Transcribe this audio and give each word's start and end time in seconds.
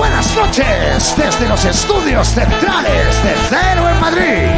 buenas 0.00 0.34
noches 0.34 1.14
desde 1.14 1.46
los 1.46 1.62
estudios 1.62 2.28
centrales 2.28 3.22
de 3.22 3.34
Cero 3.50 3.86
en 3.86 4.00
Madrid. 4.00 4.48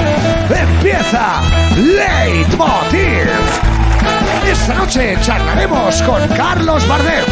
Empieza 0.48 1.40
Leitmotiv. 1.76 3.28
Esta 4.46 4.74
noche 4.74 5.18
charlaremos 5.20 6.00
con 6.02 6.28
Carlos 6.28 6.86
Bardem. 6.86 7.24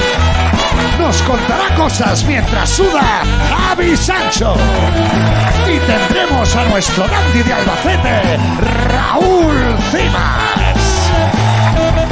Nos 0.99 1.23
contará 1.23 1.73
cosas 1.77 2.25
mientras 2.25 2.71
suda 2.71 3.23
Javi 3.49 3.97
Sancho. 3.97 4.57
Y 5.69 5.79
tendremos 5.79 6.57
a 6.57 6.65
nuestro 6.65 7.07
dandy 7.07 7.43
de 7.45 7.53
Albacete, 7.53 8.39
Raúl 8.89 9.77
Cimas. 9.93 11.13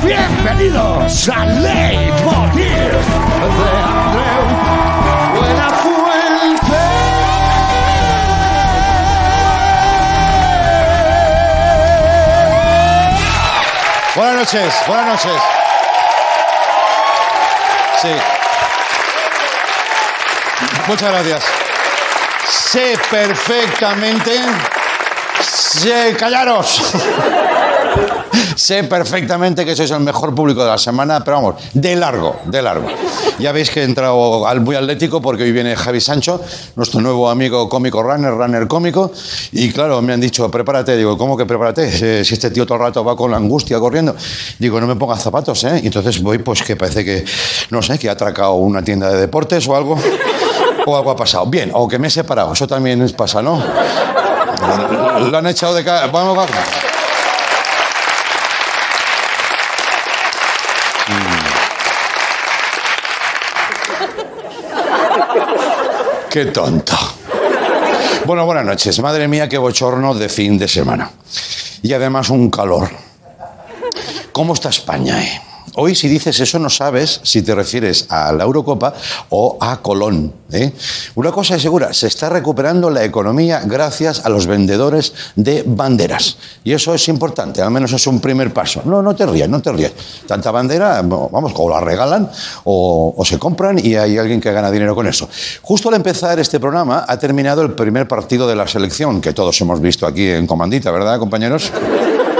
Bienvenidos 0.04 1.28
a 1.28 1.44
Leitmotiv 1.44 2.62
de 2.62 3.78
Andreu 3.82 4.87
Buenas 14.18 14.34
noches, 14.34 14.74
buenas 14.88 15.06
noches. 15.06 15.42
Sí. 18.02 18.08
Muchas 20.88 21.12
gracias. 21.12 21.44
Sé 22.48 22.98
perfectamente. 23.12 24.40
Sé, 25.40 26.16
callaros. 26.18 26.94
Sé 28.56 28.84
perfectamente 28.84 29.64
que 29.64 29.74
sois 29.76 29.90
el 29.90 30.00
mejor 30.00 30.34
público 30.34 30.62
de 30.64 30.70
la 30.70 30.78
semana, 30.78 31.22
pero 31.24 31.36
vamos, 31.36 31.54
de 31.74 31.96
largo, 31.96 32.36
de 32.46 32.62
largo. 32.62 32.86
Ya 33.38 33.52
veis 33.52 33.70
que 33.70 33.80
he 33.80 33.84
entrado 33.84 34.46
al 34.46 34.60
muy 34.60 34.74
atlético 34.74 35.22
porque 35.22 35.44
hoy 35.44 35.52
viene 35.52 35.76
Javi 35.76 36.00
Sancho, 36.00 36.40
nuestro 36.76 37.00
nuevo 37.00 37.30
amigo 37.30 37.68
cómico 37.68 38.02
runner, 38.02 38.32
runner 38.32 38.66
cómico, 38.66 39.12
y 39.52 39.70
claro, 39.70 40.02
me 40.02 40.12
han 40.12 40.20
dicho, 40.20 40.50
prepárate, 40.50 40.96
digo, 40.96 41.16
¿cómo 41.16 41.36
que 41.36 41.46
prepárate? 41.46 41.88
Eh, 42.20 42.24
Si 42.24 42.34
este 42.34 42.50
tío 42.50 42.66
todo 42.66 42.78
el 42.78 42.84
rato 42.84 43.04
va 43.04 43.14
con 43.16 43.30
la 43.30 43.36
angustia 43.36 43.78
corriendo, 43.78 44.16
digo, 44.58 44.80
no 44.80 44.86
me 44.86 44.96
pongas 44.96 45.22
zapatos, 45.22 45.62
¿eh? 45.64 45.80
Y 45.82 45.86
entonces 45.86 46.20
voy, 46.22 46.38
pues 46.38 46.62
que 46.62 46.74
parece 46.76 47.04
que, 47.04 47.24
no 47.70 47.80
sé, 47.80 47.98
que 47.98 48.08
ha 48.08 48.12
atracado 48.12 48.54
una 48.54 48.82
tienda 48.82 49.08
de 49.10 49.20
deportes 49.20 49.66
o 49.68 49.76
algo, 49.76 49.96
o 50.86 50.96
algo 50.96 51.10
ha 51.10 51.16
pasado. 51.16 51.46
Bien, 51.46 51.70
o 51.74 51.86
que 51.86 51.98
me 51.98 52.08
he 52.08 52.10
separado, 52.10 52.52
eso 52.52 52.66
también 52.66 53.08
pasa, 53.16 53.40
¿no? 53.40 53.62
Lo 55.30 55.38
han 55.38 55.46
echado 55.46 55.74
de 55.74 55.84
casa. 55.84 56.06
Vamos, 56.08 56.36
vamos. 56.36 56.56
Qué 66.30 66.46
tonto. 66.46 66.96
Bueno, 68.26 68.44
buenas 68.44 68.64
noches. 68.64 68.98
Madre 69.00 69.26
mía, 69.28 69.48
qué 69.48 69.56
bochorno 69.58 70.14
de 70.14 70.28
fin 70.28 70.58
de 70.58 70.68
semana. 70.68 71.10
Y 71.82 71.92
además 71.92 72.28
un 72.30 72.50
calor. 72.50 72.88
¿Cómo 74.32 74.54
está 74.54 74.68
España? 74.68 75.22
eh? 75.22 75.40
Hoy 75.80 75.94
si 75.94 76.08
dices 76.08 76.40
eso 76.40 76.58
no 76.58 76.70
sabes 76.70 77.20
si 77.22 77.40
te 77.42 77.54
refieres 77.54 78.06
a 78.08 78.32
la 78.32 78.42
Eurocopa 78.42 78.94
o 79.28 79.56
a 79.60 79.80
Colón. 79.80 80.32
¿eh? 80.50 80.72
Una 81.14 81.30
cosa 81.30 81.54
es 81.54 81.62
segura, 81.62 81.94
se 81.94 82.08
está 82.08 82.28
recuperando 82.28 82.90
la 82.90 83.04
economía 83.04 83.62
gracias 83.64 84.24
a 84.24 84.28
los 84.28 84.48
vendedores 84.48 85.12
de 85.36 85.62
banderas. 85.64 86.36
Y 86.64 86.72
eso 86.72 86.92
es 86.94 87.06
importante, 87.06 87.62
al 87.62 87.70
menos 87.70 87.92
es 87.92 88.08
un 88.08 88.18
primer 88.18 88.52
paso. 88.52 88.82
No, 88.86 89.02
no 89.02 89.14
te 89.14 89.24
rías, 89.24 89.48
no 89.48 89.62
te 89.62 89.70
rías. 89.70 89.92
Tanta 90.26 90.50
bandera, 90.50 91.00
vamos, 91.02 91.52
o 91.54 91.70
la 91.70 91.78
regalan 91.78 92.28
o, 92.64 93.14
o 93.16 93.24
se 93.24 93.38
compran 93.38 93.78
y 93.78 93.94
hay 93.94 94.18
alguien 94.18 94.40
que 94.40 94.50
gana 94.50 94.72
dinero 94.72 94.96
con 94.96 95.06
eso. 95.06 95.28
Justo 95.62 95.90
al 95.90 95.94
empezar 95.94 96.40
este 96.40 96.58
programa 96.58 97.04
ha 97.06 97.16
terminado 97.20 97.62
el 97.62 97.74
primer 97.74 98.08
partido 98.08 98.48
de 98.48 98.56
la 98.56 98.66
selección, 98.66 99.20
que 99.20 99.32
todos 99.32 99.60
hemos 99.60 99.80
visto 99.80 100.08
aquí 100.08 100.28
en 100.28 100.44
Comandita, 100.48 100.90
¿verdad, 100.90 101.20
compañeros? 101.20 101.70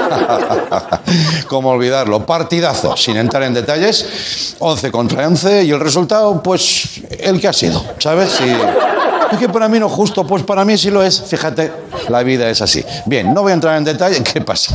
¿Cómo 1.49 1.71
olvidarlo? 1.71 2.25
Partidazo, 2.25 2.97
sin 2.97 3.17
entrar 3.17 3.43
en 3.45 3.55
detalles. 3.55 4.55
11 4.59 4.91
contra 4.91 5.27
11 5.27 5.65
y 5.65 5.71
el 5.71 5.81
resultado, 5.81 6.43
pues, 6.43 7.01
el 7.11 7.41
que 7.41 7.49
ha 7.49 7.53
sido, 7.53 7.83
¿sabes? 7.99 8.41
Y... 8.41 8.55
Es 9.33 9.39
que 9.39 9.49
para 9.49 9.69
mí 9.69 9.79
no 9.79 9.89
justo, 9.89 10.27
pues 10.27 10.43
para 10.43 10.65
mí 10.65 10.79
sí 10.79 10.91
lo 10.91 11.03
es. 11.03 11.23
Fíjate, 11.23 11.71
la 12.09 12.23
vida 12.23 12.49
es 12.49 12.63
así. 12.63 12.83
Bien, 13.05 13.35
no 13.35 13.43
voy 13.43 13.51
a 13.51 13.55
entrar 13.55 13.77
en 13.77 13.85
detalle. 13.85 14.23
¿Qué 14.23 14.41
pasa? 14.41 14.75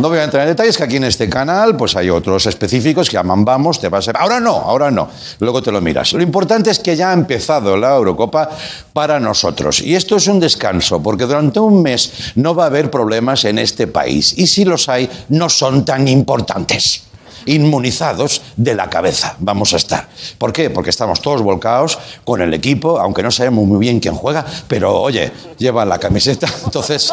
No 0.00 0.08
voy 0.08 0.18
a 0.18 0.24
entrar 0.24 0.42
en 0.44 0.48
detalles, 0.48 0.78
que 0.78 0.84
aquí 0.84 0.96
en 0.96 1.04
este 1.04 1.28
canal 1.28 1.76
pues 1.76 1.94
hay 1.96 2.08
otros 2.08 2.46
específicos 2.46 3.10
que 3.10 3.14
llaman 3.14 3.44
vamos, 3.44 3.78
te 3.78 3.88
va 3.88 3.98
a 3.98 4.02
ser... 4.02 4.16
Ahora 4.16 4.40
no, 4.40 4.56
ahora 4.56 4.90
no, 4.90 5.08
luego 5.38 5.62
te 5.62 5.70
lo 5.70 5.80
miras. 5.80 6.14
Lo 6.14 6.22
importante 6.22 6.70
es 6.70 6.78
que 6.78 6.96
ya 6.96 7.10
ha 7.10 7.12
empezado 7.12 7.76
la 7.76 7.94
Eurocopa 7.94 8.48
para 8.92 9.20
nosotros. 9.20 9.80
Y 9.82 9.94
esto 9.94 10.16
es 10.16 10.26
un 10.28 10.40
descanso, 10.40 11.02
porque 11.02 11.26
durante 11.26 11.60
un 11.60 11.82
mes 11.82 12.32
no 12.36 12.54
va 12.54 12.64
a 12.64 12.66
haber 12.68 12.90
problemas 12.90 13.44
en 13.44 13.58
este 13.58 13.86
país. 13.86 14.36
Y 14.38 14.46
si 14.46 14.64
los 14.64 14.88
hay, 14.88 15.08
no 15.28 15.48
son 15.48 15.84
tan 15.84 16.08
importantes 16.08 17.02
inmunizados 17.46 18.42
de 18.56 18.74
la 18.74 18.88
cabeza 18.88 19.36
vamos 19.38 19.72
a 19.72 19.76
estar. 19.76 20.08
¿Por 20.38 20.52
qué? 20.52 20.70
Porque 20.70 20.90
estamos 20.90 21.20
todos 21.20 21.42
volcados 21.42 21.98
con 22.24 22.40
el 22.40 22.54
equipo, 22.54 22.98
aunque 22.98 23.22
no 23.22 23.30
sabemos 23.30 23.66
muy 23.66 23.78
bien 23.78 24.00
quién 24.00 24.14
juega, 24.14 24.44
pero 24.68 25.00
oye, 25.00 25.30
llevan 25.58 25.88
la 25.88 25.98
camiseta, 25.98 26.48
entonces 26.64 27.12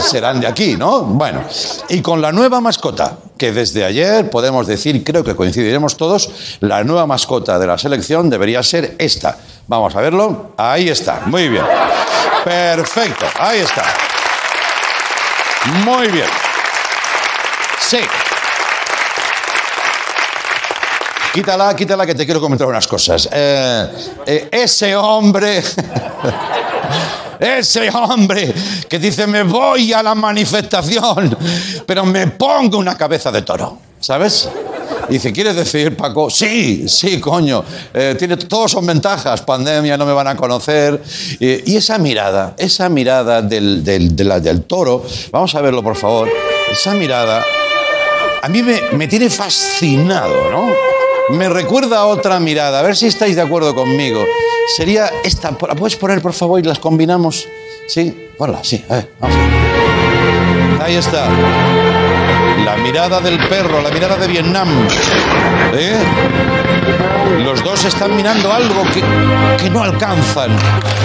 serán 0.00 0.40
de 0.40 0.46
aquí, 0.46 0.76
¿no? 0.76 1.02
Bueno, 1.02 1.44
y 1.88 2.00
con 2.00 2.20
la 2.20 2.32
nueva 2.32 2.60
mascota, 2.60 3.18
que 3.36 3.52
desde 3.52 3.84
ayer 3.84 4.30
podemos 4.30 4.66
decir, 4.66 5.02
creo 5.04 5.24
que 5.24 5.34
coincidiremos 5.34 5.96
todos, 5.96 6.30
la 6.60 6.84
nueva 6.84 7.06
mascota 7.06 7.58
de 7.58 7.66
la 7.66 7.78
selección 7.78 8.30
debería 8.30 8.62
ser 8.62 8.94
esta. 8.98 9.38
Vamos 9.66 9.94
a 9.94 10.00
verlo. 10.00 10.52
Ahí 10.56 10.88
está. 10.88 11.22
Muy 11.26 11.48
bien. 11.48 11.64
Perfecto. 12.44 13.26
Ahí 13.38 13.60
está. 13.60 13.84
Muy 15.84 16.08
bien. 16.08 16.26
Sí. 17.80 17.98
Quítala, 21.32 21.74
quítala, 21.74 22.04
que 22.04 22.14
te 22.14 22.24
quiero 22.26 22.40
comentar 22.40 22.66
unas 22.68 22.86
cosas. 22.86 23.26
Eh, 23.32 23.88
eh, 24.26 24.48
ese 24.52 24.94
hombre, 24.94 25.62
ese 27.40 27.88
hombre 27.90 28.52
que 28.88 28.98
dice 28.98 29.26
me 29.26 29.42
voy 29.42 29.94
a 29.94 30.02
la 30.02 30.14
manifestación, 30.14 31.36
pero 31.86 32.04
me 32.04 32.26
pongo 32.28 32.76
una 32.76 32.96
cabeza 32.98 33.32
de 33.32 33.40
toro, 33.42 33.78
¿sabes? 33.98 34.48
Dice, 35.08 35.32
¿quieres 35.32 35.56
decir, 35.56 35.96
Paco? 35.96 36.28
Sí, 36.30 36.86
sí, 36.88 37.18
coño. 37.18 37.64
Eh, 37.92 38.14
tiene, 38.18 38.36
todos 38.36 38.70
son 38.70 38.86
ventajas. 38.86 39.40
Pandemia, 39.42 39.96
no 39.96 40.06
me 40.06 40.12
van 40.12 40.28
a 40.28 40.36
conocer. 40.36 41.02
Y 41.40 41.76
esa 41.76 41.98
mirada, 41.98 42.54
esa 42.56 42.88
mirada 42.88 43.42
del, 43.42 43.82
del, 43.82 44.14
de 44.14 44.24
la- 44.24 44.38
del 44.40 44.62
toro, 44.64 45.04
vamos 45.30 45.54
a 45.54 45.60
verlo, 45.60 45.82
por 45.82 45.96
favor. 45.96 46.28
Esa 46.70 46.94
mirada, 46.94 47.44
a 48.42 48.48
mí 48.48 48.62
me, 48.62 48.80
me 48.92 49.08
tiene 49.08 49.28
fascinado, 49.28 50.50
¿no? 50.50 50.91
Me 51.30 51.48
recuerda 51.48 52.04
otra 52.06 52.38
mirada. 52.40 52.80
A 52.80 52.82
ver 52.82 52.96
si 52.96 53.06
estáis 53.06 53.36
de 53.36 53.42
acuerdo 53.42 53.74
conmigo. 53.74 54.24
Sería 54.76 55.10
esta. 55.24 55.50
¿La 55.66 55.74
puedes 55.74 55.96
poner, 55.96 56.20
por 56.20 56.32
favor, 56.32 56.60
y 56.60 56.62
las 56.62 56.78
combinamos? 56.78 57.48
Sí, 57.86 58.30
ponla, 58.36 58.62
sí. 58.62 58.84
A 58.88 58.94
ver, 58.94 59.10
vamos. 59.18 59.36
Ahí 60.82 60.96
está. 60.96 61.28
La 62.64 62.76
mirada 62.76 63.20
del 63.20 63.38
perro, 63.48 63.80
la 63.80 63.90
mirada 63.90 64.16
de 64.16 64.26
Vietnam. 64.26 64.68
¿Eh? 65.74 65.96
Los 67.44 67.62
dos 67.62 67.84
están 67.84 68.14
mirando 68.16 68.52
algo 68.52 68.82
que, 68.84 69.02
que 69.62 69.70
no 69.70 69.82
alcanzan. 69.82 70.56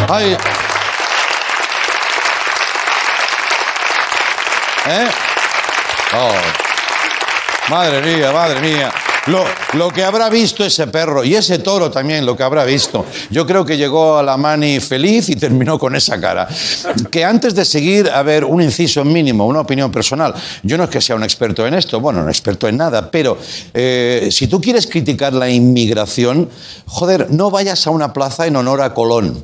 Ay. 0.10 0.38
¿Eh? 4.90 5.08
Oh. 6.16 6.32
Madre 7.70 8.02
mía, 8.02 8.32
madre 8.32 8.62
mía. 8.62 8.94
Lo, 9.28 9.90
que 9.90 10.04
habrá 10.04 10.30
visto 10.30 10.64
ese 10.64 10.88
perro 10.88 11.24
y 11.24 11.36
ese 11.36 11.60
toro 11.60 11.92
también, 11.92 12.26
lo 12.26 12.36
que 12.38 12.44
habrá 12.44 12.64
visto. 12.64 13.06
Yo 13.30 13.46
creo 13.46 13.66
que 13.66 13.78
llegó 13.78 14.18
a 14.18 14.24
la 14.24 14.38
mani 14.38 14.80
feliz 14.80 15.30
y 15.30 15.36
terminó 15.36 15.78
con 15.78 15.96
esa 15.96 16.20
cara. 16.20 16.48
Que 17.12 17.26
antes 17.26 17.54
de 17.54 17.66
seguir, 17.66 18.10
a 18.10 18.24
ver, 18.24 18.46
un 18.46 18.62
inciso 18.62 19.04
mínimo, 19.04 19.46
una 19.46 19.62
opinión 19.62 19.92
personal. 19.92 20.34
Yo 20.64 20.78
no 20.78 20.86
es 20.86 20.90
que 20.90 21.02
sea 21.02 21.16
un 21.16 21.24
experto 21.24 21.68
en 21.68 21.74
esto, 21.74 22.00
bueno, 22.00 22.24
no 22.24 22.30
experto 22.30 22.68
en 22.68 22.78
nada, 22.78 23.12
pero 23.12 23.38
eh, 23.74 24.30
si 24.32 24.48
tú 24.48 24.62
quieres 24.62 24.88
criticar 24.88 25.34
la 25.34 25.50
inmigración, 25.50 26.50
joder, 26.86 27.30
no 27.30 27.52
vayas 27.52 27.86
a 27.86 27.92
una 27.92 28.14
plaza 28.14 28.48
en 28.48 28.56
honor 28.56 28.82
a 28.82 28.94
Colón. 28.94 29.44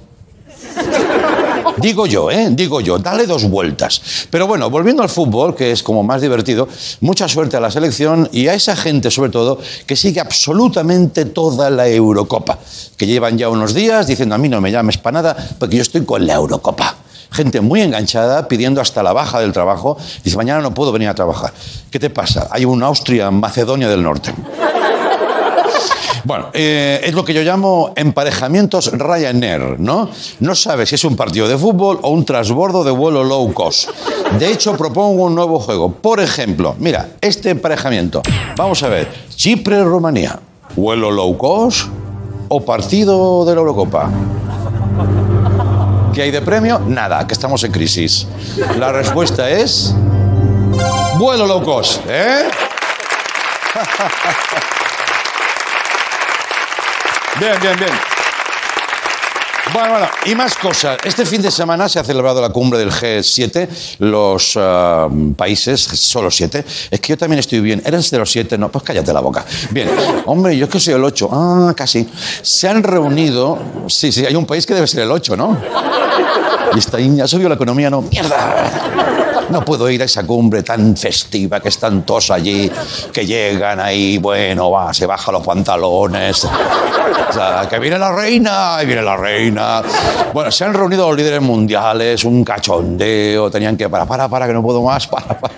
Digo 1.78 2.06
yo, 2.06 2.30
¿eh? 2.30 2.50
Digo 2.52 2.82
yo, 2.82 3.00
dale 3.00 3.26
dos 3.26 3.50
vueltas. 3.50 4.28
Pero 4.30 4.48
bueno, 4.48 4.70
volviendo 4.70 5.02
al 5.02 5.10
fútbol, 5.10 5.56
que 5.56 5.72
es 5.72 5.82
como 5.82 6.04
más 6.04 6.22
divertido, 6.22 6.68
mucha 7.02 7.28
suerte 7.28 7.58
a 7.58 7.60
la 7.60 7.72
selección 7.72 8.30
y 8.32 8.48
a 8.48 8.54
esa 8.54 8.76
gente, 8.76 9.10
sobre 9.10 9.32
todo, 9.32 9.60
que 9.86 9.96
sigue 9.96 10.20
absolutamente 10.20 11.26
toda 11.26 11.70
la 11.70 11.88
Eurocopa. 11.88 12.60
Que 12.96 13.08
llevan 13.08 13.38
ya 13.38 13.50
unos 13.50 13.74
días 13.74 14.08
diciendo, 14.08 14.36
a 14.36 14.38
mí 14.38 14.50
no 14.50 14.62
me 14.62 14.72
llames 14.72 14.98
para 14.98 15.22
nada, 15.22 15.36
porque 15.58 15.78
yo 15.78 15.82
estoy 15.82 16.06
con 16.06 16.26
la 16.28 16.36
Eurocopa. 16.36 16.96
Gente 17.32 17.62
muy 17.62 17.82
enganchada, 17.82 18.48
pidiendo 18.48 18.80
hasta 18.80 19.02
la 19.02 19.12
baja 19.12 19.40
del 19.40 19.52
trabajo. 19.52 19.98
Dice, 20.24 20.38
mañana 20.38 20.62
no 20.62 20.74
puedo 20.74 20.92
venir 20.92 21.10
a 21.10 21.16
trabajar. 21.16 21.52
¿Qué 21.90 22.00
te 22.00 22.12
pasa? 22.12 22.48
Hay 22.52 22.66
un 22.66 22.84
Austria, 22.84 23.32
Macedonia 23.32 23.90
del 23.90 24.04
Norte. 24.04 24.32
Bueno, 26.26 26.52
eh, 26.54 27.02
es 27.04 27.14
lo 27.14 27.26
que 27.26 27.34
yo 27.34 27.42
llamo 27.42 27.92
emparejamientos 27.96 28.92
Ryanair, 28.94 29.80
¿no? 29.80 30.10
No 30.40 30.56
sabes 30.56 30.90
si 30.90 30.96
es 30.96 31.04
un 31.04 31.18
partido 31.18 31.50
de 31.50 31.58
fútbol 31.58 32.00
o 32.02 32.10
un 32.12 32.24
transbordo 32.24 32.84
de 32.86 32.92
vuelo 32.92 33.24
low 33.26 33.54
cost. 33.54 33.90
De 34.40 34.50
hecho, 34.50 34.78
propongo 34.78 35.24
un 35.24 35.36
nuevo 35.36 35.60
juego. 35.60 35.92
Por 35.92 36.22
ejemplo, 36.22 36.76
mira, 36.80 37.10
este 37.20 37.50
emparejamiento. 37.50 38.22
Vamos 38.56 38.82
a 38.84 38.88
ver, 38.88 39.10
Chipre-Rumanía. 39.36 40.40
¿Vuelo 40.78 41.12
low 41.12 41.38
cost 41.38 41.88
o 42.48 42.62
partido 42.62 43.44
de 43.44 43.54
la 43.54 43.60
Eurocopa? 43.60 44.10
¿Qué 46.14 46.22
hay 46.22 46.32
de 46.32 46.42
premio? 46.42 46.80
Nada, 46.80 47.28
que 47.28 47.34
estamos 47.34 47.64
en 47.64 47.72
crisis. 47.72 48.28
La 48.80 48.92
respuesta 48.94 49.50
es... 49.50 49.94
Vuelo 51.18 51.46
low 51.46 51.64
cost, 51.64 52.02
¿eh? 52.08 52.48
Bien, 57.40 57.54
bien, 57.62 57.76
bien. 57.78 57.92
Bueno, 59.74 59.90
bueno, 59.90 60.08
y 60.26 60.36
más 60.36 60.56
cosas. 60.56 60.98
Este 61.04 61.26
fin 61.26 61.42
de 61.42 61.50
semana 61.50 61.90
se 61.90 62.00
ha 62.00 62.04
celebrado 62.04 62.40
la 62.40 62.50
cumbre 62.50 62.78
del 62.78 62.92
G7, 62.92 63.98
los 64.00 64.56
ah, 64.56 65.08
países, 65.36 65.82
solo 65.82 66.30
siete. 66.30 66.64
Es 66.92 67.00
que 67.00 67.14
yo 67.14 67.18
también 67.18 67.40
estoy 67.40 67.60
bien. 67.60 67.82
¿Eres 67.84 68.12
de 68.12 68.20
los 68.20 68.30
siete? 68.32 68.56
No, 68.56 68.70
pues 68.70 68.84
cállate 68.84 69.12
la 69.12 69.22
boca. 69.22 69.44
Bien, 69.72 69.90
hombre, 70.26 70.56
yo 70.56 70.66
es 70.66 70.72
que 70.72 70.80
soy 70.80 70.94
el 70.94 71.04
ocho. 71.04 71.28
Ah, 71.32 71.74
casi. 71.76 72.08
Se 72.44 72.68
han 72.70 72.84
reunido. 72.84 73.58
Sí, 73.88 74.12
sí, 74.12 74.24
hay 74.26 74.36
un 74.36 74.46
país 74.46 74.66
que 74.66 74.76
debe 74.76 74.86
ser 74.86 75.02
el 75.02 75.12
ocho, 75.12 75.36
¿no? 75.36 75.58
Y 76.76 76.80
está 76.80 76.98
ahí, 76.98 77.20
ha 77.20 77.28
subido 77.28 77.50
la 77.50 77.56
economía, 77.56 77.90
no. 77.90 78.04
¡Mierda! 78.04 79.23
No 79.50 79.64
puedo 79.64 79.90
ir 79.90 80.02
a 80.02 80.06
esa 80.06 80.26
cumbre 80.26 80.64
tan 80.64 80.96
festiva 80.96 81.60
que 81.60 81.70
están 81.70 82.04
todos 82.04 82.32
allí, 82.32 82.72
que 83.12 83.26
llegan 83.26 83.80
ahí, 83.80 84.18
bueno, 84.18 84.72
va, 84.72 84.94
se 84.94 85.06
baja 85.06 85.32
los 85.32 85.46
pantalones. 85.46 86.46
O 86.46 87.34
sea, 87.34 87.68
que 87.70 87.80
viene 87.80 87.98
la 87.98 88.12
reina, 88.12 88.78
y 88.82 88.86
viene 88.86 89.02
la 89.02 89.18
reina. 89.18 89.82
Bueno, 90.34 90.52
se 90.52 90.66
han 90.66 90.74
reunido 90.74 91.08
los 91.08 91.18
líderes 91.18 91.42
mundiales, 91.42 92.24
un 92.24 92.44
cachondeo, 92.44 93.50
tenían 93.52 93.78
que 93.78 93.90
para, 93.90 94.06
para, 94.06 94.28
para, 94.28 94.48
que 94.48 94.54
no 94.54 94.64
puedo 94.64 94.82
más, 94.82 95.08
para, 95.08 95.40
para. 95.40 95.54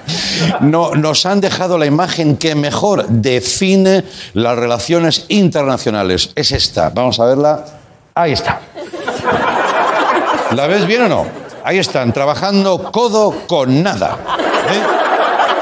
No, 0.62 0.92
nos 0.92 1.26
han 1.26 1.42
dejado 1.42 1.78
la 1.78 1.86
imagen 1.86 2.38
que 2.38 2.56
mejor 2.56 3.08
define 3.08 4.04
las 4.34 4.58
relaciones 4.58 5.26
internacionales. 5.30 6.32
Es 6.36 6.52
esta. 6.52 6.90
Vamos 6.90 7.20
a 7.20 7.26
verla. 7.26 7.66
Ahí 8.14 8.34
está. 8.34 8.62
¿La 10.52 10.68
ves 10.68 10.86
bien 10.88 11.04
o 11.04 11.10
no? 11.10 11.45
Ahí 11.66 11.80
están, 11.80 12.14
trabajando 12.14 12.92
codo 12.92 13.48
con 13.48 13.82
nada. 13.82 14.20
¿eh? 14.70 14.84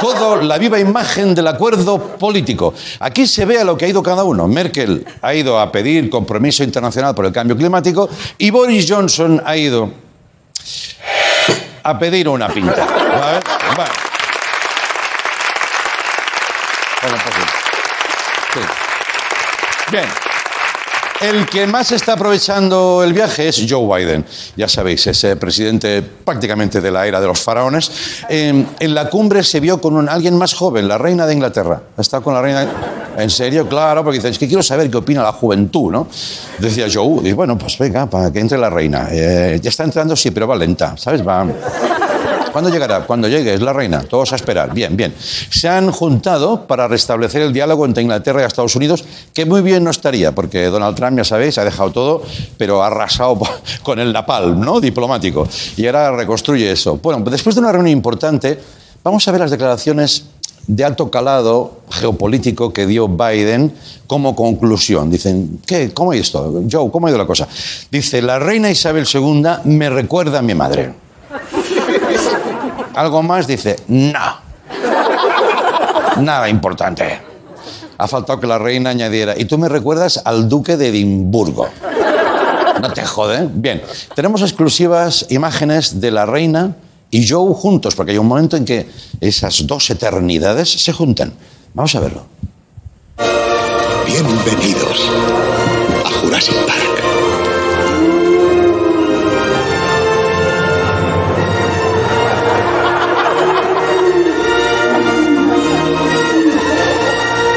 Codo, 0.01 0.41
la 0.41 0.57
viva 0.57 0.77
imagen 0.77 1.33
del 1.33 1.47
acuerdo 1.47 1.97
político. 2.17 2.73
Aquí 2.99 3.25
se 3.25 3.45
ve 3.45 3.61
a 3.61 3.63
lo 3.63 3.77
que 3.77 3.85
ha 3.85 3.87
ido 3.87 4.03
cada 4.03 4.25
uno. 4.25 4.45
Merkel 4.45 5.05
ha 5.21 5.33
ido 5.33 5.57
a 5.57 5.71
pedir 5.71 6.09
compromiso 6.09 6.61
internacional 6.61 7.15
por 7.15 7.25
el 7.25 7.31
cambio 7.31 7.55
climático 7.55 8.09
y 8.37 8.49
Boris 8.49 8.85
Johnson 8.85 9.41
ha 9.45 9.55
ido 9.55 9.91
a 11.83 11.97
pedir 11.97 12.27
una 12.27 12.49
pinta. 12.49 12.85
¿Vale? 12.85 13.39
Vale. 13.77 13.91
Bueno, 17.01 17.17
pues 17.23 17.35
sí. 18.53 18.59
Bien. 19.89 20.32
El 21.23 21.45
que 21.45 21.65
más 21.67 21.89
está 21.93 22.13
aprovechando 22.13 23.01
el 23.01 23.13
viaje 23.13 23.47
es 23.47 23.65
Joe 23.69 23.87
Biden. 23.87 24.25
Ya 24.57 24.67
sabéis, 24.67 25.07
ese 25.07 25.37
presidente 25.37 26.01
prácticamente 26.01 26.81
de 26.81 26.91
la 26.91 27.07
era 27.07 27.21
de 27.21 27.27
los 27.27 27.39
faraones. 27.39 27.89
En 28.27 28.67
la 28.93 29.09
cumbre 29.09 29.41
se 29.41 29.61
vio 29.61 29.79
con 29.79 30.09
alguien 30.09 30.37
más 30.37 30.53
joven, 30.53 30.85
la 30.85 30.97
reina 30.97 31.25
de 31.25 31.33
Inglaterra. 31.33 31.81
Estado 31.97 32.23
con 32.23 32.33
la 32.33 32.41
reina. 32.41 32.67
En 33.17 33.29
serio, 33.29 33.69
claro, 33.69 34.03
porque 34.03 34.17
dice, 34.17 34.29
es 34.29 34.37
que 34.37 34.47
quiero 34.47 34.63
saber 34.63 34.91
qué 34.91 34.97
opina 34.97 35.23
la 35.23 35.31
juventud, 35.31 35.91
¿no? 35.91 36.07
Decía 36.59 36.87
Joe, 36.91 37.21
dice, 37.21 37.35
bueno, 37.35 37.57
pues 37.57 37.77
venga, 37.77 38.05
para 38.07 38.29
que 38.29 38.39
entre 38.41 38.57
la 38.57 38.69
reina. 38.69 39.07
Eh, 39.09 39.59
ya 39.61 39.69
está 39.69 39.85
entrando, 39.85 40.17
sí, 40.17 40.31
pero 40.31 40.45
va 40.45 40.57
lenta, 40.57 40.97
¿sabes? 40.97 41.25
Va. 41.25 41.47
¿Cuándo 42.53 42.69
llegará? 42.69 43.01
Cuando 43.07 43.27
llegue, 43.27 43.55
es 43.55 43.61
la 43.61 43.73
reina. 43.73 44.03
Todos 44.03 44.31
a 44.31 44.35
esperar. 44.35 44.73
Bien, 44.75 44.95
bien. 44.95 45.13
Se 45.17 45.67
han 45.67 45.91
juntado 45.91 46.67
para 46.67 46.87
restablecer 46.87 47.41
el 47.41 47.51
diálogo 47.51 47.85
entre 47.85 48.03
Inglaterra 48.03 48.43
y 48.43 48.45
Estados 48.45 48.75
Unidos, 48.75 49.03
que 49.33 49.45
muy 49.45 49.61
bien 49.61 49.83
no 49.83 49.89
estaría, 49.89 50.33
porque 50.33 50.65
Donald 50.67 50.95
Trump, 50.95 51.17
ya 51.17 51.23
sabéis, 51.23 51.57
ha 51.57 51.65
dejado 51.65 51.91
todo, 51.91 52.21
pero 52.57 52.83
ha 52.83 52.87
arrasado 52.87 53.39
con 53.83 53.99
el 53.99 54.13
napalm, 54.13 54.61
¿no? 54.61 54.79
Diplomático. 54.79 55.47
Y 55.75 55.87
ahora 55.87 56.11
reconstruye 56.11 56.71
eso. 56.71 56.97
Bueno, 56.97 57.27
después 57.29 57.55
de 57.55 57.61
una 57.61 57.71
reunión 57.71 57.97
importante, 57.97 58.59
vamos 59.03 59.27
a 59.27 59.31
ver 59.31 59.41
las 59.41 59.51
declaraciones 59.51 60.25
de 60.67 60.83
alto 60.83 61.09
calado 61.09 61.81
geopolítico 61.89 62.71
que 62.71 62.85
dio 62.85 63.07
Biden 63.07 63.73
como 64.05 64.35
conclusión. 64.35 65.09
Dicen, 65.09 65.59
¿qué? 65.65 65.91
¿Cómo 65.91 66.11
ha 66.11 66.15
ido 66.15 66.21
esto? 66.21 66.63
Joe, 66.71 66.91
¿cómo 66.91 67.07
ha 67.07 67.09
ido 67.09 67.17
la 67.17 67.25
cosa? 67.25 67.47
Dice, 67.91 68.21
la 68.21 68.37
reina 68.37 68.69
Isabel 68.69 69.07
II 69.11 69.43
me 69.65 69.89
recuerda 69.89 70.39
a 70.39 70.41
mi 70.43 70.53
madre. 70.53 70.93
Algo 72.95 73.23
más 73.23 73.47
dice, 73.47 73.77
no. 73.87 74.43
Nada 76.17 76.47
importante. 76.49 77.19
Ha 77.97 78.07
faltado 78.07 78.39
que 78.39 78.47
la 78.47 78.57
reina 78.57 78.91
añadiera, 78.91 79.33
y 79.37 79.45
tú 79.45 79.57
me 79.57 79.69
recuerdas 79.69 80.21
al 80.23 80.47
duque 80.49 80.77
de 80.77 80.89
Edimburgo. 80.89 81.67
No 82.81 82.91
te 82.91 83.05
jode. 83.05 83.47
Bien, 83.53 83.81
tenemos 84.15 84.41
exclusivas 84.41 85.25
imágenes 85.29 86.01
de 86.01 86.11
la 86.11 86.25
reina 86.25 86.75
y 87.09 87.27
Joe 87.27 87.53
juntos, 87.53 87.95
porque 87.95 88.11
hay 88.11 88.17
un 88.17 88.27
momento 88.27 88.57
en 88.57 88.65
que 88.65 88.89
esas 89.21 89.65
dos 89.65 89.89
eternidades 89.89 90.69
se 90.69 90.91
juntan. 90.91 91.33
Vamos 91.73 91.95
a 91.95 91.99
verlo. 91.99 92.25
Bienvenidos 94.05 95.09
a 96.05 96.09
Jurassic 96.19 96.55
Park. 96.65 97.42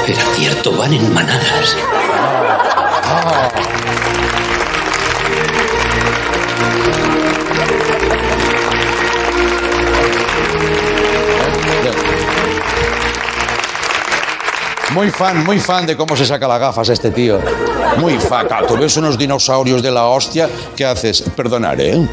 Era 0.08 0.22
cierto, 0.36 0.72
van 0.76 0.92
en 0.92 1.12
manadas. 1.12 1.76
Muy 14.94 15.10
fan, 15.10 15.44
muy 15.44 15.58
fan 15.58 15.84
de 15.84 15.96
cómo 15.96 16.16
se 16.16 16.24
saca 16.24 16.48
las 16.48 16.60
gafas 16.60 16.88
este 16.88 17.10
tío. 17.10 17.38
Muy 17.98 18.18
fan. 18.18 18.46
Claro, 18.46 18.66
Tú 18.66 18.76
ves 18.78 18.96
unos 18.96 19.18
dinosaurios 19.18 19.82
de 19.82 19.90
la 19.90 20.06
hostia, 20.06 20.48
¿qué 20.74 20.86
haces? 20.86 21.22
Perdonar, 21.34 21.80
¿eh? 21.80 22.08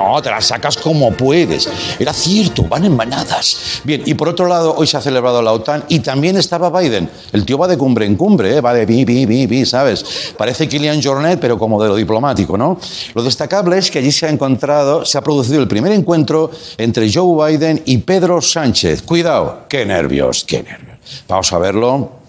No, 0.00 0.22
te 0.22 0.30
las 0.30 0.46
sacas 0.46 0.78
como 0.78 1.12
puedes. 1.12 1.68
Era 1.98 2.14
cierto, 2.14 2.62
van 2.62 2.86
en 2.86 2.96
manadas. 2.96 3.82
Bien, 3.84 4.02
y 4.06 4.14
por 4.14 4.30
otro 4.30 4.48
lado, 4.48 4.74
hoy 4.74 4.86
se 4.86 4.96
ha 4.96 5.00
celebrado 5.00 5.42
la 5.42 5.52
OTAN 5.52 5.84
y 5.88 6.00
también 6.00 6.38
estaba 6.38 6.70
Biden. 6.80 7.10
El 7.32 7.44
tío 7.44 7.58
va 7.58 7.68
de 7.68 7.76
cumbre 7.76 8.06
en 8.06 8.16
cumbre, 8.16 8.56
¿eh? 8.56 8.60
va 8.62 8.72
de 8.72 8.86
bi, 8.86 9.04
bi, 9.04 9.26
bi, 9.26 9.46
bi, 9.46 9.66
¿sabes? 9.66 10.32
Parece 10.38 10.66
Kilian 10.66 11.02
Jornet, 11.02 11.38
pero 11.38 11.58
como 11.58 11.82
de 11.82 11.90
lo 11.90 11.96
diplomático, 11.96 12.56
¿no? 12.56 12.78
Lo 13.14 13.22
destacable 13.22 13.76
es 13.76 13.90
que 13.90 13.98
allí 13.98 14.10
se 14.10 14.24
ha 14.24 14.30
encontrado, 14.30 15.04
se 15.04 15.18
ha 15.18 15.20
producido 15.20 15.60
el 15.60 15.68
primer 15.68 15.92
encuentro 15.92 16.50
entre 16.78 17.12
Joe 17.12 17.50
Biden 17.50 17.82
y 17.84 17.98
Pedro 17.98 18.40
Sánchez. 18.40 19.02
Cuidado, 19.02 19.66
qué 19.68 19.84
nervios, 19.84 20.44
qué 20.44 20.62
nervios. 20.62 20.98
Vamos 21.28 21.52
a 21.52 21.58
verlo. 21.58 22.20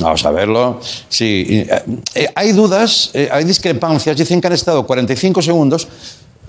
Vamos 0.00 0.24
a 0.24 0.30
verlo. 0.30 0.80
Sí, 1.08 1.44
eh, 1.48 1.82
eh, 2.14 2.28
hay 2.36 2.52
dudas, 2.52 3.10
eh, 3.14 3.28
hay 3.32 3.42
discrepancias. 3.42 4.16
Dicen 4.16 4.40
que 4.40 4.46
han 4.46 4.52
estado 4.52 4.86
45 4.86 5.42
segundos 5.42 5.88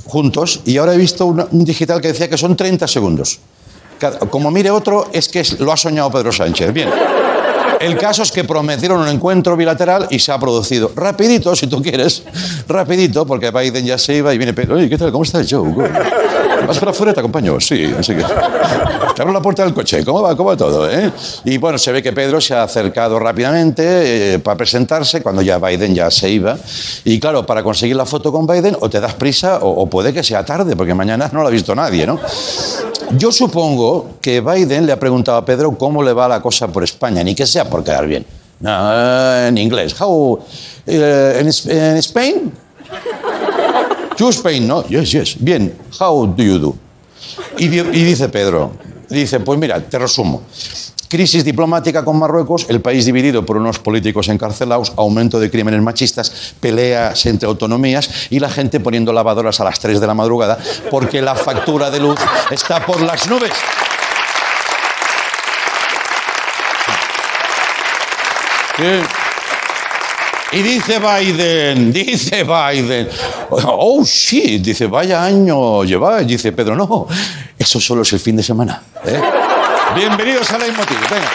juntos 0.09 0.61
y 0.65 0.77
ahora 0.77 0.93
he 0.93 0.97
visto 0.97 1.25
un 1.25 1.63
digital 1.63 2.01
que 2.01 2.09
decía 2.09 2.29
que 2.29 2.37
son 2.37 2.55
30 2.55 2.87
segundos. 2.87 3.39
Como 4.29 4.49
mire 4.51 4.71
otro, 4.71 5.09
es 5.13 5.27
que 5.27 5.43
lo 5.59 5.71
ha 5.71 5.77
soñado 5.77 6.11
Pedro 6.11 6.31
Sánchez. 6.31 6.73
Bien. 6.73 6.89
El 7.79 7.97
caso 7.97 8.23
es 8.23 8.31
que 8.31 8.43
prometieron 8.43 8.99
un 8.99 9.07
encuentro 9.07 9.55
bilateral 9.55 10.07
y 10.09 10.19
se 10.19 10.33
ha 10.33 10.39
producido. 10.39 10.91
Rapidito, 10.95 11.55
si 11.55 11.67
tú 11.67 11.81
quieres. 11.81 12.23
Rapidito, 12.67 13.25
porque 13.25 13.51
Biden 13.51 13.85
ya 13.85 13.97
se 13.97 14.15
iba 14.15 14.33
y 14.33 14.37
viene 14.37 14.53
Pedro. 14.53 14.75
Oye, 14.75 14.89
¿qué 14.89 14.97
tal? 14.97 15.11
¿Cómo 15.11 15.23
estás, 15.23 15.47
Joe? 15.49 15.73
¿Vas 16.69 16.77
para 16.79 16.91
afuera? 16.91 17.13
Te 17.13 17.19
acompaño. 17.19 17.59
Sí, 17.59 17.93
así 17.97 18.13
que... 18.15 18.23
Te 19.15 19.21
abro 19.23 19.33
la 19.33 19.41
puerta 19.41 19.63
del 19.63 19.73
coche. 19.73 20.05
¿Cómo 20.05 20.21
va? 20.21 20.35
¿Cómo 20.37 20.49
va 20.49 20.55
todo? 20.57 20.89
eh? 20.89 21.11
Y 21.45 21.57
bueno, 21.57 21.77
se 21.77 21.91
ve 21.91 22.01
que 22.03 22.13
Pedro 22.13 22.39
se 22.39 22.53
ha 22.53 22.63
acercado 22.63 23.17
rápidamente 23.19 24.35
eh, 24.35 24.39
para 24.39 24.55
presentarse 24.55 25.21
cuando 25.21 25.41
ya 25.41 25.57
Biden 25.57 25.93
ya 25.95 26.09
se 26.11 26.29
iba. 26.29 26.57
Y 27.03 27.19
claro, 27.19 27.45
para 27.45 27.63
conseguir 27.63 27.95
la 27.95 28.05
foto 28.05 28.31
con 28.31 28.45
Biden 28.47 28.77
o 28.79 28.89
te 28.89 28.99
das 28.99 29.15
prisa 29.15 29.57
o, 29.61 29.81
o 29.81 29.87
puede 29.87 30.13
que 30.13 30.23
sea 30.23 30.45
tarde, 30.45 30.75
porque 30.75 30.93
mañana 30.93 31.29
no 31.33 31.41
lo 31.41 31.47
ha 31.47 31.51
visto 31.51 31.73
nadie, 31.75 32.05
¿no? 32.05 32.19
Yo 33.17 33.31
supongo 33.31 34.17
que 34.21 34.39
Biden 34.39 34.85
le 34.85 34.91
ha 34.93 34.99
preguntado 34.99 35.39
a 35.39 35.43
Pedro 35.45 35.75
cómo 35.77 36.03
le 36.03 36.13
va 36.13 36.27
la 36.27 36.39
cosa 36.41 36.67
por 36.67 36.83
España, 36.83 37.23
ni 37.23 37.33
que 37.35 37.47
sea 37.47 37.67
por 37.69 37.83
quedar 37.83 38.05
bien. 38.05 38.25
No, 38.59 39.35
en 39.47 39.57
inglés. 39.57 39.99
How, 39.99 40.39
eh, 40.85 41.37
en, 41.39 41.47
Es- 41.47 41.65
en 41.65 41.97
Spain? 41.97 42.51
You 44.19 44.29
Spain, 44.29 44.67
¿no? 44.67 44.83
Yes, 44.87 45.11
yes. 45.11 45.35
Bien. 45.39 45.73
How 45.99 46.25
do 46.27 46.43
you 46.43 46.59
do? 46.59 46.75
Y, 47.57 47.67
di- 47.69 47.79
y 47.79 48.03
dice 48.03 48.27
Pedro, 48.29 48.71
dice, 49.09 49.39
pues 49.39 49.57
mira, 49.59 49.79
te 49.79 49.97
resumo. 49.97 50.43
Crisis 51.07 51.43
diplomática 51.43 52.05
con 52.05 52.19
Marruecos, 52.19 52.67
el 52.69 52.81
país 52.81 53.05
dividido 53.05 53.43
por 53.43 53.57
unos 53.57 53.79
políticos 53.79 54.27
encarcelados, 54.27 54.93
aumento 54.95 55.39
de 55.39 55.49
crímenes 55.49 55.81
machistas, 55.81 56.53
peleas 56.59 57.25
entre 57.25 57.47
autonomías 57.47 58.27
y 58.29 58.39
la 58.39 58.49
gente 58.49 58.79
poniendo 58.79 59.11
lavadoras 59.11 59.59
a 59.59 59.63
las 59.63 59.79
3 59.79 59.99
de 59.99 60.05
la 60.05 60.13
madrugada 60.13 60.59
porque 60.91 61.21
la 61.21 61.33
factura 61.35 61.89
de 61.89 61.99
luz 61.99 62.19
está 62.51 62.85
por 62.85 63.01
las 63.01 63.27
nubes. 63.27 63.51
Y 70.51 70.61
dice 70.63 70.99
Biden, 70.99 71.93
dice 71.93 72.43
Biden, 72.43 73.07
oh 73.51 74.03
shit, 74.03 74.63
dice, 74.63 74.87
vaya 74.87 75.23
año 75.23 75.83
lleváis, 75.83 76.25
dice 76.25 76.51
Pedro, 76.51 76.75
no, 76.75 77.07
eso 77.57 77.79
solo 77.79 78.01
es 78.01 78.13
el 78.13 78.19
fin 78.19 78.35
de 78.35 78.43
semana. 78.43 78.81
¿eh? 79.05 79.21
Bienvenidos 79.95 80.49
a 80.51 80.57
Leitmotiv, 80.57 80.97
venga. 81.01 81.29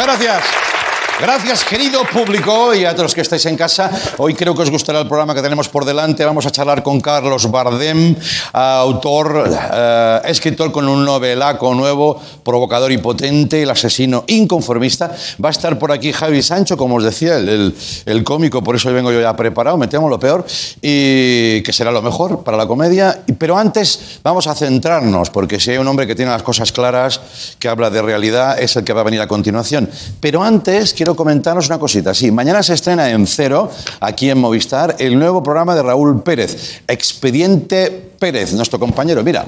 Muchas 0.00 0.18
gracias. 0.18 0.79
Gracias, 1.20 1.64
querido 1.64 2.00
público, 2.04 2.74
y 2.74 2.84
a 2.86 2.92
todos 2.92 3.02
los 3.04 3.14
que 3.14 3.20
estáis 3.20 3.44
en 3.44 3.56
casa. 3.56 3.90
Hoy 4.16 4.32
creo 4.34 4.54
que 4.54 4.62
os 4.62 4.70
gustará 4.70 5.00
el 5.00 5.06
programa 5.06 5.34
que 5.34 5.42
tenemos 5.42 5.68
por 5.68 5.84
delante. 5.84 6.24
Vamos 6.24 6.46
a 6.46 6.50
charlar 6.50 6.82
con 6.82 6.98
Carlos 7.00 7.50
Bardem, 7.50 8.16
autor, 8.54 9.44
eh, 9.72 10.20
escritor 10.24 10.72
con 10.72 10.88
un 10.88 11.04
novelaco 11.04 11.74
nuevo, 11.74 12.18
provocador 12.42 12.90
y 12.92 12.98
potente, 12.98 13.62
el 13.62 13.70
asesino 13.70 14.24
inconformista. 14.28 15.14
Va 15.44 15.48
a 15.50 15.52
estar 15.52 15.78
por 15.78 15.92
aquí 15.92 16.10
Javi 16.12 16.42
Sancho, 16.42 16.78
como 16.78 16.96
os 16.96 17.04
decía, 17.04 17.36
el, 17.36 17.48
el- 17.50 17.74
el 18.06 18.24
cómico, 18.24 18.62
por 18.62 18.76
eso 18.76 18.88
hoy 18.88 18.94
vengo 18.94 19.12
yo 19.12 19.20
ya 19.20 19.36
preparado, 19.36 19.76
me 19.76 19.88
temo 19.88 20.08
lo 20.08 20.18
peor, 20.18 20.46
y 20.80 21.60
que 21.62 21.72
será 21.72 21.90
lo 21.92 22.00
mejor 22.00 22.42
para 22.44 22.56
la 22.56 22.66
comedia. 22.66 23.20
Pero 23.38 23.58
antes 23.58 24.20
vamos 24.22 24.46
a 24.46 24.54
centrarnos, 24.54 25.28
porque 25.28 25.60
si 25.60 25.72
hay 25.72 25.76
un 25.78 25.86
hombre 25.86 26.06
que 26.06 26.14
tiene 26.14 26.30
las 26.30 26.42
cosas 26.42 26.72
claras, 26.72 27.20
que 27.58 27.68
habla 27.68 27.90
de 27.90 28.00
realidad, 28.00 28.58
es 28.58 28.74
el 28.76 28.84
que 28.84 28.94
va 28.94 29.02
a 29.02 29.04
venir 29.04 29.20
a 29.20 29.28
continuación. 29.28 29.90
Pero 30.20 30.42
antes 30.42 30.94
quiero 30.94 31.09
comentaros 31.16 31.66
una 31.66 31.78
cosita. 31.78 32.14
Sí, 32.14 32.30
mañana 32.30 32.62
se 32.62 32.74
estrena 32.74 33.10
en 33.10 33.26
Cero, 33.26 33.70
aquí 34.00 34.30
en 34.30 34.38
Movistar, 34.38 34.96
el 34.98 35.18
nuevo 35.18 35.42
programa 35.42 35.74
de 35.74 35.82
Raúl 35.82 36.22
Pérez, 36.22 36.82
Expediente 36.86 38.12
Pérez, 38.18 38.52
nuestro 38.52 38.78
compañero. 38.78 39.22
Mira, 39.22 39.46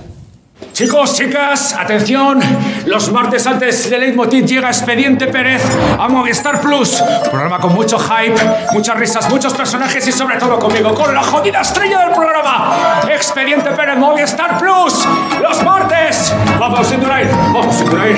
Chicos, 0.72 1.14
chicas, 1.14 1.74
atención. 1.74 2.40
Los 2.86 3.12
martes 3.12 3.46
antes 3.46 3.90
de 3.90 3.98
Leitmotiv 3.98 4.46
llega 4.46 4.68
Expediente 4.68 5.26
Pérez 5.26 5.62
a 5.98 6.08
Movistar 6.08 6.60
Plus. 6.62 7.02
Programa 7.30 7.58
con 7.60 7.74
mucho 7.74 7.98
hype, 7.98 8.40
muchas 8.72 8.96
risas, 8.96 9.28
muchos 9.28 9.52
personajes 9.52 10.06
y 10.08 10.12
sobre 10.12 10.38
todo 10.38 10.58
conmigo, 10.58 10.94
con 10.94 11.14
la 11.14 11.22
jodida 11.22 11.60
estrella 11.60 12.06
del 12.06 12.14
programa. 12.14 13.02
Expediente 13.12 13.70
Pérez, 13.72 13.98
Movistar 13.98 14.58
Plus. 14.58 15.06
Los 15.42 15.62
martes. 15.62 16.32
Vamos, 16.58 16.90
Indurain. 16.90 17.28
Vamos, 17.52 17.80
Indurain. 17.80 18.16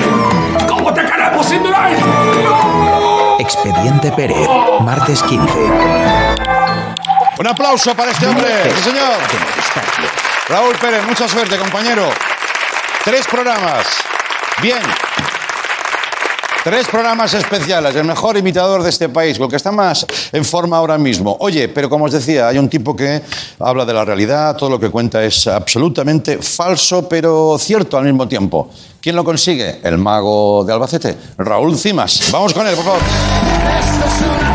¿Cómo 0.69 0.95
te 0.95 1.05
queremos, 1.05 1.53
Indurain? 1.53 3.24
Expediente 3.39 4.13
Pérez, 4.13 4.49
martes 4.81 5.23
15. 5.23 5.43
un 7.39 7.47
aplauso 7.47 7.95
para 7.95 8.13
este 8.13 8.27
hombre. 8.27 8.49
Sí, 8.77 8.83
señor. 8.91 9.15
Raúl 10.49 10.75
Pérez, 10.77 11.05
mucha 11.07 11.29
suerte, 11.29 11.59
compañero. 11.59 12.09
Tres 13.05 13.27
programas. 13.27 13.87
Bien. 14.63 14.83
Tres 16.65 16.87
programas 16.87 17.35
especiales, 17.35 17.95
el 17.95 18.05
mejor 18.05 18.39
imitador 18.39 18.83
de 18.83 18.89
este 18.89 19.11
país, 19.11 19.39
el 19.39 19.49
que 19.49 19.57
está 19.57 19.71
más 19.71 20.07
en 20.33 20.47
forma 20.47 20.79
ahora 20.79 20.97
mismo. 20.97 21.37
Oye, 21.41 21.69
pero 21.69 21.91
como 21.91 22.07
os 22.07 22.13
decía, 22.13 22.49
hay 22.49 22.57
un 22.57 22.71
tipo 22.71 22.97
que 22.97 23.21
habla 23.59 23.85
de 23.85 23.93
la 23.93 24.03
realidad, 24.03 24.57
todo 24.57 24.71
lo 24.71 24.81
que 24.81 24.89
cuenta 24.89 25.23
es 25.23 25.47
absolutamente 25.47 26.39
falso, 26.39 27.07
pero 27.07 27.59
cierto 27.59 27.99
al 27.99 28.05
mismo 28.05 28.27
tiempo. 28.27 28.71
¿Quién 28.99 29.15
lo 29.15 29.25
consigue? 29.25 29.81
El 29.83 29.99
mago 29.99 30.65
de 30.65 30.73
Albacete, 30.73 31.15
Raúl 31.37 31.77
Cimas. 31.77 32.31
Vamos 32.33 32.55
con 32.55 32.67
él, 32.67 32.75
por 32.75 32.85
favor. 32.87 34.54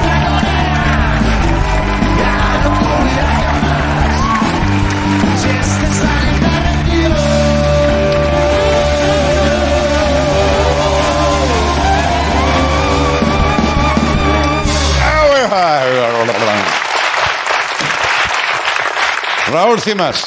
Raúl 19.51 19.79
Cimas. 19.81 20.23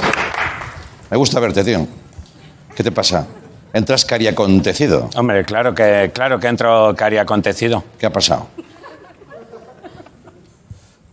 Me 1.10 1.16
gusta 1.16 1.38
verte, 1.40 1.62
tío. 1.64 1.86
¿Qué 2.74 2.82
te 2.82 2.90
pasa? 2.90 3.26
Entras 3.72 4.04
cariacontecido. 4.04 5.08
Hombre, 5.16 5.44
claro 5.44 5.74
que, 5.74 6.10
claro 6.12 6.38
que 6.38 6.48
entro 6.48 6.94
cari 6.96 7.18
acontecido. 7.18 7.84
¿Qué 7.98 8.06
ha 8.06 8.12
pasado? 8.12 8.48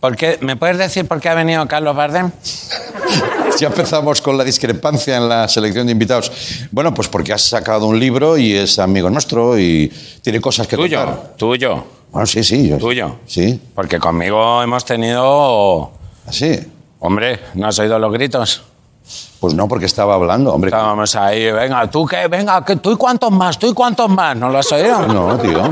¿Por 0.00 0.16
qué? 0.16 0.38
¿Me 0.40 0.56
puedes 0.56 0.78
decir 0.78 1.06
por 1.06 1.20
qué 1.20 1.28
ha 1.28 1.34
venido 1.34 1.66
Carlos 1.68 1.94
Bardem? 1.96 2.30
Ya 3.58 3.66
empezamos 3.66 4.22
con 4.22 4.38
la 4.38 4.44
discrepancia 4.44 5.16
en 5.16 5.28
la 5.28 5.46
selección 5.48 5.84
de 5.84 5.92
invitados. 5.92 6.30
Bueno, 6.70 6.94
pues 6.94 7.08
porque 7.08 7.32
has 7.32 7.42
sacado 7.42 7.86
un 7.88 7.98
libro 7.98 8.38
y 8.38 8.54
es 8.54 8.78
amigo 8.78 9.10
nuestro 9.10 9.58
y 9.58 9.88
tiene 10.22 10.40
cosas 10.40 10.66
que 10.68 10.76
Tuyo, 10.76 11.04
contar. 11.04 11.34
tuyo, 11.36 11.84
Bueno, 12.10 12.26
sí, 12.26 12.42
sí. 12.44 12.68
Yo, 12.68 12.78
tuyo. 12.78 13.16
Sí, 13.26 13.60
Porque 13.74 13.98
conmigo 13.98 14.62
hemos 14.62 14.84
tenido... 14.84 15.90
así. 16.26 16.58
Hombre, 17.00 17.40
¿no 17.54 17.66
has 17.66 17.78
oído 17.78 17.98
los 17.98 18.12
gritos? 18.12 18.62
Pues 19.40 19.54
no, 19.54 19.66
porque 19.66 19.86
estaba 19.86 20.14
hablando, 20.14 20.52
hombre. 20.52 20.68
Estábamos 20.68 21.16
ahí, 21.16 21.50
venga, 21.50 21.90
tú 21.90 22.04
qué, 22.04 22.28
venga, 22.28 22.62
tú 22.62 22.92
y 22.92 22.96
cuántos 22.96 23.32
más, 23.32 23.58
tú 23.58 23.68
y 23.68 23.72
cuántos 23.72 24.10
más, 24.10 24.36
¿no 24.36 24.50
lo 24.50 24.58
has 24.58 24.70
oído? 24.70 25.00
No, 25.08 25.36
tío. 25.38 25.62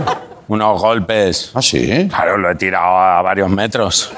Unos 0.48 0.80
golpes. 0.80 1.50
Ah, 1.54 1.60
sí. 1.60 2.08
Claro, 2.08 2.38
lo 2.38 2.50
he 2.50 2.54
tirado 2.54 2.96
a 2.96 3.20
varios 3.20 3.50
metros. 3.50 4.10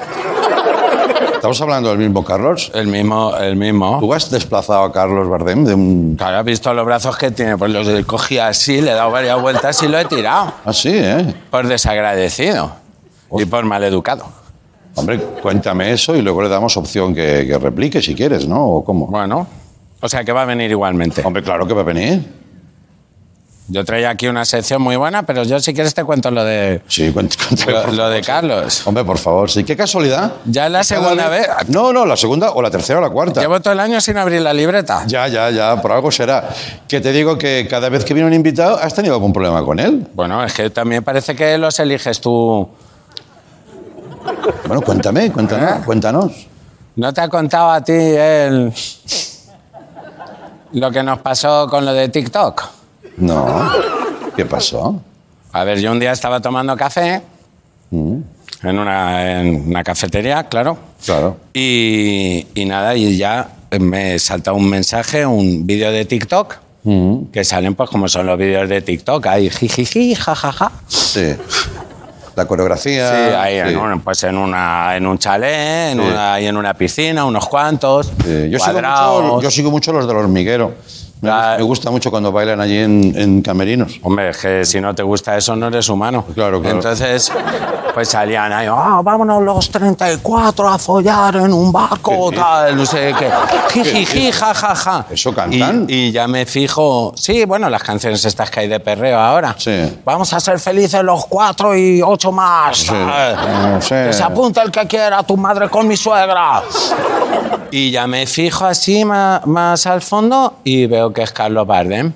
Estamos 1.35 1.59
hablando 1.59 1.89
del 1.89 1.97
mismo 1.97 2.23
Carlos. 2.23 2.71
El 2.73 2.87
mismo, 2.87 3.35
el 3.35 3.57
mismo. 3.57 3.99
¿Tú 3.99 4.13
has 4.13 4.31
desplazado 4.31 4.83
a 4.83 4.93
Carlos 4.93 5.27
Bardem 5.27 5.65
de 5.65 5.73
un... 5.73 6.15
Claro, 6.15 6.37
has 6.37 6.45
visto 6.45 6.73
los 6.73 6.85
brazos 6.85 7.17
que 7.17 7.31
tiene, 7.31 7.57
pues 7.57 7.71
los 7.71 8.05
cogido 8.05 8.45
así, 8.45 8.79
le 8.79 8.91
he 8.91 8.93
dado 8.93 9.11
varias 9.11 9.41
vueltas 9.41 9.83
y 9.83 9.89
lo 9.89 9.99
he 9.99 10.05
tirado. 10.05 10.53
Ah, 10.63 10.71
sí, 10.71 10.91
¿eh? 10.93 11.33
Por 11.49 11.67
desagradecido 11.67 12.71
y 13.37 13.43
por 13.43 13.65
maleducado. 13.65 14.40
Hombre, 14.95 15.19
cuéntame 15.41 15.91
eso 15.91 16.15
y 16.15 16.21
luego 16.21 16.41
le 16.41 16.49
damos 16.49 16.75
opción 16.77 17.15
que, 17.15 17.45
que 17.47 17.57
replique 17.57 18.01
si 18.01 18.13
quieres, 18.13 18.47
¿no? 18.47 18.65
¿O 18.65 18.83
cómo? 18.83 19.07
Bueno, 19.07 19.47
o 20.01 20.09
sea 20.09 20.23
que 20.23 20.31
va 20.31 20.41
a 20.41 20.45
venir 20.45 20.69
igualmente. 20.69 21.21
Hombre, 21.23 21.41
claro 21.43 21.65
que 21.67 21.73
va 21.73 21.81
a 21.81 21.85
venir. 21.85 22.41
Yo 23.67 23.85
traía 23.85 24.09
aquí 24.09 24.27
una 24.27 24.43
sección 24.43 24.81
muy 24.81 24.97
buena, 24.97 25.23
pero 25.23 25.43
yo 25.43 25.57
si 25.61 25.73
quieres 25.73 25.93
te 25.93 26.03
cuento 26.03 26.29
lo 26.29 26.43
de, 26.43 26.81
Sí, 26.89 27.09
cuént- 27.13 27.37
cuéntame, 27.37 27.71
lo, 27.71 27.87
lo 27.93 28.09
de. 28.09 28.21
Carlos. 28.21 28.85
Hombre, 28.85 29.05
por 29.05 29.17
favor, 29.17 29.49
sí. 29.49 29.63
Qué 29.63 29.77
casualidad. 29.77 30.33
Ya 30.45 30.65
es 30.65 30.71
la 30.73 30.83
segunda 30.83 31.29
vez. 31.29 31.47
No, 31.69 31.93
no, 31.93 32.05
la 32.05 32.17
segunda 32.17 32.51
o 32.51 32.61
la 32.61 32.69
tercera 32.69 32.99
o 32.99 33.01
la 33.01 33.09
cuarta. 33.09 33.39
Llevo 33.39 33.61
todo 33.61 33.71
el 33.71 33.79
año 33.79 34.01
sin 34.01 34.17
abrir 34.17 34.41
la 34.41 34.53
libreta. 34.53 35.03
Ya, 35.07 35.25
ya, 35.29 35.49
ya, 35.51 35.81
por 35.81 35.93
algo 35.93 36.11
será. 36.11 36.49
Que 36.85 36.99
te 36.99 37.13
digo 37.13 37.37
que 37.37 37.65
cada 37.69 37.87
vez 37.87 38.03
que 38.03 38.13
viene 38.13 38.27
un 38.27 38.33
invitado, 38.33 38.75
¿has 38.77 38.93
tenido 38.93 39.13
algún 39.13 39.31
problema 39.31 39.63
con 39.63 39.79
él? 39.79 40.05
Bueno, 40.15 40.43
es 40.43 40.53
que 40.53 40.69
también 40.69 41.01
parece 41.03 41.33
que 41.33 41.57
los 41.57 41.79
eliges 41.79 42.19
tú. 42.19 42.67
Bueno, 44.65 44.81
cuéntame, 44.81 45.31
cuéntanos, 45.31 45.71
¿Eh? 45.71 45.81
cuéntanos. 45.85 46.47
¿No 46.95 47.13
te 47.13 47.21
ha 47.21 47.29
contado 47.29 47.71
a 47.71 47.81
ti 47.83 47.93
él 47.93 48.71
lo 50.73 50.91
que 50.91 51.03
nos 51.03 51.19
pasó 51.19 51.67
con 51.67 51.85
lo 51.85 51.93
de 51.93 52.09
TikTok? 52.09 52.63
No. 53.17 53.69
¿Qué 54.35 54.45
pasó? 54.45 55.01
A 55.51 55.63
ver, 55.63 55.79
yo 55.79 55.91
un 55.91 55.99
día 55.99 56.11
estaba 56.11 56.39
tomando 56.39 56.75
café 56.77 57.21
en, 57.91 58.23
una, 58.63 59.41
en 59.41 59.69
una 59.69 59.83
cafetería, 59.83 60.43
claro. 60.47 60.77
Claro. 61.05 61.37
Y, 61.53 62.47
y 62.55 62.65
nada, 62.65 62.95
y 62.95 63.17
ya 63.17 63.49
me 63.79 64.17
salta 64.19 64.53
un 64.53 64.69
mensaje, 64.69 65.25
un 65.25 65.65
vídeo 65.65 65.91
de 65.91 66.05
TikTok, 66.05 66.55
que 67.31 67.43
salen 67.43 67.75
pues 67.75 67.89
como 67.89 68.07
son 68.07 68.25
los 68.27 68.37
vídeos 68.37 68.67
de 68.69 68.81
TikTok, 68.81 69.25
ahí 69.27 69.49
jijiji, 69.49 70.15
jajaja. 70.15 70.71
Sí. 70.87 71.35
La 72.41 72.47
coreografía. 72.47 73.07
Sí, 73.09 73.35
ahí 73.35 73.53
sí. 73.61 73.73
En, 73.73 73.77
un, 73.77 74.01
pues 74.01 74.23
en, 74.23 74.37
una, 74.37 74.95
en 74.97 75.05
un 75.05 75.17
chalet, 75.19 75.91
en 75.91 75.99
Sí. 75.99 76.07
una, 76.07 76.33
ahí 76.33 76.47
en 76.47 76.57
una 76.57 76.73
piscina, 76.73 77.23
unos 77.25 77.47
cuantos, 77.47 78.07
Sí, 78.25 78.49
Yo, 78.49 78.57
sigo 78.59 78.81
mucho, 78.81 79.41
yo 79.41 79.51
sigo 79.51 79.69
mucho 79.71 79.93
los 79.93 80.07
del 80.07 80.17
hormiguero. 80.17 80.73
Me, 81.21 81.29
La- 81.29 81.55
me 81.57 81.63
gusta 81.63 81.91
mucho 81.91 82.09
cuando 82.09 82.31
bailan 82.31 82.59
allí 82.61 82.77
en, 82.79 83.13
en 83.15 83.41
camerinos. 83.41 83.99
Hombre, 84.01 84.29
es 84.29 84.37
que 84.37 84.65
si 84.65 84.81
no 84.81 84.93
te 84.95 85.03
gusta 85.03 85.37
eso, 85.37 85.55
no 85.55 85.67
eres 85.67 85.87
humano. 85.89 86.25
Claro, 86.33 86.59
claro. 86.61 86.75
Entonces, 86.77 87.31
pues 87.93 88.09
salían 88.09 88.51
ahí, 88.53 88.67
ah, 88.71 89.01
vámonos 89.03 89.43
los 89.43 89.69
34 89.69 90.67
a 90.67 90.79
follar 90.79 91.35
en 91.35 91.53
un 91.53 91.71
barco, 91.71 92.31
tal, 92.31 92.75
no 92.75 92.85
sé 92.85 93.13
qué. 93.19 93.29
Jijiji, 93.71 94.31
ja, 94.31 94.53
ja. 94.53 95.05
¿Eso 95.11 95.33
cantan? 95.33 95.85
Y, 95.87 96.07
y 96.07 96.11
ya 96.11 96.27
me 96.27 96.45
fijo, 96.45 97.11
sí, 97.15 97.45
bueno, 97.45 97.69
las 97.69 97.83
canciones 97.83 98.23
estas 98.25 98.49
que 98.49 98.61
hay 98.61 98.67
de 98.67 98.79
perreo 98.79 99.19
ahora. 99.19 99.53
Sí. 99.57 99.99
Vamos 100.05 100.31
a 100.33 100.39
ser 100.39 100.57
felices 100.59 101.03
los 101.03 101.25
cuatro 101.27 101.75
y 101.77 102.01
ocho 102.01 102.31
más. 102.31 102.77
Sí, 102.77 102.93
no 102.93 103.81
sé. 103.81 104.05
Que 104.07 104.13
se 104.13 104.23
apunta 104.23 104.63
el 104.63 104.71
que 104.71 104.87
quiera, 104.87 105.21
tu 105.23 105.37
madre 105.37 105.69
con 105.69 105.87
mi 105.87 105.95
suegra. 105.97 106.63
Y 107.73 107.89
ya 107.89 108.05
me 108.05 108.27
fijo 108.27 108.65
así 108.65 109.05
más, 109.05 109.47
más 109.47 109.85
al 109.85 110.01
fondo 110.01 110.55
y 110.65 110.87
veo 110.87 111.10
que 111.13 111.23
es 111.23 111.31
Carlos 111.31 111.65
Bardem. 111.67 112.11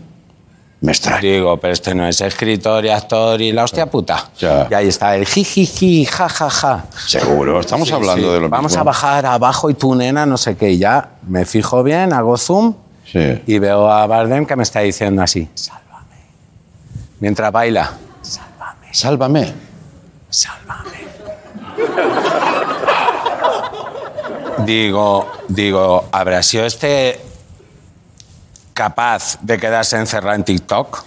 Me 0.81 0.91
extraña. 0.91 1.21
Digo, 1.21 1.57
pero 1.57 1.73
este 1.73 1.95
no 1.95 2.05
es 2.07 2.21
escritor 2.21 2.85
y 2.85 2.89
actor 2.89 3.41
y 3.41 3.51
la 3.51 3.63
hostia 3.63 3.87
puta. 3.87 4.29
Ya. 4.37 4.67
Y 4.69 4.73
ahí 4.73 4.87
está 4.89 5.15
el 5.15 5.25
jijiji, 5.25 6.05
ja, 6.05 6.29
ja, 6.29 6.49
ja. 6.49 6.85
Seguro, 7.07 7.61
estamos 7.61 7.87
Sí, 7.87 7.93
hablando 7.93 8.27
sí. 8.27 8.33
de 8.33 8.39
lo 8.41 8.49
Vamos 8.49 8.71
mismo. 8.73 8.81
a 8.81 8.83
bajar 8.83 9.25
abajo 9.25 9.69
y 9.69 9.73
tú, 9.73 9.95
nena, 9.95 10.25
no 10.25 10.37
sé 10.37 10.55
qué. 10.57 10.71
Y 10.71 10.77
ya 10.77 11.11
me 11.27 11.45
fijo 11.45 11.81
bien, 11.81 12.13
hago 12.13 12.37
zoom 12.37 12.75
Sí. 13.11 13.41
y 13.47 13.57
veo 13.59 13.89
a 13.89 14.05
Bardem 14.05 14.45
que 14.45 14.55
me 14.55 14.63
está 14.63 14.81
diciendo 14.81 15.23
así, 15.23 15.47
sálvame. 15.55 16.17
Mientras 17.19 17.51
baila, 17.51 17.91
Sálvame. 18.91 19.53
sálvame. 20.29 21.05
Digo, 24.65 25.27
digo, 25.49 26.05
¿habrá 26.11 26.41
sido 26.41 26.65
este 26.65 27.19
capaz 28.75 29.37
de 29.41 29.57
quedarse 29.57 29.95
encerrado 29.95 30.35
en 30.35 30.43
TikTok? 30.43 30.99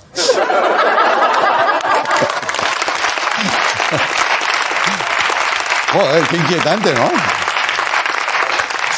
Joder, 5.92 6.22
qué 6.28 6.37
inquietante, 6.37 6.92
¿no? 6.94 7.10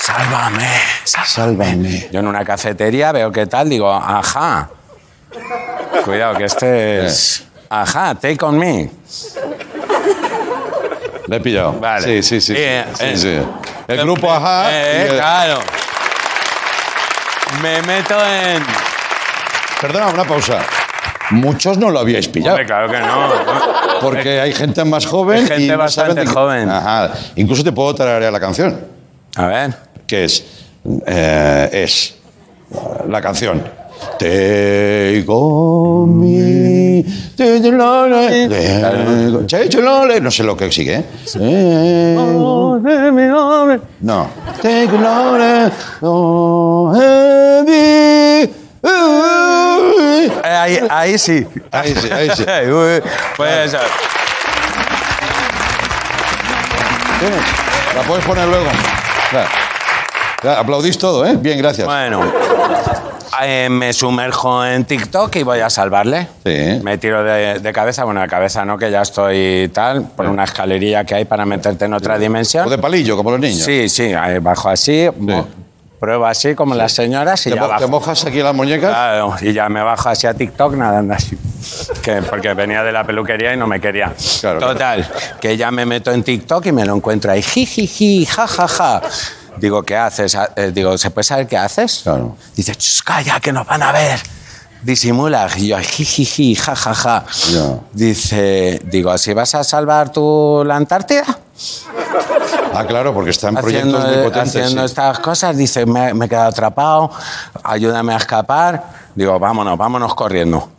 Sálvame, 0.01 0.69
Sálvame. 1.05 2.09
Yo 2.11 2.21
en 2.21 2.27
una 2.27 2.45
cafetería 2.45 3.13
veo 3.13 3.31
qué 3.31 3.47
tal, 3.47 3.69
digo, 3.69 3.93
ajá. 3.93 4.69
Cuidado, 6.05 6.37
que 6.37 6.45
este 6.45 7.07
es. 7.07 7.45
Ajá, 7.69 8.15
take 8.17 8.45
on 8.45 8.59
me. 8.59 8.91
Le 11.27 11.37
he 11.37 11.41
pillado. 11.41 11.75
Vale. 11.75 12.05
Sí, 12.05 12.23
sí, 12.23 12.41
sí. 12.41 12.55
Eh, 12.57 12.85
sí, 12.95 13.05
eh. 13.05 13.17
sí. 13.17 13.41
El 13.87 14.01
grupo 14.03 14.33
Ajá. 14.33 14.69
Eh, 14.73 14.97
y 14.97 15.01
el- 15.13 15.19
claro. 15.19 15.61
Me 17.63 17.83
meto 17.83 18.15
en. 18.27 18.63
Perdona, 19.81 20.09
una 20.09 20.25
pausa. 20.25 20.59
Muchos 21.31 21.79
no 21.79 21.91
lo 21.91 22.01
habíais 22.01 22.29
pillado. 22.29 22.57
Hombre, 22.57 22.67
claro 22.67 22.91
que 22.91 22.99
no. 22.99 24.01
Porque 24.01 24.41
hay 24.41 24.53
gente 24.53 24.85
más 24.85 25.07
joven. 25.07 25.39
Hay 25.41 25.47
gente 25.47 25.63
y 25.63 25.69
no 25.69 25.79
bastante 25.79 26.13
saben 26.13 26.27
qué- 26.29 26.33
joven. 26.35 26.71
Ajá. 26.71 27.13
Incluso 27.37 27.63
te 27.63 27.73
puedo 27.73 27.95
tararear 27.95 28.33
la 28.33 28.41
canción. 28.41 28.81
A 29.37 29.47
ver. 29.47 29.75
Que 30.07 30.25
es. 30.25 30.45
eh, 31.07 31.69
es. 31.73 32.15
La 33.09 33.21
canción. 33.21 33.63
Lole, 39.39 39.81
lole. 39.81 40.21
No 40.21 40.31
sé 40.31 40.43
lo 40.45 40.57
que 40.57 40.71
sigue, 40.71 40.97
¿eh? 40.97 41.05
No. 44.01 44.29
Oh, 46.03 46.93
heavy, 46.95 48.51
uy. 48.83 50.33
Eh, 50.45 50.57
Ahí, 50.61 50.79
ahí 50.91 51.19
sí. 51.19 51.47
Ahí 51.71 51.95
sí, 51.95 52.11
ahí 52.11 52.31
sí. 52.37 52.45
Pues. 53.37 53.73
La 57.95 58.03
puedes 58.03 58.25
poner 58.25 58.49
luego. 58.49 58.67
Claro. 59.31 59.49
Aplaudís 60.61 60.97
todo, 60.99 61.27
¿eh? 61.27 61.37
Bien, 61.37 61.59
gracias. 61.59 61.87
Bueno. 61.87 62.23
Eh, 63.45 63.69
me 63.71 63.93
sumerjo 63.93 64.65
en 64.65 64.85
TikTok 64.85 65.35
y 65.37 65.43
voy 65.43 65.61
a 65.61 65.71
salvarle. 65.71 66.29
Sí. 66.45 66.81
Me 66.83 66.99
tiro 66.99 67.23
de, 67.25 67.59
de 67.59 67.73
cabeza, 67.73 68.05
bueno, 68.05 68.21
de 68.21 68.29
cabeza 68.29 68.65
no, 68.65 68.77
que 68.79 68.91
ya 68.91 69.03
estoy 69.03 69.71
tal, 69.73 70.03
por 70.17 70.27
una 70.27 70.45
escalerilla 70.45 71.05
que 71.05 71.15
hay 71.15 71.25
para 71.25 71.45
meterte 71.47 71.85
en 71.85 71.95
otra 71.95 72.19
dimensión. 72.19 72.67
O 72.67 72.71
de 72.71 72.79
palillo, 72.79 73.17
como 73.17 73.31
los 73.33 73.41
niños. 73.41 73.63
Sí, 73.65 73.89
sí, 73.89 74.13
bajo 74.41 74.69
así, 74.69 75.09
mo- 75.19 75.47
pruebo 75.99 76.25
así 76.25 76.55
como 76.55 76.75
las 76.75 76.93
señoras 76.93 77.47
y 77.47 77.51
Te, 77.51 77.57
ya 77.57 77.61
mo- 77.63 77.67
te 77.69 77.73
bajo. 77.75 77.89
mojas 77.89 78.25
aquí 78.25 78.43
las 78.43 78.55
muñecas. 78.55 78.91
Claro, 78.91 79.35
y 79.43 79.53
ya 79.53 79.69
me 79.69 79.83
bajo 79.83 80.09
así 80.09 80.27
a 80.27 80.33
TikTok 80.35 80.75
nadando 80.75 81.13
así. 81.15 81.37
Que, 82.03 82.23
porque 82.23 82.55
venía 82.55 82.83
de 82.83 82.91
la 82.91 83.05
peluquería 83.05 83.53
y 83.53 83.57
no 83.59 83.67
me 83.67 83.81
quería. 83.81 84.13
Claro, 84.41 84.61
Total, 84.61 85.07
que 85.41 85.57
ya 85.59 85.71
me 85.71 85.85
meto 85.85 86.11
en 86.11 86.23
TikTok 86.23 86.65
y 86.67 86.73
me 86.73 86.87
lo 86.87 86.97
encuentro 86.97 87.31
ahí. 87.33 87.43
Jijiji, 87.43 88.25
jajaja. 88.25 89.03
Digo, 89.61 89.83
¿qué 89.83 89.97
haces? 89.97 90.35
Ah, 90.35 90.51
eh, 90.57 90.71
digo, 90.75 90.97
¿se 90.97 91.11
puede 91.11 91.25
saber 91.25 91.47
qué 91.47 91.57
haces? 91.57 92.01
Claro. 92.03 92.37
Dice, 92.57 92.75
"Chus, 92.75 93.03
calla, 93.03 93.39
que 93.41 93.53
nos 93.53 93.67
van 93.67 93.83
a 93.83 93.93
ver. 93.93 94.21
Disimula. 94.83 95.49
Y 95.57 95.69
yo, 95.69 95.79
jijiji, 95.79 96.55
jajaja. 96.55 97.25
Ya. 97.53 97.79
Dice, 97.93 98.81
digo, 98.85 99.17
¿si 99.19 99.35
vas 99.35 99.55
a 99.55 99.63
salvar 99.63 100.11
tú 100.11 100.63
la 100.65 100.77
Antártida? 100.77 101.25
Ah, 102.73 102.87
claro, 102.87 103.13
porque 103.13 103.31
están 103.31 103.57
proyectos 103.57 103.95
haciendo, 103.95 104.17
muy 104.17 104.31
potentes. 104.31 104.57
haciendo 104.57 104.81
sí. 104.83 104.87
estas 104.87 105.19
cosas, 105.19 105.57
dice, 105.57 105.85
me, 105.85 106.15
me 106.15 106.27
he 106.27 106.29
quedado 106.29 106.49
atrapado, 106.49 107.11
ayúdame 107.63 108.15
a 108.15 108.17
escapar. 108.17 108.83
Digo, 109.15 109.39
vámonos, 109.39 109.77
vámonos 109.77 110.15
corriendo. 110.15 110.71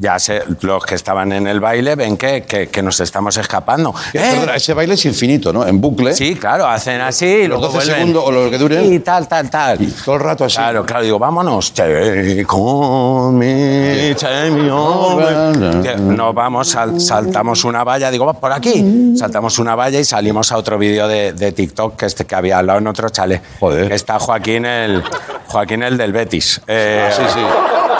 Ya 0.00 0.18
sé, 0.18 0.42
los 0.60 0.84
que 0.84 0.94
estaban 0.94 1.32
en 1.32 1.46
el 1.46 1.58
baile 1.60 1.94
ven 1.96 2.16
que, 2.16 2.42
que- 2.44 2.68
que 2.68 2.82
nos 2.82 3.00
estamos 3.00 3.36
escapando. 3.36 3.94
Eh, 4.12 4.18
¡Eh! 4.18 4.30
perdona, 4.32 4.54
ese 4.56 4.72
baile 4.74 4.94
es 4.94 5.04
infinito, 5.06 5.52
¿no? 5.52 5.66
En 5.66 5.80
bucle. 5.80 6.14
Sí, 6.14 6.36
claro, 6.36 6.66
hacen 6.66 7.00
así 7.00 7.26
y 7.26 7.48
Los 7.48 7.58
luego 7.60 7.72
12 7.72 7.76
vuelven. 7.78 7.96
segundos 7.96 8.24
o 8.26 8.30
lo 8.30 8.50
que 8.50 8.58
duren. 8.58 8.92
Y 8.92 9.00
tal, 9.00 9.26
tal, 9.26 9.50
tal. 9.50 9.82
Y 9.82 9.86
todo 9.88 10.14
el 10.16 10.20
rato 10.20 10.44
así. 10.44 10.56
Claro, 10.56 10.84
claro, 10.86 11.02
digo, 11.02 11.18
vámonos. 11.18 11.72
Take 11.72 12.46
on 12.48 13.36
me, 13.38 14.14
take 14.14 14.50
me 14.50 14.70
on. 14.70 16.16
Nos 16.16 16.34
vamos, 16.34 16.68
sal- 16.68 17.00
saltamos 17.00 17.64
una 17.64 17.82
valla, 17.84 18.10
digo, 18.10 18.24
"Va 18.26 18.34
por 18.34 18.52
aquí. 18.52 19.14
Saltamos 19.18 19.58
una 19.58 19.74
valla 19.74 19.98
y 19.98 20.04
salimos 20.04 20.52
a 20.52 20.58
otro 20.58 20.78
vídeo 20.78 21.08
de, 21.08 21.32
de 21.32 21.52
TikTok 21.52 21.96
que, 21.96 22.06
este, 22.06 22.24
que 22.24 22.34
había 22.34 22.58
al 22.58 22.66
lado 22.66 22.78
en 22.78 22.86
otro 22.86 23.08
chale. 23.08 23.40
Joder. 23.58 23.90
Está 23.92 24.18
Joaquín 24.18 24.64
el, 24.64 25.02
Joaquín 25.48 25.82
el 25.82 25.96
del 25.96 26.12
Betis. 26.12 26.60
Eh, 26.66 27.08
Ah, 27.08 27.12
sí, 27.16 27.22
sí. 27.34 27.40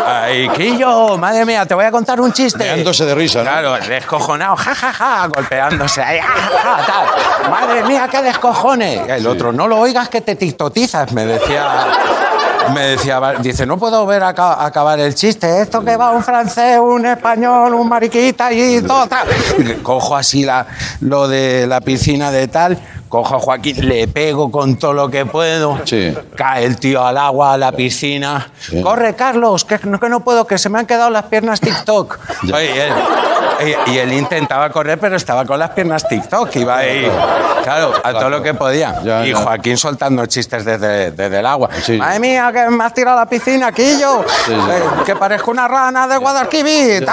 Ay, 0.09 0.49
Quillo, 0.57 1.19
madre 1.19 1.45
mía, 1.45 1.67
te 1.67 1.75
voy 1.75 1.85
a 1.85 1.91
contar 1.91 2.21
un 2.21 2.33
chiste. 2.33 2.59
Meándose 2.59 3.05
de 3.05 3.15
risa, 3.15 3.39
¿no? 3.41 3.45
Claro, 3.45 3.77
descojonado, 3.87 4.57
ja, 4.57 4.75
ja, 4.75 4.93
ja, 4.93 5.27
golpeándose 5.27 6.03
ahí, 6.03 6.19
ja, 6.19 6.27
ja, 6.27 6.77
ja, 6.77 6.87
tal. 6.87 7.51
Madre 7.51 7.83
mía, 7.85 8.09
qué 8.11 8.23
descojones. 8.23 9.09
El 9.09 9.27
otro, 9.27 9.53
no 9.53 9.69
lo 9.69 9.79
oigas 9.79 10.09
que 10.09 10.21
te 10.21 10.37
tiktotizas, 10.37 11.13
me 11.13 11.27
decía. 11.27 11.87
Me 12.75 12.81
decía, 12.89 13.21
dice, 13.41 13.67
no 13.67 13.79
puedo 13.79 14.05
ver 14.07 14.23
aca- 14.23 14.65
acabar 14.65 14.99
el 15.01 15.15
chiste. 15.15 15.61
Esto 15.63 15.85
que 15.85 15.97
va 15.97 16.11
un 16.11 16.23
francés, 16.23 16.79
un 16.81 17.07
español, 17.07 17.75
un 17.75 17.89
mariquita 17.89 18.53
y 18.53 18.81
todo 18.83 19.07
tal. 19.07 19.27
Cojo 19.83 20.17
así 20.17 20.45
la, 20.45 20.67
lo 21.01 21.29
de 21.29 21.67
la 21.67 21.81
piscina 21.81 22.31
de 22.31 22.49
tal, 22.49 22.79
cojo 23.09 23.37
a 23.37 23.41
Joaquín, 23.41 23.89
le 23.89 24.07
pego 24.09 24.51
con 24.51 24.77
todo 24.79 24.93
lo 24.93 25.09
que 25.11 25.25
puedo. 25.27 25.81
Sí. 25.85 26.15
Cae 26.37 26.65
el 26.65 26.77
tío 26.77 27.05
al 27.05 27.17
agua, 27.17 27.55
a 27.55 27.59
la 27.59 27.73
piscina. 27.73 28.51
Corre, 28.83 29.15
Carlos, 29.17 29.65
que 29.65 29.79
no, 29.85 29.99
que 29.99 30.09
no 30.09 30.21
puedo, 30.21 30.47
que 30.47 30.59
se 30.59 30.69
me 30.69 30.79
han 30.79 30.87
quedado 30.87 31.11
las 31.11 31.25
piernas 31.25 31.61
TikTok. 31.61 32.19
Oye, 32.53 32.89
y, 33.61 33.65
él, 33.65 33.77
y- 33.87 33.91
y 33.93 33.99
él 33.99 34.13
intentaba 34.13 34.71
correr, 34.71 34.99
pero 34.99 35.17
estaba 35.17 35.45
con 35.45 35.59
las 35.59 35.71
piernas 35.71 36.07
TikTok. 36.09 36.55
Iba 36.57 36.79
ahí, 36.79 37.11
claro, 37.65 37.93
a 38.03 38.13
todo 38.13 38.31
lo 38.31 38.43
que 38.43 38.55
podía. 38.55 39.01
Ya, 39.03 39.25
y 39.27 39.31
ya. 39.33 39.37
Joaquín 39.39 39.77
soltando 39.77 40.25
chistes 40.27 40.65
desde, 40.65 41.11
desde 41.13 41.39
el 41.39 41.47
agua. 41.47 41.69
Sí. 41.83 41.97
Madre 41.99 42.21
mía, 42.21 42.51
que 42.53 42.69
me 42.71 42.85
has 42.85 42.95
tirado 42.95 43.19
a 43.19 43.21
la 43.23 43.29
piscina, 43.29 43.73
Quillo. 43.73 44.25
sí. 44.47 44.53
Eh, 44.53 44.83
que 45.07 45.17
parezco 45.17 45.51
una 45.51 45.67
rana 45.69 46.07
de 46.09 46.17
Guadalquivir. 46.17 47.07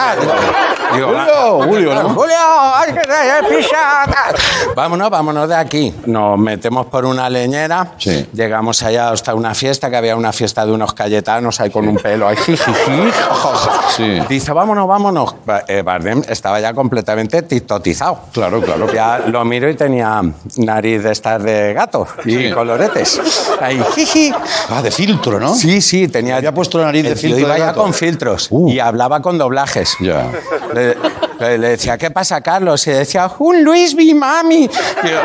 Digo, 0.96 1.08
Julio, 1.08 1.22
"Ah, 1.62 1.66
Julio, 1.68 1.94
¿no?" 1.96 2.10
Julio, 2.10 2.36
ay, 2.76 2.94
que 2.94 3.56
pisa, 3.56 4.04
tal. 4.06 4.36
Vámonos, 4.76 5.10
vámonos 5.10 5.50
de 5.50 5.56
aquí. 5.56 5.94
Nos 6.06 6.38
metemos 6.38 6.86
por 6.88 7.06
una 7.06 7.30
leñera. 7.30 7.94
Sí. 7.98 8.28
Llegamos 8.34 8.82
allá 8.84 9.10
hasta 9.10 9.34
una 9.36 9.54
fiesta, 9.56 9.90
que 9.90 9.98
había 9.98 10.16
una 10.16 10.32
fiesta 10.34 10.66
de 10.66 10.72
unos 10.72 10.94
cayetanos 10.94 11.60
ahí 11.60 11.70
con 11.70 11.88
un 11.88 11.98
pelo 11.98 12.28
ahí. 12.28 12.38
Sí. 13.96 14.20
Dice, 14.30 14.52
vámonos, 14.54 14.88
vámonos. 14.88 15.36
Eh, 15.68 15.82
Bardem 15.82 16.22
estaba 16.28 16.60
ya 16.60 16.74
completamente 16.74 17.42
tiktotizado. 17.44 18.20
Claro, 18.34 18.62
claro. 18.62 18.92
Ya 18.94 19.20
lo 19.28 19.44
miro 19.46 19.70
y 19.70 19.76
tenía 19.76 20.22
nariz 20.58 21.04
de 21.04 21.12
estar 21.12 21.42
de 21.42 21.74
gato 21.74 22.08
y 22.26 22.52
coloretes. 22.52 23.22
Ahí, 23.62 23.82
jiji. 23.96 24.34
Ah, 24.70 24.82
de 24.82 24.92
filtro, 24.92 25.40
¿no? 25.40 25.54
Sí, 25.56 25.82
sí, 25.82 26.08
tenía. 26.08 26.38
Había 26.38 26.54
puesto 26.54 26.78
la 26.78 26.86
nariz 26.86 27.04
de 27.04 27.16
filtro 27.16 27.40
Iba 27.40 27.54
de 27.54 27.60
ya 27.60 27.74
con 27.74 27.94
filtros 27.94 28.48
Uh. 28.50 28.70
y 28.70 28.80
hablaba 28.80 29.22
con 29.22 29.38
doblajes. 29.38 29.96
Ya. 30.00 30.28
Le 31.40 31.58
decía, 31.70 31.98
¿qué 31.98 32.12
pasa, 32.12 32.40
Carlos? 32.42 32.88
Y 32.88 32.92
decía, 32.92 33.30
un 33.40 33.64
Luis 33.64 33.94
B. 33.96 34.14
Mami. 34.16 34.68
Yo, 34.68 35.10
"Eh, 35.10 35.22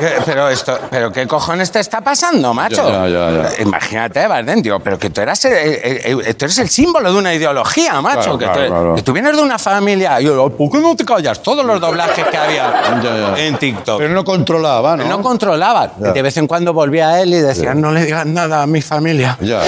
¿qué- 0.00 0.12
pero, 0.26 0.48
esto, 0.48 0.76
¿Pero 0.90 1.12
qué 1.12 1.26
cojones 1.26 1.70
te 1.70 1.78
está 1.78 2.00
pasando, 2.00 2.52
macho? 2.52 2.88
Ya, 2.90 3.06
ya, 3.08 3.30
ya. 3.56 3.62
Imagínate, 3.62 4.26
Bardem, 4.26 4.60
digo, 4.60 4.80
pero 4.80 4.98
que 4.98 5.08
tú 5.10 5.20
eras 5.20 5.44
el, 5.44 5.52
el- 5.54 6.20
el- 6.26 6.36
tú 6.36 6.44
eres 6.46 6.58
el 6.58 6.68
símbolo 6.68 7.12
de 7.12 7.18
una 7.18 7.32
ideología, 7.32 8.00
macho. 8.00 8.36
Claro, 8.36 8.38
que, 8.38 8.44
claro, 8.44 8.60
tú, 8.62 8.68
claro. 8.70 8.94
que 8.96 9.02
tú 9.02 9.12
vienes 9.12 9.36
de 9.36 9.42
una 9.42 9.58
familia. 9.58 10.20
Y 10.20 10.24
yo, 10.24 10.50
¿por 10.50 10.70
qué 10.70 10.78
no 10.78 10.96
te 10.96 11.04
callas? 11.04 11.40
Todos 11.42 11.64
los 11.64 11.80
doblajes 11.80 12.26
que 12.26 12.36
había 12.36 13.00
Ya, 13.02 13.34
ya. 13.36 13.42
en 13.42 13.56
TikTok. 13.56 13.98
Pero 13.98 14.12
no 14.12 14.24
controlaba, 14.24 14.96
¿no? 14.96 15.04
Él 15.04 15.08
no 15.08 15.22
controlaba. 15.22 15.92
Ya. 16.00 16.12
De 16.12 16.22
vez 16.22 16.36
en 16.38 16.48
cuando 16.48 16.72
volvía 16.72 17.10
a 17.10 17.20
él 17.20 17.32
y 17.34 17.38
decía, 17.40 17.72
no 17.74 17.92
le 17.92 18.04
digas 18.04 18.26
nada 18.26 18.62
a 18.62 18.66
mi 18.66 18.82
familia, 18.82 19.38
Ya. 19.40 19.60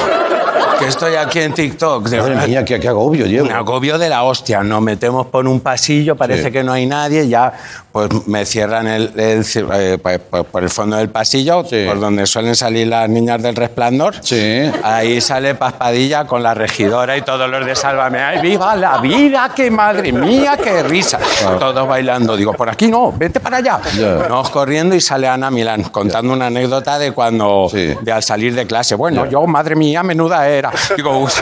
Que 0.83 0.89
estoy 0.89 1.15
aquí 1.15 1.41
en 1.41 1.53
TikTok. 1.55 2.09
De 2.09 2.19
Madre 2.21 2.47
mía, 2.49 2.65
qué, 2.65 2.81
qué 2.81 2.89
agobio 2.89 3.27
llevo. 3.27 3.47
Un 3.47 3.53
agobio 3.53 3.99
de 3.99 4.09
la 4.09 4.23
hostia. 4.25 4.63
Nos 4.63 4.83
metemos 4.83 5.27
por 5.27 5.47
un 5.47 5.61
pasillo, 5.61 6.17
parece 6.17 6.45
Sí. 6.45 6.51
que 6.53 6.65
no 6.65 6.73
hay 6.73 6.87
nadie, 6.87 7.29
ya 7.29 7.53
pues 7.93 8.09
me 8.27 8.47
cierran 8.47 8.87
el, 8.87 9.13
el 9.21 9.45
eh, 9.75 9.99
pues, 10.03 10.19
pues, 10.31 10.45
por 10.47 10.63
el 10.63 10.71
fondo 10.71 10.97
del 10.97 11.11
pasillo, 11.11 11.63
Sí. 11.69 11.85
por 11.87 12.01
donde 12.01 12.25
suelen 12.27 12.57
salir 12.57 12.87
las 12.89 13.07
niñas 13.09 13.43
del 13.43 13.55
resplandor. 13.55 14.15
Sí. 14.23 14.63
Ahí 14.83 15.21
sale 15.21 15.55
Paspadilla 15.55 16.27
con 16.27 16.43
la 16.43 16.55
regidora 16.55 17.17
y 17.19 17.23
todos 17.23 17.49
los 17.51 17.65
de 17.67 17.77
Sálvame. 17.77 18.19
¡Ay, 18.21 18.41
viva 18.41 18.75
la 18.77 18.99
vida! 18.99 19.53
¡Qué 19.55 19.71
madre 19.71 20.11
mía! 20.11 20.57
¡Qué 20.63 20.83
risa! 20.83 21.19
Todos 21.59 21.87
bailando. 21.87 22.35
Digo, 22.37 22.55
por 22.55 22.71
aquí 22.71 22.89
no, 22.89 23.13
vete 23.13 23.41
para 23.41 23.59
allá. 23.59 23.79
Ya. 23.99 24.27
Nos 24.29 24.49
corriendo 24.51 24.95
y 24.97 25.01
sale 25.01 25.29
Ana 25.29 25.51
Milán 25.51 25.83
contando 25.85 26.33
una 26.33 26.47
anécdota 26.47 26.99
de 26.99 27.13
cuando, 27.13 27.69
Sí. 27.71 27.95
de 28.01 28.11
al 28.13 28.23
salir 28.23 28.55
de 28.55 28.67
clase. 28.67 28.95
Bueno, 28.95 29.27
yo, 29.27 29.47
madre 29.47 29.77
mía, 29.77 30.03
menuda 30.03 30.49
era. 30.49 30.72
Digo, 30.97 31.19
"Uf, 31.19 31.41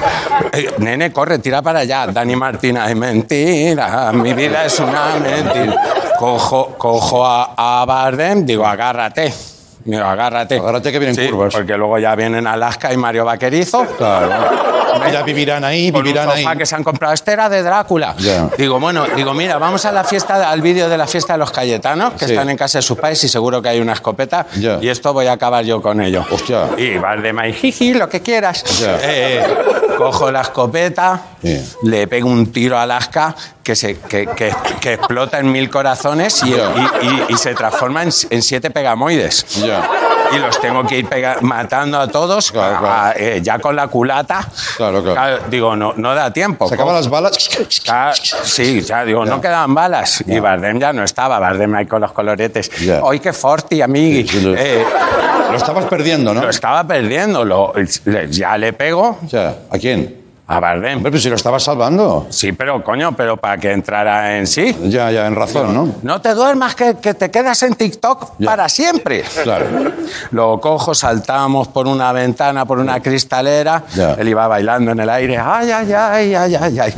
eh, 0.52 0.74
nene, 0.78 1.12
corre, 1.12 1.38
tira 1.38 1.62
para 1.62 1.80
allá. 1.80 2.06
Dani 2.08 2.36
Martina, 2.36 2.88
es 2.88 2.96
mentira, 2.96 4.10
mi 4.12 4.32
vida 4.32 4.64
es 4.64 4.78
una 4.80 5.16
mentira. 5.20 5.76
Cojo, 6.18 6.74
cojo 6.76 7.24
a, 7.26 7.54
a 7.56 7.84
Bardem, 7.84 8.44
digo, 8.44 8.66
agárrate. 8.66 9.32
Digo, 9.84 10.04
agárrate. 10.04 10.56
Agárrate 10.58 10.92
que 10.92 10.98
vienen 10.98 11.14
Sí, 11.16 11.28
curvas. 11.30 11.54
Porque 11.54 11.76
luego 11.76 11.98
ya 11.98 12.14
vienen 12.14 12.46
Alaska 12.46 12.92
y 12.92 12.96
Mario 12.98 13.24
Vaquerizo. 13.24 13.86
Claro. 13.96 14.79
Vivirán 15.24 15.64
ahí, 15.64 15.90
Con 15.90 16.00
un 16.00 16.04
vivirán 16.04 16.30
ahí. 16.30 16.42
sofá 16.42 16.56
que 16.56 16.66
se 16.66 16.74
han 16.76 16.84
comprado. 16.84 17.14
Este 17.14 17.32
era 17.32 17.48
de 17.48 17.62
Drácula. 17.62 18.14
Ya. 18.18 18.48
Digo, 18.56 18.78
bueno, 18.80 19.04
digo, 19.16 19.34
mira, 19.34 19.58
vamos 19.58 19.84
a 19.84 19.92
la 19.92 20.04
fiesta, 20.04 20.50
al 20.50 20.60
vídeo 20.62 20.88
de 20.88 20.96
la 20.98 21.06
fiesta 21.06 21.34
de 21.34 21.38
los 21.38 21.50
Cayetanos, 21.50 22.14
que 22.14 22.26
Sí. 22.26 22.32
están 22.32 22.50
en 22.50 22.56
casa 22.56 22.78
de 22.78 22.82
sus 22.82 22.98
padres 22.98 23.22
y 23.24 23.28
seguro 23.28 23.60
que 23.62 23.68
hay 23.68 23.80
una 23.80 23.92
escopeta. 23.92 24.46
Ya. 24.58 24.78
Y 24.80 24.88
esto 24.88 25.12
voy 25.12 25.26
a 25.26 25.32
acabar 25.32 25.64
yo 25.64 25.80
con 25.82 26.00
ello. 26.00 26.24
Hostia. 26.30 26.68
Y 26.76 26.98
Valdemar, 26.98 27.48
y 27.48 27.52
jiji, 27.52 27.94
lo 27.94 28.08
que 28.08 28.20
quieras. 28.20 28.64
Ya. 28.80 28.98
Eh, 29.02 29.42
cojo 29.98 30.30
la 30.30 30.40
escopeta, 30.42 31.20
le 31.82 32.06
pego 32.06 32.28
un 32.28 32.50
tiro 32.52 32.78
a 32.78 32.82
Alaska 32.84 33.34
que, 33.62 33.76
se, 33.76 33.98
que, 33.98 34.26
que- 34.28 34.54
que 34.80 34.94
explota 34.94 35.38
en 35.38 35.52
mil 35.52 35.68
corazones 35.68 36.42
y, 36.42 36.50
y- 36.50 36.52
y- 36.52 37.24
y 37.34 37.36
se 37.36 37.54
transforma 37.54 38.02
en, 38.02 38.10
en 38.30 38.42
siete 38.42 38.70
pegamoides. 38.70 39.44
Ya. 39.64 39.88
Y 40.32 40.38
los 40.38 40.60
tengo 40.60 40.84
que 40.86 40.98
ir 40.98 41.08
matando 41.42 41.98
a 42.00 42.06
todos, 42.08 42.52
Claro, 42.52 42.78
claro. 42.78 42.94
a- 42.94 43.12
eh, 43.16 43.40
ya 43.42 43.58
con 43.58 43.74
la 43.76 43.88
culata. 43.88 44.46
Claro, 44.76 45.02
claro. 45.02 45.42
digo, 45.50 45.74
no, 45.76 45.92
no 45.96 46.14
da 46.14 46.32
tiempo. 46.32 46.68
Se 46.68 46.74
acaban 46.74 46.94
las 46.94 47.08
balas. 47.08 47.36
Sí, 48.44 48.80
ya 48.82 49.04
digo, 49.04 49.24
no 49.24 49.40
quedaban 49.40 49.74
balas. 49.74 50.22
Y 50.26 50.38
Bardem 50.38 50.78
ya 50.78 50.92
no 50.92 51.02
estaba, 51.04 51.38
Bardem 51.38 51.74
ahí 51.74 51.86
con 51.86 52.00
los 52.00 52.12
coloretes. 52.12 52.70
Ya. 52.80 53.00
¡Ay, 53.08 53.20
qué 53.20 53.32
forti, 53.32 53.80
amigui! 53.82 54.26
Sí, 54.26 54.38
sí, 54.40 54.44
lo- 54.46 54.54
Eh, 54.56 54.84
Lo 55.50 55.56
estabas 55.56 55.84
perdiendo, 55.86 56.32
¿no? 56.32 56.42
lo 56.42 56.48
estaba 56.50 56.84
perdiendo. 56.86 57.44
Lo, 57.44 57.72
ya 58.30 58.56
le 58.56 58.72
pego 58.72 59.18
¿a 59.70 59.78
quién? 59.78 60.19
A 60.52 60.58
Bardem. 60.58 61.00
Pues 61.00 61.22
si 61.22 61.28
lo 61.28 61.36
estabas 61.36 61.62
salvando. 61.62 62.26
Sí, 62.30 62.50
pero 62.50 62.82
coño, 62.82 63.12
pero 63.16 63.36
para 63.36 63.56
que 63.56 63.70
entrara 63.70 64.36
en 64.36 64.48
sí. 64.48 64.76
Ya, 64.82 65.08
ya, 65.12 65.26
en 65.28 65.36
razón, 65.36 65.72
¿no? 65.72 65.94
No 66.02 66.20
te 66.20 66.34
duermas, 66.34 66.74
que, 66.74 66.96
que 66.96 67.14
te 67.14 67.30
quedas 67.30 67.62
en 67.62 67.74
TikTok 67.76 68.32
Ya. 68.38 68.46
para 68.50 68.68
siempre. 68.68 69.22
Claro. 69.44 69.66
Lo 70.32 70.60
cojo, 70.60 70.92
saltamos 70.92 71.68
por 71.68 71.86
una 71.86 72.10
ventana, 72.12 72.64
por 72.64 72.80
una 72.80 73.00
cristalera. 73.00 73.84
Ya. 73.94 74.14
Él 74.14 74.28
iba 74.28 74.48
bailando 74.48 74.90
en 74.90 74.98
el 74.98 75.08
aire. 75.08 75.38
¡Ay, 75.38 75.70
ay, 75.70 75.92
ay, 75.92 76.34
ay, 76.34 76.54
ay, 76.56 76.78
ay! 76.80 76.94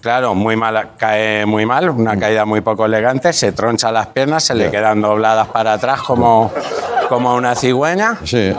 Claro, 0.00 0.34
muy 0.34 0.56
mal, 0.56 0.90
cae 0.98 1.44
muy 1.46 1.66
mal, 1.66 1.90
una 1.90 2.18
caída 2.18 2.44
muy 2.46 2.60
poco 2.62 2.84
elegante, 2.86 3.32
se 3.32 3.52
troncha 3.52 3.90
las 3.92 4.06
piernas, 4.08 4.44
se 4.44 4.54
le 4.54 4.70
quedan 4.70 5.00
dobladas 5.02 5.48
para 5.48 5.74
atrás 5.74 6.00
como, 6.02 6.50
como 7.08 7.34
una 7.34 7.54
cigüeña. 7.54 8.18
Sí. 8.24 8.52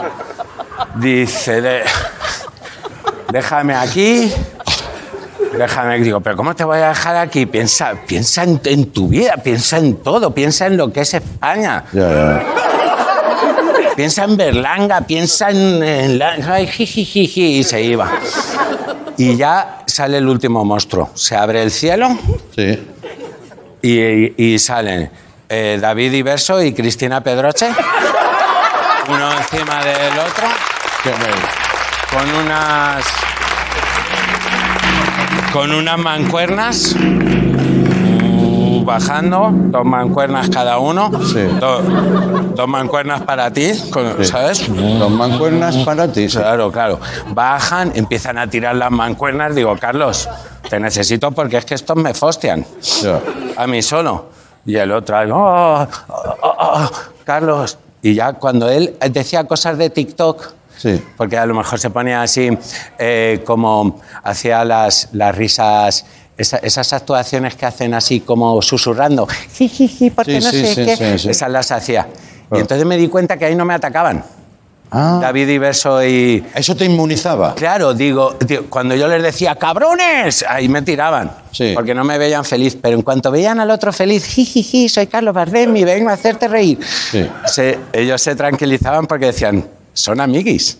Dice, 0.96 1.60
de- 1.60 1.82
déjame 3.30 3.74
aquí. 3.74 4.32
Déjame, 5.56 5.98
digo, 6.00 6.20
pero 6.20 6.36
¿cómo 6.36 6.54
te 6.54 6.64
voy 6.64 6.78
a 6.78 6.88
dejar 6.88 7.16
aquí? 7.16 7.46
Piensa, 7.46 7.94
piensa 8.06 8.42
en, 8.42 8.60
en 8.64 8.86
tu 8.92 9.08
vida, 9.08 9.34
piensa 9.42 9.78
en 9.78 9.96
todo, 9.96 10.34
piensa 10.34 10.66
en 10.66 10.76
lo 10.76 10.92
que 10.92 11.00
es 11.00 11.14
España. 11.14 11.84
Ya, 11.92 12.12
ya. 12.12 12.44
Piensa 13.94 14.24
en 14.24 14.36
Berlanga, 14.36 15.00
piensa 15.02 15.50
en, 15.50 15.82
en 15.82 16.18
la... 16.18 16.36
ay, 16.46 16.66
jijijiji, 16.66 17.58
y 17.58 17.64
se 17.64 17.80
iba. 17.82 18.10
Y 19.16 19.36
ya 19.36 19.84
sale 19.86 20.18
el 20.18 20.28
último 20.28 20.62
monstruo. 20.66 21.10
Se 21.14 21.34
abre 21.34 21.62
el 21.62 21.70
cielo 21.70 22.18
Sí. 22.54 22.78
y, 23.80 24.52
y 24.54 24.58
salen 24.58 25.10
eh, 25.48 25.78
David 25.80 26.12
Iverso 26.12 26.62
y 26.62 26.74
Cristina 26.74 27.22
Pedroche, 27.22 27.68
uno 29.08 29.32
encima 29.32 29.82
del 29.82 30.18
otro, 30.18 30.46
Qué 31.02 31.10
bueno. 31.10 31.55
Con 32.16 32.34
unas... 32.34 33.04
con 35.52 35.72
unas 35.72 35.98
mancuernas 35.98 36.94
uh, 38.22 38.82
bajando, 38.84 39.50
dos 39.52 39.84
mancuernas 39.84 40.48
cada 40.50 40.78
uno, 40.78 41.10
Sí. 41.24 41.42
do- 41.60 41.82
dos 42.54 42.68
mancuernas 42.68 43.22
para 43.22 43.50
ti, 43.52 43.72
con- 43.90 44.24
¿sabes? 44.24 44.66
Dos 44.68 45.10
mancuernas 45.10 45.76
para 45.78 46.10
ti. 46.10 46.28
sí. 46.28 46.38
Claro, 46.38 46.70
claro. 46.72 47.00
Bajan, 47.34 47.92
empiezan 47.94 48.38
a 48.38 48.46
tirar 48.48 48.76
las 48.76 48.90
mancuernas. 48.90 49.54
Digo, 49.54 49.76
Carlos, 49.78 50.28
te 50.70 50.80
necesito 50.80 51.30
porque 51.32 51.58
es 51.58 51.64
que 51.64 51.74
estos 51.74 51.96
me 51.96 52.14
fostian. 52.14 52.64
A 53.56 53.66
mí 53.66 53.82
solo. 53.82 54.26
Y 54.64 54.76
el 54.76 54.90
otro, 54.90 55.16
ahí, 55.18 55.30
"Oh, 55.30 55.86
oh, 56.08 56.34
oh, 56.42 56.54
oh, 56.58 56.90
Carlos. 57.24 57.78
Y 58.02 58.14
ya 58.14 58.32
cuando 58.34 58.68
él 58.68 58.96
decía 59.10 59.44
cosas 59.44 59.78
de 59.78 59.90
TikTok, 59.90 60.42
Sí. 60.76 61.02
porque 61.16 61.36
a 61.38 61.46
lo 61.46 61.54
mejor 61.54 61.78
se 61.80 61.90
ponía 61.90 62.22
así, 62.22 62.50
eh, 62.98 63.42
como 63.46 64.00
hacía 64.22 64.64
las, 64.64 65.08
las 65.12 65.34
risas, 65.34 66.04
esa- 66.36 66.58
esas 66.58 66.92
actuaciones 66.92 67.54
que 67.54 67.64
hacen 67.66 67.94
así 67.94 68.20
como 68.20 68.60
susurrando, 68.62 69.26
jijiji, 69.26 70.10
porque 70.10 70.40
Sí, 70.40 70.44
no 70.46 70.50
sí, 70.50 70.66
sé 70.74 70.84
qué. 70.84 71.30
Esas 71.30 71.50
las 71.50 71.70
hacía. 71.72 72.06
Y 72.10 72.48
Claro. 72.48 72.60
entonces 72.62 72.86
me 72.86 72.96
di 72.96 73.08
cuenta 73.08 73.36
que 73.38 73.46
ahí 73.46 73.54
no 73.56 73.64
me 73.64 73.74
atacaban. 73.74 74.22
Ah, 74.88 75.18
David 75.20 75.48
Iverso 75.48 76.04
y, 76.04 76.44
eso 76.54 76.76
te 76.76 76.84
inmunizaba. 76.84 77.56
Claro, 77.56 77.92
digo, 77.92 78.36
digo, 78.46 78.66
cuando 78.70 78.94
yo 78.94 79.08
les 79.08 79.20
decía 79.20 79.56
cabrones, 79.56 80.44
ahí 80.48 80.68
me 80.68 80.80
tiraban. 80.82 81.32
Sí. 81.50 81.72
Porque 81.74 81.92
no 81.92 82.04
me 82.04 82.18
veían 82.18 82.44
feliz. 82.44 82.78
Pero 82.80 82.94
en 82.96 83.02
cuanto 83.02 83.32
veían 83.32 83.58
al 83.58 83.70
otro 83.72 83.92
feliz, 83.92 84.24
jijiji, 84.24 84.88
soy 84.88 85.08
Carlos 85.08 85.34
Bardem 85.34 85.74
y 85.76 85.82
vengo 85.82 86.10
a 86.10 86.12
hacerte 86.12 86.46
reír. 86.46 86.78
Sí. 86.84 87.28
Se- 87.46 87.78
ellos 87.92 88.22
se 88.22 88.36
tranquilizaban 88.36 89.06
porque 89.06 89.26
decían, 89.26 89.66
son 89.96 90.20
amiguis. 90.20 90.78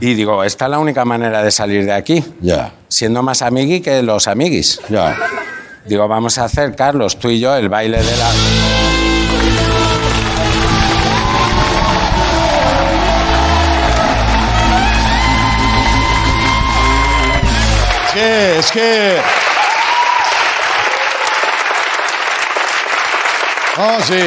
Y 0.00 0.14
digo, 0.14 0.42
esta 0.42 0.64
es 0.64 0.70
la 0.70 0.78
única 0.78 1.04
manera 1.04 1.42
de 1.42 1.50
salir 1.50 1.84
de 1.84 1.92
aquí. 1.92 2.24
Ya, 2.40 2.72
Siendo 2.88 3.22
más 3.22 3.42
amigui 3.42 3.80
que 3.80 4.02
los 4.02 4.26
amiguis. 4.26 4.80
ya. 4.88 5.16
Digo, 5.84 6.06
vamos 6.08 6.38
a 6.38 6.44
hacer, 6.44 6.74
Carlos, 6.74 7.18
tú 7.18 7.28
y 7.28 7.40
yo, 7.40 7.54
el 7.56 7.68
baile 7.68 7.98
de 8.02 8.16
la. 8.16 8.30
Es 18.04 18.12
que, 18.14 18.58
es 18.58 18.70
que. 18.72 19.20
Oh, 23.78 23.98
sí. 24.06 24.20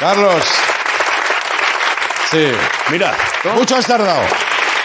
Carlos. 0.00 0.44
Sí. 2.30 2.48
Mira, 2.90 3.14
Mucho 3.56 3.76
has 3.76 3.86
tardado. 3.86 4.22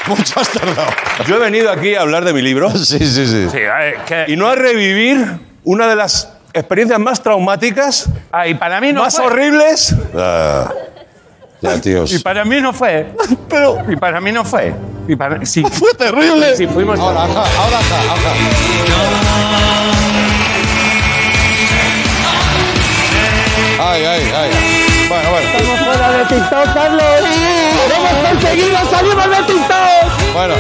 Mucho 0.08 0.39
has 0.39 0.49
tardado. 0.49 0.89
yo 1.27 1.36
he 1.36 1.39
venido 1.39 1.71
aquí 1.71 1.95
a 1.95 2.01
hablar 2.01 2.23
de 2.25 2.34
mi 2.34 2.41
libro 2.41 2.69
Sí, 2.77 2.99
sí, 2.99 3.25
sí. 3.27 3.47
Sí, 3.49 3.58
que- 4.06 4.25
y 4.27 4.36
no 4.36 4.47
a 4.47 4.56
revivir 4.56 5.25
una 5.63 5.88
de 5.88 5.95
las 5.95 6.29
experiencias 6.53 6.99
más 6.99 7.21
traumáticas, 7.23 8.08
Ah, 8.32 8.47
y 8.47 8.53
para 8.53 8.79
mí 8.82 8.93
no 8.93 9.01
más 9.03 9.15
fue. 9.15 9.25
horribles. 9.25 9.95
Ah, 10.15 10.71
ya, 11.62 11.79
tíos. 11.82 12.12
Y 12.13 12.19
para 12.19 12.43
mí 12.45 12.60
no 12.62 12.73
fue. 12.73 13.08
Pero 13.49 13.77
Y 13.89 13.95
para 13.95 14.19
mí 14.21 14.32
no 14.32 14.43
fue. 14.45 14.73
Y 15.08 15.15
para... 15.15 15.45
sí, 15.45 15.63
fue 15.71 15.93
terrible. 15.95 16.56
sí, 16.56 16.67
fuimos. 16.67 16.99
Ahora, 16.99 17.23
ajá, 17.23 17.43
ahora, 17.58 17.79
ajá, 17.79 18.13
ajá. 18.13 19.43
Ay, 23.79 24.06
ay, 24.06 24.32
ay. 24.36 24.49
Bueno, 25.10 25.29
bueno. 25.32 25.72
TikTok, 26.27 26.73
Carlos. 26.73 27.03
¡Hemos 27.95 28.29
conseguido! 28.31 28.77
¡Salimos 28.89 29.25
de 29.29 29.36
TikTok! 29.53 30.33
Bueno, 30.33 30.53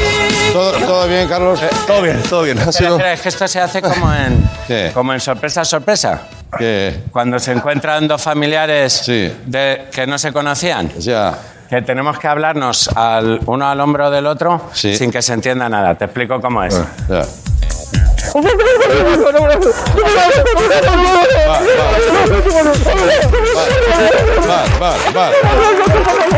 todo, 0.53 0.71
todo 0.71 0.85
¿Todo 0.87 1.07
bien, 1.07 1.27
Carlos? 1.27 1.59
Todo 1.87 2.01
bien, 2.01 2.21
todo 2.29 2.41
bien. 2.43 2.57
Ha 2.59 2.61
Espera, 2.61 2.77
sido... 2.77 2.95
espera, 2.97 3.13
es 3.13 3.21
que 3.21 3.29
esto 3.29 3.47
se 3.47 3.59
hace 3.59 3.81
como 3.81 4.13
en, 4.13 4.49
¿Qué? 4.67 4.91
como 4.93 5.13
en 5.13 5.19
sorpresa, 5.19 5.65
sorpresa. 5.65 6.21
¿Qué? 6.57 7.01
Cuando 7.11 7.39
se 7.39 7.51
encuentran 7.51 8.07
dos 8.07 8.21
familiares 8.21 8.93
Sí. 8.93 9.33
de, 9.45 9.87
que 9.91 10.05
no 10.05 10.17
se 10.17 10.31
conocían. 10.31 10.91
O 10.97 11.01
sea, 11.01 11.33
Que 11.69 11.81
tenemos 11.81 12.19
que 12.19 12.27
hablarnos 12.27 12.87
al, 12.95 13.39
uno 13.47 13.67
al 13.67 13.79
hombro 13.79 14.11
del 14.11 14.27
otro 14.27 14.69
Sí. 14.73 14.95
sin 14.95 15.11
que 15.11 15.21
se 15.23 15.33
entienda 15.33 15.67
nada. 15.69 15.95
Te 15.95 16.05
explico 16.05 16.39
cómo 16.39 16.63
es. 16.63 16.79
ya. 17.09 17.23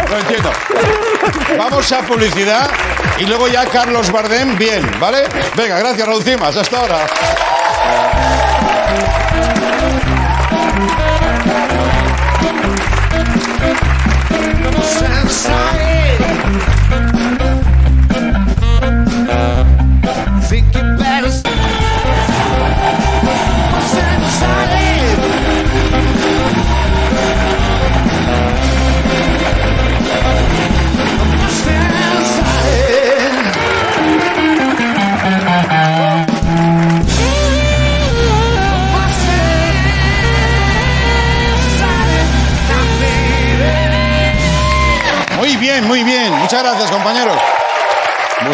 Lo 0.09 0.17
entiendo. 0.19 0.51
Vamos 1.57 1.91
a 1.91 2.01
publicidad 2.01 2.69
y 3.17 3.25
luego 3.25 3.47
ya 3.47 3.65
Carlos 3.65 4.11
Bardem, 4.11 4.57
bien, 4.57 4.89
¿vale? 4.99 5.27
Venga, 5.55 5.79
gracias, 5.79 6.07
Raúl 6.07 6.23
Cimas. 6.23 6.55
Hasta 6.55 6.79
ahora. 6.79 7.05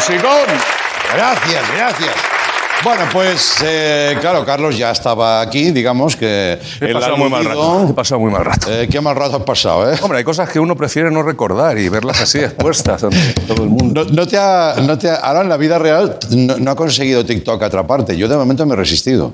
¡Musicón! 0.07 0.47
Gracias, 1.15 1.63
gracias. 1.77 2.09
Bueno, 2.83 3.03
pues 3.13 3.57
eh, 3.63 4.17
claro, 4.19 4.43
Carlos 4.43 4.75
ya 4.75 4.89
estaba 4.89 5.39
aquí, 5.41 5.69
digamos 5.69 6.15
que 6.15 6.57
He 6.79 6.91
pasado 6.93 7.15
muy 7.17 7.29
mal 7.29 7.45
rato. 7.45 7.87
He 7.89 7.93
pasado 7.93 8.19
muy 8.21 8.31
mal 8.31 8.43
rato. 8.43 8.71
Eh, 8.71 8.87
qué 8.91 8.99
mal 8.99 9.15
rato 9.15 9.35
has 9.37 9.43
pasado, 9.43 9.91
¿eh? 9.93 9.97
Hombre, 10.01 10.17
hay 10.17 10.23
cosas 10.23 10.49
que 10.49 10.59
uno 10.59 10.75
prefiere 10.75 11.11
no 11.11 11.21
recordar 11.21 11.77
y 11.77 11.89
verlas 11.89 12.19
así 12.21 12.39
expuestas 12.39 13.03
ante 13.03 13.33
todo 13.47 13.61
el 13.63 13.69
mundo. 13.69 14.03
No, 14.03 14.09
no 14.11 14.27
te 14.27 14.37
ha, 14.39 14.75
no 14.81 14.97
te 14.97 15.09
ha- 15.11 15.15
ahora 15.17 15.41
en 15.41 15.49
la 15.49 15.57
vida 15.57 15.77
real 15.77 16.17
no, 16.31 16.57
no 16.57 16.71
ha 16.71 16.75
conseguido 16.75 17.23
TikTok 17.23 17.61
atraparte. 17.61 18.17
Yo 18.17 18.27
de 18.27 18.35
momento 18.35 18.65
me 18.65 18.73
he 18.73 18.77
resistido. 18.77 19.31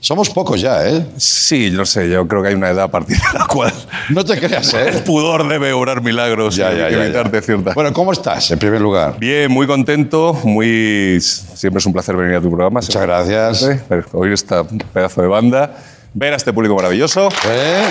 Somos 0.00 0.30
pocos 0.30 0.60
ya, 0.60 0.86
¿eh? 0.88 1.04
Sí, 1.16 1.70
yo 1.70 1.78
no 1.78 1.84
sé, 1.86 2.08
yo 2.08 2.26
creo 2.28 2.42
que 2.42 2.48
hay 2.48 2.54
una 2.54 2.70
edad 2.70 2.84
a 2.84 2.88
partir 2.88 3.16
de 3.16 3.38
la 3.38 3.46
cual 3.46 3.72
No 4.10 4.24
te 4.24 4.38
creas, 4.38 4.72
el 4.74 4.96
¿eh? 4.96 5.02
pudor 5.04 5.48
debe 5.48 5.72
obrar 5.72 6.02
milagros 6.02 6.54
Ya, 6.56 6.72
y 6.72 6.78
ya, 6.78 6.90
ya, 6.90 7.04
evitarte 7.04 7.38
ya. 7.38 7.42
ciertas 7.42 7.74
Bueno, 7.74 7.92
¿cómo 7.92 8.12
estás, 8.12 8.50
en 8.52 8.58
primer 8.58 8.80
lugar? 8.80 9.18
Bien, 9.18 9.50
muy 9.50 9.66
contento, 9.66 10.34
muy... 10.44 11.20
Siempre 11.20 11.78
es 11.78 11.86
un 11.86 11.92
placer 11.92 12.14
venir 12.16 12.36
a 12.36 12.40
tu 12.40 12.48
programa. 12.48 12.80
Muchas 12.80 13.02
gracias. 13.02 13.58
Sí, 13.58 13.96
Oír 14.12 14.32
esta 14.32 14.62
pedazo 14.64 15.20
de 15.22 15.28
banda, 15.28 15.74
ver 16.14 16.32
a 16.32 16.36
este 16.36 16.52
público 16.52 16.76
maravilloso 16.76 17.28
¿Eh? 17.48 17.82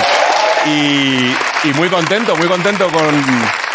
y, 0.66 1.68
y 1.68 1.74
muy 1.74 1.90
contento, 1.90 2.36
muy 2.38 2.48
contento 2.48 2.88
con... 2.90 3.67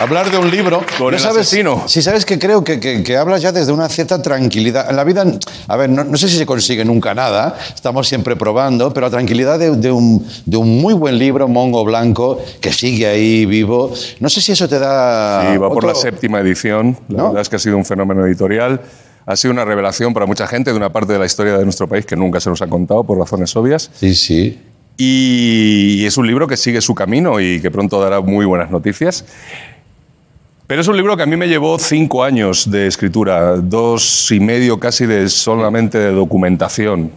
Hablar 0.00 0.30
de 0.30 0.38
un 0.38 0.48
libro. 0.48 0.80
Con 0.96 1.12
el 1.12 1.18
sabes, 1.18 1.42
asesino. 1.48 1.82
Sí, 1.88 2.02
sabes 2.02 2.24
que 2.24 2.38
creo 2.38 2.62
que, 2.62 2.78
que- 2.78 3.02
que 3.02 3.16
hablas 3.16 3.42
ya 3.42 3.50
desde 3.50 3.72
una 3.72 3.88
cierta 3.88 4.22
tranquilidad. 4.22 4.88
En 4.88 4.94
la 4.94 5.02
vida, 5.02 5.24
a 5.66 5.76
ver, 5.76 5.90
no, 5.90 6.04
no 6.04 6.16
sé 6.16 6.28
si 6.28 6.36
se 6.36 6.46
consigue 6.46 6.84
nunca 6.84 7.14
nada, 7.14 7.58
estamos 7.74 8.06
siempre 8.06 8.36
probando, 8.36 8.94
pero 8.94 9.06
la 9.06 9.10
tranquilidad 9.10 9.58
de, 9.58 9.76
de 9.76 9.90
un, 9.90 10.24
de 10.46 10.56
un 10.56 10.80
muy 10.80 10.94
buen 10.94 11.18
libro, 11.18 11.48
Mongo 11.48 11.84
Blanco, 11.84 12.40
que 12.60 12.72
sigue 12.72 13.08
ahí 13.08 13.44
vivo. 13.44 13.92
No 14.20 14.28
sé 14.28 14.40
si 14.40 14.52
eso 14.52 14.68
te 14.68 14.78
da. 14.78 15.50
Y 15.52 15.56
va 15.58 15.68
por 15.68 15.78
otro- 15.78 15.88
la 15.88 15.94
séptima 15.96 16.38
edición. 16.40 16.96
La 17.08 17.16
¿No? 17.18 17.24
verdad 17.28 17.42
es 17.42 17.48
que 17.48 17.56
ha 17.56 17.60
sido 17.60 17.76
un 17.76 17.84
fenómeno 17.84 18.24
editorial. 18.24 18.80
Ha 19.26 19.36
sido 19.36 19.52
una 19.52 19.64
revelación 19.64 20.14
para 20.14 20.26
mucha 20.26 20.46
gente 20.46 20.70
de 20.70 20.76
una 20.76 20.90
parte 20.92 21.12
de 21.12 21.18
la 21.18 21.26
historia 21.26 21.58
de 21.58 21.64
nuestro 21.64 21.88
país 21.88 22.06
que 22.06 22.14
nunca 22.16 22.38
se 22.40 22.48
nos 22.48 22.62
ha 22.62 22.68
contado 22.68 23.02
por 23.02 23.18
razones 23.18 23.54
obvias. 23.56 23.90
Sí, 23.94 24.14
sí. 24.14 24.58
Y 24.96 26.04
es 26.06 26.16
un 26.16 26.26
libro 26.26 26.46
que 26.46 26.56
sigue 26.56 26.80
su 26.80 26.94
camino 26.94 27.38
y 27.40 27.60
que 27.60 27.70
pronto 27.70 28.00
dará 28.00 28.20
muy 28.20 28.46
buenas 28.46 28.70
noticias. 28.70 29.24
Pero 30.68 30.82
es 30.82 30.88
un 30.88 30.98
libro 30.98 31.16
que 31.16 31.22
a 31.22 31.26
mí 31.26 31.34
me 31.34 31.48
llevó 31.48 31.78
cinco 31.78 32.22
años 32.22 32.70
de 32.70 32.86
escritura, 32.86 33.56
dos 33.56 34.30
y 34.30 34.38
medio 34.38 34.78
casi 34.78 35.06
de 35.06 35.26
solamente 35.30 35.96
de 35.96 36.12
documentación. 36.12 37.10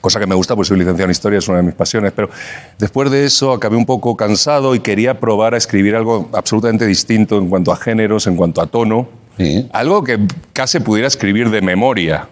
Cosa 0.00 0.18
que 0.18 0.26
me 0.26 0.34
gusta, 0.34 0.56
pues 0.56 0.68
soy 0.68 0.78
licenciado 0.78 1.04
en 1.04 1.10
historia, 1.10 1.38
es 1.38 1.46
una 1.48 1.58
de 1.58 1.64
mis 1.64 1.74
pasiones. 1.74 2.14
Pero 2.16 2.30
después 2.78 3.10
de 3.10 3.26
eso 3.26 3.52
acabé 3.52 3.76
un 3.76 3.84
poco 3.84 4.16
cansado 4.16 4.74
y 4.74 4.80
quería 4.80 5.20
probar 5.20 5.52
a 5.52 5.58
escribir 5.58 5.94
algo 5.94 6.30
absolutamente 6.32 6.86
distinto 6.86 7.36
en 7.36 7.50
cuanto 7.50 7.72
a 7.72 7.76
géneros, 7.76 8.26
en 8.26 8.36
cuanto 8.36 8.62
a 8.62 8.66
tono. 8.66 9.06
Sí. 9.36 9.68
Algo 9.74 10.02
que 10.02 10.18
casi 10.54 10.80
pudiera 10.80 11.08
escribir 11.08 11.50
de 11.50 11.60
memoria, 11.60 12.26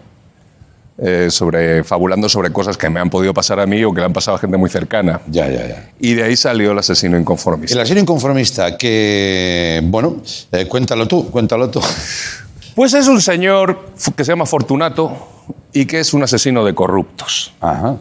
eh, 0.97 1.27
sobre, 1.29 1.83
fabulando 1.83 2.29
sobre 2.29 2.51
cosas 2.51 2.77
que 2.77 2.89
me 2.89 2.99
han 2.99 3.09
podido 3.09 3.33
pasar 3.33 3.59
a 3.59 3.65
mí 3.65 3.83
o 3.83 3.93
que 3.93 3.99
le 3.99 4.05
han 4.05 4.13
pasado 4.13 4.37
a 4.37 4.39
gente 4.39 4.55
muy 4.55 4.69
cercana. 4.69 5.21
Ya, 5.27 5.49
ya, 5.49 5.67
ya. 5.67 5.89
Y 5.99 6.13
de 6.13 6.23
ahí 6.23 6.35
salió 6.37 6.71
el 6.71 6.79
asesino 6.79 7.17
inconformista. 7.17 7.75
El 7.75 7.81
asesino 7.81 8.01
inconformista, 8.01 8.77
que. 8.77 9.81
Bueno, 9.83 10.17
eh, 10.51 10.67
cuéntalo 10.67 11.07
tú, 11.07 11.29
cuéntalo 11.29 11.69
tú. 11.69 11.81
Pues 12.75 12.93
es 12.93 13.07
un 13.07 13.21
señor 13.21 13.85
que 14.17 14.25
se 14.25 14.33
llama 14.33 14.45
Fortunato 14.45 15.09
y 15.71 15.85
que 15.85 16.01
es 16.01 16.13
un 16.13 16.23
asesino 16.23 16.65
de 16.65 16.75
corruptos. 16.75 17.53
Ajá. 17.61 17.95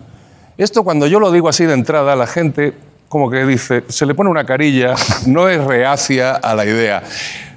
Esto 0.58 0.82
cuando 0.82 1.06
yo 1.06 1.20
lo 1.20 1.30
digo 1.30 1.48
así 1.48 1.64
de 1.64 1.74
entrada, 1.74 2.16
la 2.16 2.26
gente 2.26 2.74
como 3.08 3.30
que 3.30 3.46
dice, 3.46 3.84
se 3.88 4.06
le 4.06 4.14
pone 4.16 4.28
una 4.28 4.44
carilla, 4.44 4.96
no 5.26 5.48
es 5.48 5.62
reacia 5.62 6.32
a 6.32 6.56
la 6.56 6.64
idea. 6.66 7.04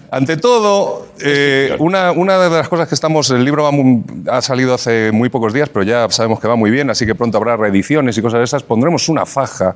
Ante 0.10 0.38
todo, 0.38 1.08
eh, 1.22 1.76
una, 1.80 2.12
una 2.12 2.38
de 2.40 2.50
las 2.50 2.70
cosas 2.70 2.88
que 2.88 2.96
estamos, 2.96 3.30
el 3.30 3.44
libro 3.44 3.64
va 3.64 3.72
muy- 3.72 4.04
ha 4.32 4.42
salido 4.42 4.74
hace 4.74 5.12
muy 5.12 5.28
pocos 5.30 5.52
días, 5.54 5.68
pero 5.70 5.84
ya 5.84 6.08
sabemos 6.10 6.40
que 6.40 6.48
va 6.48 6.56
muy 6.56 6.72
bien, 6.72 6.90
así 6.90 7.06
que 7.06 7.14
pronto 7.14 7.38
habrá 7.38 7.58
reediciones 7.58 8.18
y 8.18 8.22
cosas 8.22 8.40
de 8.40 8.46
esas. 8.46 8.64
Pondremos 8.64 9.10
una 9.10 9.26
faja 9.26 9.76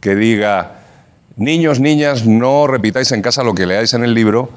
que 0.00 0.16
diga, 0.16 0.80
niños, 1.36 1.78
niñas, 1.78 2.26
no 2.26 2.66
repitáis 2.66 3.12
en 3.12 3.22
casa 3.22 3.44
lo 3.44 3.54
que 3.54 3.64
leáis 3.66 3.94
en 3.94 4.02
el 4.02 4.14
libro 4.14 4.48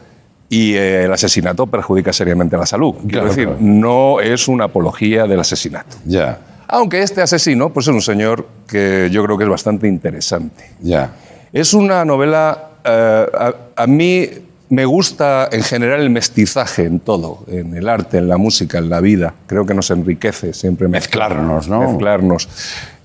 y 0.50 0.74
eh, 0.76 1.04
el 1.06 1.14
asesinato 1.14 1.68
perjudica 1.68 2.12
seriamente 2.12 2.58
la 2.58 2.66
salud. 2.66 2.96
Quiero 2.96 3.10
Claro, 3.10 3.28
decir, 3.28 3.46
claro. 3.46 3.60
no 3.62 4.20
es 4.22 4.48
una 4.48 4.66
apología 4.66 5.28
del 5.28 5.40
asesinato. 5.40 5.98
Ya, 6.06 6.40
Aunque 6.68 7.04
este 7.04 7.22
asesino 7.22 7.70
pues 7.72 7.88
es 7.88 7.94
un 7.94 8.02
señor 8.02 8.48
que 8.68 9.10
yo 9.12 9.24
creo 9.24 9.38
que 9.38 9.44
es 9.44 9.50
bastante 9.52 9.88
interesante. 9.88 10.72
ya. 10.82 11.12
Es 11.54 11.74
una 11.76 12.04
novela, 12.04 12.70
eh, 12.84 13.26
a, 13.38 13.54
a 13.84 13.88
mí 13.88 14.28
me 14.76 14.84
gusta 14.84 15.48
en 15.54 15.64
general 15.64 16.02
el 16.02 16.10
mestizaje 16.10 16.84
en 16.84 17.00
todo, 17.00 17.46
en 17.48 17.78
el 17.78 17.88
arte, 17.88 18.18
en 18.18 18.28
la 18.28 18.38
música, 18.38 18.78
en 18.78 18.90
la 18.90 19.00
vida. 19.00 19.34
Creo 19.48 19.66
que 19.66 19.74
nos 19.74 19.90
enriquece 19.90 20.54
siempre 20.54 20.90
Mezclarnos, 20.90 21.70
¿no? 21.70 21.80
Mezclarnos. 21.80 22.50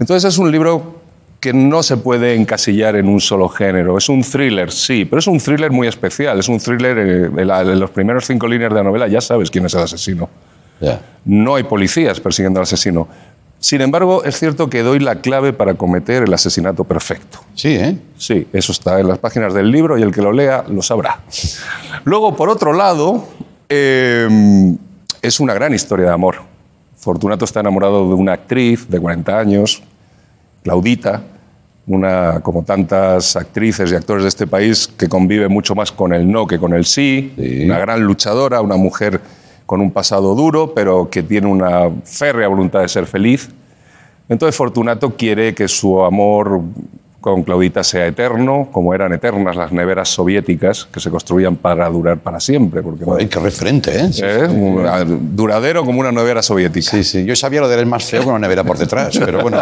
Entonces 0.00 0.32
es 0.32 0.38
un 0.38 0.50
libro 0.50 1.00
que 1.38 1.52
no 1.52 1.84
se 1.84 1.96
puede 1.96 2.34
encasillar 2.34 2.96
en 2.96 3.08
un 3.08 3.20
solo 3.20 3.48
género. 3.48 3.96
Es 3.96 4.08
un 4.08 4.22
thriller, 4.22 4.72
sí, 4.72 5.04
pero 5.04 5.20
es 5.20 5.28
un 5.28 5.38
thriller 5.38 5.70
muy 5.70 5.86
especial. 5.86 6.40
Es 6.40 6.48
un 6.48 6.58
thriller, 6.58 6.98
eh, 6.98 7.24
en, 7.26 7.50
en 7.50 7.80
los 7.80 7.90
primeros 7.90 8.26
cinco 8.26 8.48
líneas 8.48 8.70
de 8.70 8.76
la 8.76 8.82
novela 8.82 9.06
ya 9.06 9.20
sabes 9.20 9.48
quién 9.48 9.66
es 9.66 9.74
el 9.74 9.82
asesino 9.82 10.28
no 11.24 11.54
hay 11.54 11.64
policías 11.64 12.20
persiguiendo 12.20 12.60
al 12.60 12.64
asesino. 12.64 13.08
Sin 13.60 13.82
embargo, 13.82 14.24
es 14.24 14.38
cierto 14.38 14.70
que 14.70 14.82
doy 14.82 14.98
la 15.00 15.16
clave 15.16 15.52
para 15.52 15.74
cometer 15.74 16.22
el 16.22 16.32
asesinato 16.32 16.84
perfecto. 16.84 17.40
Sí, 17.54 17.68
¿eh? 17.74 17.98
Sí, 18.16 18.46
eso 18.54 18.72
está 18.72 18.98
en 19.00 19.06
las 19.08 19.18
páginas 19.18 19.52
del 19.52 19.70
libro 19.70 19.98
y 19.98 20.02
el 20.02 20.12
que 20.12 20.22
lo 20.22 20.32
lea 20.32 20.64
lo 20.66 20.80
sabrá. 20.80 21.20
Luego, 22.04 22.34
por 22.36 22.48
otro 22.48 22.72
lado, 22.72 23.28
eh, 23.68 24.74
es 25.20 25.40
una 25.40 25.52
gran 25.52 25.74
historia 25.74 26.06
de 26.06 26.12
amor. 26.12 26.36
Fortunato 26.96 27.44
está 27.44 27.60
enamorado 27.60 28.08
de 28.08 28.14
una 28.14 28.32
actriz 28.32 28.88
de 28.88 28.98
40 28.98 29.38
años, 29.38 29.82
Claudita, 30.62 31.22
una, 31.86 32.40
como 32.40 32.62
tantas 32.62 33.36
actrices 33.36 33.90
y 33.92 33.94
actores 33.94 34.22
de 34.22 34.28
este 34.30 34.46
país, 34.46 34.86
que 34.86 35.08
convive 35.08 35.48
mucho 35.48 35.74
más 35.74 35.92
con 35.92 36.12
el 36.14 36.30
no 36.30 36.46
que 36.46 36.58
con 36.58 36.72
el 36.74 36.84
sí, 36.84 37.32
Sí. 37.36 37.64
una 37.64 37.78
gran 37.78 38.00
luchadora, 38.00 38.60
una 38.60 38.76
mujer 38.76 39.20
con 39.70 39.80
un 39.80 39.92
pasado 39.92 40.34
duro, 40.34 40.74
pero 40.74 41.08
que 41.08 41.22
tiene 41.22 41.46
una 41.46 41.88
férrea 42.02 42.48
voluntad 42.48 42.80
de 42.80 42.88
ser 42.88 43.06
feliz. 43.06 43.50
Entonces 44.28 44.56
Fortunato 44.56 45.14
quiere 45.14 45.54
que 45.54 45.68
su 45.68 46.02
amor 46.02 46.60
con 47.20 47.42
Claudita 47.42 47.84
sea 47.84 48.06
eterno, 48.06 48.68
como 48.72 48.94
eran 48.94 49.12
eternas 49.12 49.54
las 49.54 49.72
neveras 49.72 50.08
soviéticas 50.08 50.88
que 50.90 51.00
se 51.00 51.10
construían 51.10 51.56
para 51.56 51.88
durar 51.88 52.18
para 52.18 52.40
siempre. 52.40 52.82
Porque, 52.82 53.04
Joder, 53.04 53.28
qué 53.28 53.38
referente, 53.38 53.98
¿eh? 53.98 54.12
Sí, 54.12 54.22
¿eh? 54.24 54.48
Duradero 55.06 55.84
como 55.84 56.00
una 56.00 56.12
nevera 56.12 56.42
soviética. 56.42 56.90
sí, 56.90 57.04
sí. 57.04 57.24
Yo 57.24 57.36
sabía 57.36 57.60
lo 57.60 57.68
de 57.68 57.78
él 57.78 57.86
más 57.86 58.04
feo 58.04 58.22
con 58.22 58.30
una 58.30 58.40
nevera 58.40 58.64
por 58.64 58.78
detrás, 58.78 59.18
pero 59.18 59.42
bueno, 59.42 59.60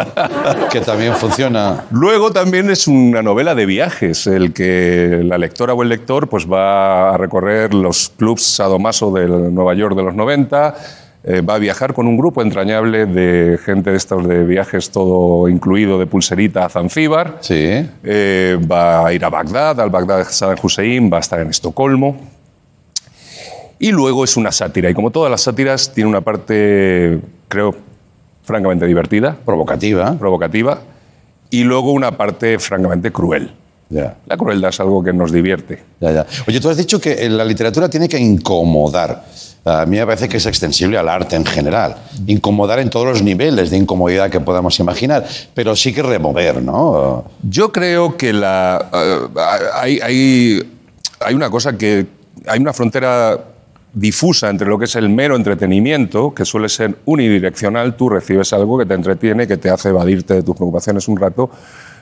que 0.71 0.81
también 0.81 1.13
funciona. 1.15 1.85
Luego 1.91 2.31
también 2.31 2.69
es 2.69 2.87
una 2.87 3.21
novela 3.21 3.55
de 3.55 3.65
viajes, 3.65 4.27
el 4.27 4.53
que 4.53 5.21
la 5.23 5.37
lectora 5.37 5.73
o 5.73 5.83
el 5.83 5.89
lector 5.89 6.29
pues 6.29 6.49
va 6.49 7.13
a 7.13 7.17
recorrer 7.17 7.73
los 7.73 8.09
clubs 8.17 8.43
sadomaso 8.43 9.11
de 9.11 9.27
Nueva 9.27 9.73
York 9.73 9.95
de 9.95 10.03
los 10.03 10.15
90, 10.15 10.75
eh, 11.31 11.41
va 11.41 11.53
a 11.53 11.59
viajar 11.59 11.93
con 11.93 12.07
un 12.07 12.17
grupo 12.17 12.41
entrañable 12.41 13.05
de 13.05 13.59
gente 13.63 13.91
de 13.91 13.97
estos 13.97 14.27
de 14.27 14.43
viajes 14.45 14.89
todo 14.89 15.47
incluido 15.47 15.99
de 15.99 16.07
pulserita 16.07 16.65
a 16.65 16.69
Zanzíbar. 16.69 17.37
Sí. 17.41 17.87
Eh, 18.03 18.57
va 18.69 19.05
a 19.05 19.13
ir 19.13 19.23
a 19.23 19.29
Bagdad, 19.29 19.79
al 19.79 19.91
Bagdad 19.91 20.17
de 20.17 20.23
Saddam 20.25 20.57
Hussein, 20.63 21.07
va 21.13 21.17
a 21.17 21.19
estar 21.19 21.39
en 21.39 21.49
Estocolmo. 21.49 22.17
Y 23.77 23.91
luego 23.91 24.23
es 24.23 24.37
una 24.37 24.51
sátira. 24.51 24.89
Y 24.89 24.95
como 24.95 25.11
todas 25.11 25.29
las 25.29 25.41
sátiras, 25.41 25.93
tiene 25.93 26.09
una 26.09 26.21
parte, 26.21 27.19
creo, 27.47 27.75
francamente 28.41 28.87
divertida, 28.87 29.37
Provocativa. 29.45 30.17
provocativa, 30.17 30.79
y 31.51 31.63
luego 31.63 31.91
una 31.91 32.17
parte 32.17 32.57
francamente 32.57 33.11
cruel. 33.11 33.51
La 33.89 34.37
crueldad 34.37 34.69
es 34.69 34.79
algo 34.79 35.03
que 35.03 35.11
nos 35.11 35.31
divierte. 35.31 35.83
ya, 35.99 36.11
ya. 36.11 36.25
Oye, 36.47 36.59
tú 36.59 36.69
has 36.69 36.77
dicho 36.77 37.01
que 37.01 37.27
la 37.29 37.43
literatura 37.43 37.89
tiene 37.89 38.07
que 38.07 38.19
incomodar. 38.19 39.25
A 39.65 39.85
mí 39.85 39.97
me 39.97 40.05
parece 40.05 40.29
que 40.29 40.37
es 40.37 40.45
extensible 40.45 40.97
al 40.97 41.09
arte 41.09 41.35
en 41.35 41.45
general. 41.45 41.95
Incomodar 42.27 42.79
en 42.79 42.89
todos 42.89 43.07
los 43.07 43.21
niveles 43.21 43.71
de 43.71 43.77
incomodidad 43.77 44.29
que 44.29 44.39
podamos 44.39 44.79
imaginar, 44.79 45.25
pero 45.53 45.75
sí 45.75 45.93
que 45.93 46.01
remover, 46.01 46.61
¿no? 46.61 47.25
Yo 47.43 47.71
creo 47.71 48.15
que 48.15 48.31
la, 48.31 48.89
eh, 48.93 49.41
hay, 49.75 49.99
hay, 49.99 50.71
hay 51.19 51.35
una 51.35 51.49
cosa 51.49 51.77
que. 51.77 52.19
Hay 52.47 52.59
una 52.59 52.71
frontera 52.71 53.37
difusa 53.93 54.49
entre 54.49 54.67
lo 54.67 54.79
que 54.79 54.85
es 54.85 54.95
el 54.95 55.09
mero 55.09 55.35
entretenimiento, 55.35 56.33
que 56.33 56.45
suele 56.45 56.69
ser 56.69 56.97
unidireccional, 57.05 57.95
tú 57.95 58.09
recibes 58.09 58.53
algo 58.53 58.77
que 58.77 58.85
te 58.85 58.93
entretiene, 58.93 59.45
que 59.45 59.57
te 59.57 59.69
hace 59.69 59.89
evadirte 59.89 60.35
de 60.35 60.43
tus 60.43 60.55
preocupaciones 60.55 61.07
un 61.07 61.17
rato, 61.17 61.49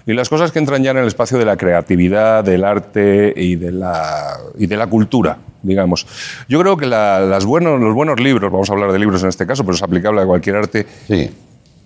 y 0.08 0.14
las 0.14 0.30
cosas 0.30 0.52
que 0.52 0.58
entran 0.60 0.82
ya 0.82 0.92
en 0.92 0.98
el 0.98 1.06
espacio 1.08 1.38
de 1.38 1.46
la 1.46 1.56
creatividad, 1.58 2.44
del 2.44 2.64
arte 2.64 3.34
y 3.36 3.56
de 3.58 3.72
la, 3.72 4.38
y 4.58 4.66
de 4.66 4.78
la 4.78 4.88
cultura, 4.88 5.38
digamos. 5.62 6.08
Yo 6.50 6.60
creo 6.62 6.78
que 6.78 6.86
la- 6.88 7.20
las 7.20 7.46
buenos, 7.46 7.80
los 7.80 7.94
buenos 7.94 8.20
libros, 8.20 8.52
vamos 8.52 8.70
a 8.70 8.74
hablar 8.74 8.92
de 8.92 9.00
libros 9.00 9.22
en 9.24 9.30
este 9.30 9.46
caso, 9.46 9.64
pero 9.64 9.76
es 9.76 9.84
aplicable 9.84 10.22
a 10.22 10.26
cualquier 10.26 10.56
arte, 10.56 10.88
Sí. 11.08 11.30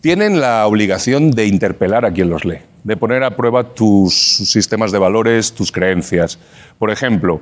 tienen 0.02 0.40
la 0.40 0.66
obligación 0.68 1.32
de 1.32 1.48
interpelar 1.48 2.06
a 2.06 2.12
quien 2.14 2.30
los 2.30 2.46
lee, 2.46 2.60
de 2.84 2.96
poner 2.96 3.24
a 3.24 3.36
prueba 3.36 3.64
tus 3.74 4.14
sistemas 4.14 4.92
de 4.92 5.00
valores, 5.00 5.54
tus 5.54 5.72
creencias. 5.72 6.38
Por 6.80 6.92
ejemplo, 6.92 7.42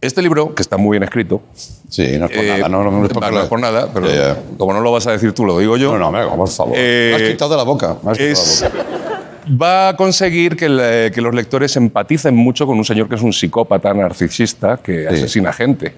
este 0.00 0.22
libro, 0.22 0.54
que 0.54 0.62
está 0.62 0.76
muy 0.76 0.92
bien 0.96 1.02
escrito, 1.02 1.42
Sí, 1.88 2.16
no 2.18 2.26
es 2.26 2.30
por 2.32 2.44
eh, 2.44 2.48
nada, 2.58 2.68
no, 2.68 2.82
no, 2.82 2.90
no 2.90 3.06
es 3.06 3.12
no 3.14 3.40
es 3.42 3.48
por 3.48 3.60
nada, 3.60 3.88
pero 3.92 4.06
ya. 4.08 4.36
como 4.58 4.72
no 4.72 4.80
lo 4.80 4.90
vas 4.92 5.06
a 5.06 5.12
decir 5.12 5.32
tú, 5.32 5.44
lo 5.44 5.58
digo 5.58 5.76
yo. 5.76 5.92
No, 5.92 5.98
no, 5.98 6.12
venga, 6.12 6.34
por 6.34 6.48
favor. 6.48 6.74
Eh, 6.76 7.14
me 7.16 7.24
has 7.24 7.30
quitado 7.32 7.50
de 7.52 7.56
la 7.58 7.62
boca. 7.62 7.96
me 8.02 8.10
has 8.12 8.18
quitado 8.18 8.32
es- 8.32 8.60
la 8.62 8.68
boca. 8.68 9.05
Va 9.50 9.90
a 9.90 9.96
conseguir 9.96 10.56
que, 10.56 10.68
le- 10.68 11.10
que 11.10 11.20
los 11.20 11.34
lectores 11.34 11.76
empaticen 11.76 12.34
mucho 12.34 12.66
con 12.66 12.76
un 12.78 12.84
señor 12.84 13.08
que 13.08 13.14
es 13.14 13.22
un 13.22 13.32
psicópata 13.32 13.92
narcisista 13.94 14.78
que 14.78 15.06
asesina 15.06 15.52
gente. 15.52 15.94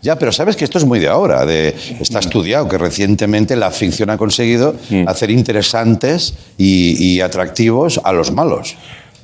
Ya, 0.00 0.16
pero 0.16 0.30
sabes 0.30 0.54
que 0.54 0.64
esto 0.64 0.78
es 0.78 0.84
muy 0.84 1.00
de 1.00 1.08
ahora. 1.08 1.44
De, 1.44 1.74
está 2.00 2.20
estudiado 2.20 2.68
que 2.68 2.78
recientemente 2.78 3.56
la 3.56 3.70
ficción 3.70 4.10
ha 4.10 4.16
conseguido 4.16 4.74
Mm. 4.90 5.08
hacer 5.08 5.30
interesantes 5.30 6.34
y, 6.56 6.96
y 7.04 7.20
atractivos 7.20 8.00
a 8.04 8.12
los 8.12 8.30
malos. 8.32 8.76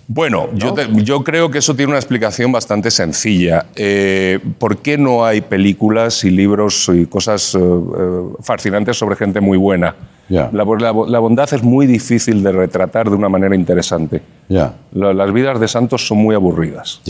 Bueno, 0.06 0.48
yo, 0.54 0.74
te- 0.74 0.88
yo 1.02 1.24
creo 1.24 1.50
que 1.50 1.58
eso 1.58 1.74
tiene 1.74 1.90
una 1.90 1.98
explicación 1.98 2.52
bastante 2.52 2.90
sencilla. 2.90 3.66
Eh, 3.76 4.38
¿Por 4.58 4.78
qué 4.78 4.98
no 4.98 5.24
hay 5.24 5.40
películas 5.40 6.24
y 6.24 6.30
libros 6.30 6.90
y 6.92 7.06
cosas 7.06 7.54
eh, 7.54 7.58
eh, 7.58 8.22
fascinantes 8.42 8.98
sobre 8.98 9.16
gente 9.16 9.40
muy 9.40 9.56
buena? 9.56 9.94
La, 10.52 10.64
la- 10.64 10.92
la 11.08 11.18
bondad 11.18 11.52
es 11.52 11.62
muy 11.62 11.86
difícil 11.86 12.42
de 12.42 12.52
retratar 12.52 13.08
de 13.10 13.16
una 13.16 13.28
manera 13.28 13.54
interesante. 13.54 14.22
La- 14.92 15.12
las 15.12 15.32
vidas 15.32 15.60
de 15.60 15.68
santos 15.68 16.06
son 16.06 16.18
muy 16.18 16.34
aburridas. 16.34 17.00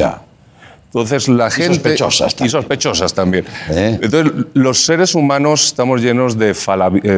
Entonces 0.86 1.28
la 1.28 1.50
gente 1.50 1.74
sospechosas 1.74 2.36
y 2.40 2.48
sospechosas 2.48 3.12
también. 3.14 3.44
¿Eh? 3.70 3.98
Entonces 4.00 4.32
los 4.54 4.84
seres 4.84 5.14
humanos 5.16 5.64
estamos 5.66 6.00
llenos 6.00 6.38
de, 6.38 6.54
fala- 6.54 6.92
eh, 7.02 7.08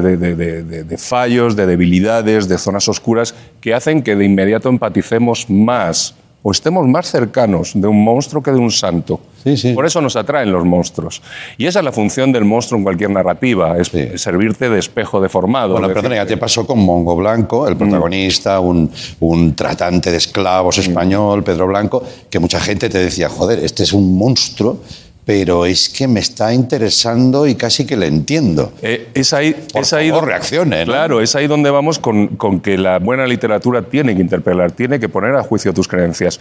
de 0.87 0.97
fallos, 0.99 1.57
de 1.57 1.67
debilidades, 1.67 2.49
de 2.49 2.57
zonas 2.57 2.89
oscuras 2.89 3.35
que 3.61 3.75
hacen 3.75 4.03
que 4.03 4.17
de 4.17 4.25
inmediato 4.25 4.71
empaticemos 4.71 5.51
más 5.51 6.15
o 6.49 6.53
estemos 6.53 6.87
más 6.87 7.11
cercanos 7.11 7.73
de 7.75 7.89
un 7.89 8.05
monstruo 8.05 8.41
que 8.41 8.53
de 8.53 8.59
un 8.59 8.71
santo. 8.71 9.19
Sí, 9.43 9.57
sí. 9.57 9.73
Por 9.73 9.85
eso 9.85 10.01
nos 10.01 10.15
atraen 10.15 10.53
los 10.53 10.65
monstruos. 10.65 11.21
Y 11.59 11.67
esa 11.67 11.81
es 11.81 11.85
la 11.85 11.91
función 11.91 12.31
del 12.31 12.45
monstruo 12.45 12.79
en 12.79 12.85
cualquier 12.85 13.11
narrativa, 13.11 13.77
es 13.79 13.89
Sí. 13.89 14.17
servirte 14.17 14.71
de 14.71 14.79
espejo 14.79 15.21
deformado. 15.21 15.73
Bueno, 15.73 15.87
Es 15.89 15.91
decir, 15.95 16.03
perdona, 16.05 16.23
ya 16.23 16.27
te 16.29 16.37
pasó 16.37 16.65
con 16.65 16.79
Mongo 16.79 17.17
Blanco, 17.17 17.67
el 17.67 17.77
protagonista, 17.77 18.61
un, 18.61 18.89
un 19.21 19.57
tratante 19.57 20.13
de 20.13 20.19
esclavos 20.19 20.79
español, 20.79 21.43
Pedro 21.43 21.67
Blanco, 21.67 22.05
que 22.31 22.39
mucha 22.39 22.61
gente 22.61 22.89
te 22.89 22.99
decía, 22.99 23.29
joder, 23.29 23.59
este 23.65 23.83
es 23.83 23.93
un 23.93 24.17
monstruo, 24.17 24.79
pero 25.27 25.67
es 25.67 25.89
que 25.89 26.07
me 26.07 26.21
está 26.21 26.55
interesando 26.55 27.49
y 27.49 27.57
casi 27.57 27.85
que 27.85 27.97
le 27.97 28.07
entiendo. 28.07 28.73
Eh, 28.81 29.09
es 29.12 29.33
ahí, 29.33 29.55
Por 29.73 29.83
es 29.83 29.93
ahí 29.93 30.09
donde-. 30.09 30.85
Claro, 30.85 31.21
es 31.21 31.35
ahí 31.35 31.49
donde 31.49 31.69
vamos 31.69 31.99
con, 31.99 32.29
con 32.37 32.61
que 32.61 32.79
la 32.79 33.01
buena 33.01 33.27
literatura 33.27 33.83
tiene 33.83 34.15
que 34.15 34.23
interpelar, 34.23 34.71
tiene 34.71 35.01
que 35.01 35.09
poner 35.09 35.35
a 35.35 35.43
juicio 35.43 35.75
tus 35.75 35.89
creencias. 35.89 36.39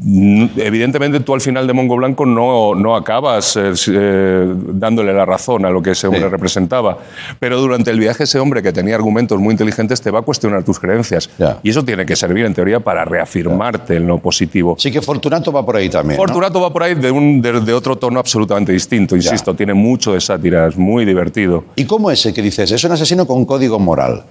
Evidentemente, 0.00 1.20
tú 1.20 1.34
al 1.34 1.40
final 1.40 1.66
de 1.66 1.72
Mongo 1.72 1.96
Blanco 1.96 2.24
no, 2.24 2.74
no 2.74 2.94
acabas 2.94 3.56
eh, 3.56 3.72
eh, 3.92 4.54
dándole 4.72 5.12
la 5.12 5.24
razón 5.24 5.64
a 5.64 5.70
lo 5.70 5.82
que 5.82 5.90
ese 5.90 6.06
hombre 6.06 6.22
Sí. 6.22 6.28
representaba. 6.28 6.98
Pero 7.38 7.60
durante 7.60 7.90
el 7.90 7.98
viaje, 7.98 8.24
ese 8.24 8.38
hombre 8.38 8.62
que 8.62 8.72
tenía 8.72 8.94
argumentos 8.94 9.38
muy 9.40 9.52
inteligentes 9.52 10.00
te 10.00 10.10
va 10.10 10.20
a 10.20 10.22
cuestionar 10.22 10.62
tus 10.62 10.78
creencias. 10.78 11.28
Y 11.62 11.70
eso 11.70 11.84
tiene 11.84 12.06
que 12.06 12.16
servir, 12.16 12.44
en 12.44 12.54
teoría, 12.54 12.80
para 12.80 13.04
reafirmarte 13.04 13.96
en 13.96 14.06
lo 14.06 14.18
positivo. 14.18 14.76
Sí 14.78 14.90
que 14.92 15.02
Fortunato 15.02 15.52
va 15.52 15.64
por 15.64 15.76
ahí 15.76 15.88
también. 15.88 16.16
¿no? 16.16 16.24
Fortunato 16.26 16.60
va 16.60 16.72
por 16.72 16.82
ahí 16.84 16.94
de, 16.94 17.10
un, 17.10 17.40
de, 17.42 17.60
de 17.60 17.72
otro 17.72 17.96
tono 17.96 18.20
absolutamente 18.20 18.72
distinto, 18.72 19.16
insisto, 19.16 19.54
tiene 19.54 19.74
mucho 19.74 20.12
de 20.12 20.20
sátira, 20.20 20.66
es 20.68 20.76
muy 20.76 21.04
divertido. 21.04 21.64
¿Y 21.76 21.84
cómo 21.84 22.10
ese 22.10 22.32
que 22.32 22.42
dices? 22.42 22.70
Es 22.70 22.84
un 22.84 22.92
asesino 22.92 23.26
con 23.26 23.44
código 23.44 23.78
moral. 23.78 24.24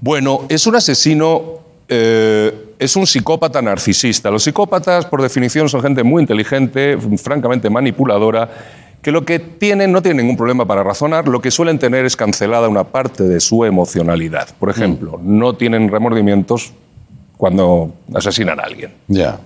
Bueno, 0.00 0.42
es 0.48 0.66
un 0.66 0.76
asesino, 0.76 1.42
eh, 1.92 2.74
es 2.78 2.94
un 2.94 3.04
psicópata 3.04 3.60
narcisista. 3.60 4.30
Los 4.30 4.44
psicópatas, 4.44 5.06
por 5.06 5.20
definición, 5.20 5.68
son 5.68 5.82
gente 5.82 6.04
muy 6.04 6.22
inteligente, 6.22 6.96
francamente 7.18 7.68
manipuladora, 7.68 8.48
que 9.02 9.10
lo 9.10 9.24
que 9.24 9.40
tienen 9.40 9.90
no 9.90 10.00
tienen 10.00 10.24
ningún 10.24 10.36
problema 10.36 10.64
para 10.66 10.84
razonar, 10.84 11.26
lo 11.26 11.40
que 11.40 11.50
suelen 11.50 11.80
tener 11.80 12.04
es 12.04 12.16
cancelada 12.16 12.68
una 12.68 12.84
parte 12.84 13.24
de 13.24 13.40
su 13.40 13.64
emocionalidad. 13.64 14.48
Por 14.58 14.70
ejemplo, 14.70 15.18
no 15.20 15.54
tienen 15.54 15.90
remordimientos 15.90 16.72
cuando 17.36 17.92
asesinan 18.14 18.60
a 18.60 18.62
alguien. 18.62 18.92
Ya. 19.08 19.40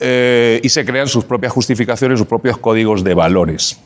Eh, 0.00 0.60
y 0.62 0.68
se 0.70 0.86
crean 0.86 1.06
sus 1.06 1.24
propias 1.24 1.52
justificaciones, 1.52 2.18
sus 2.18 2.28
propios 2.28 2.56
códigos 2.56 3.04
de 3.04 3.12
valores. 3.12 3.78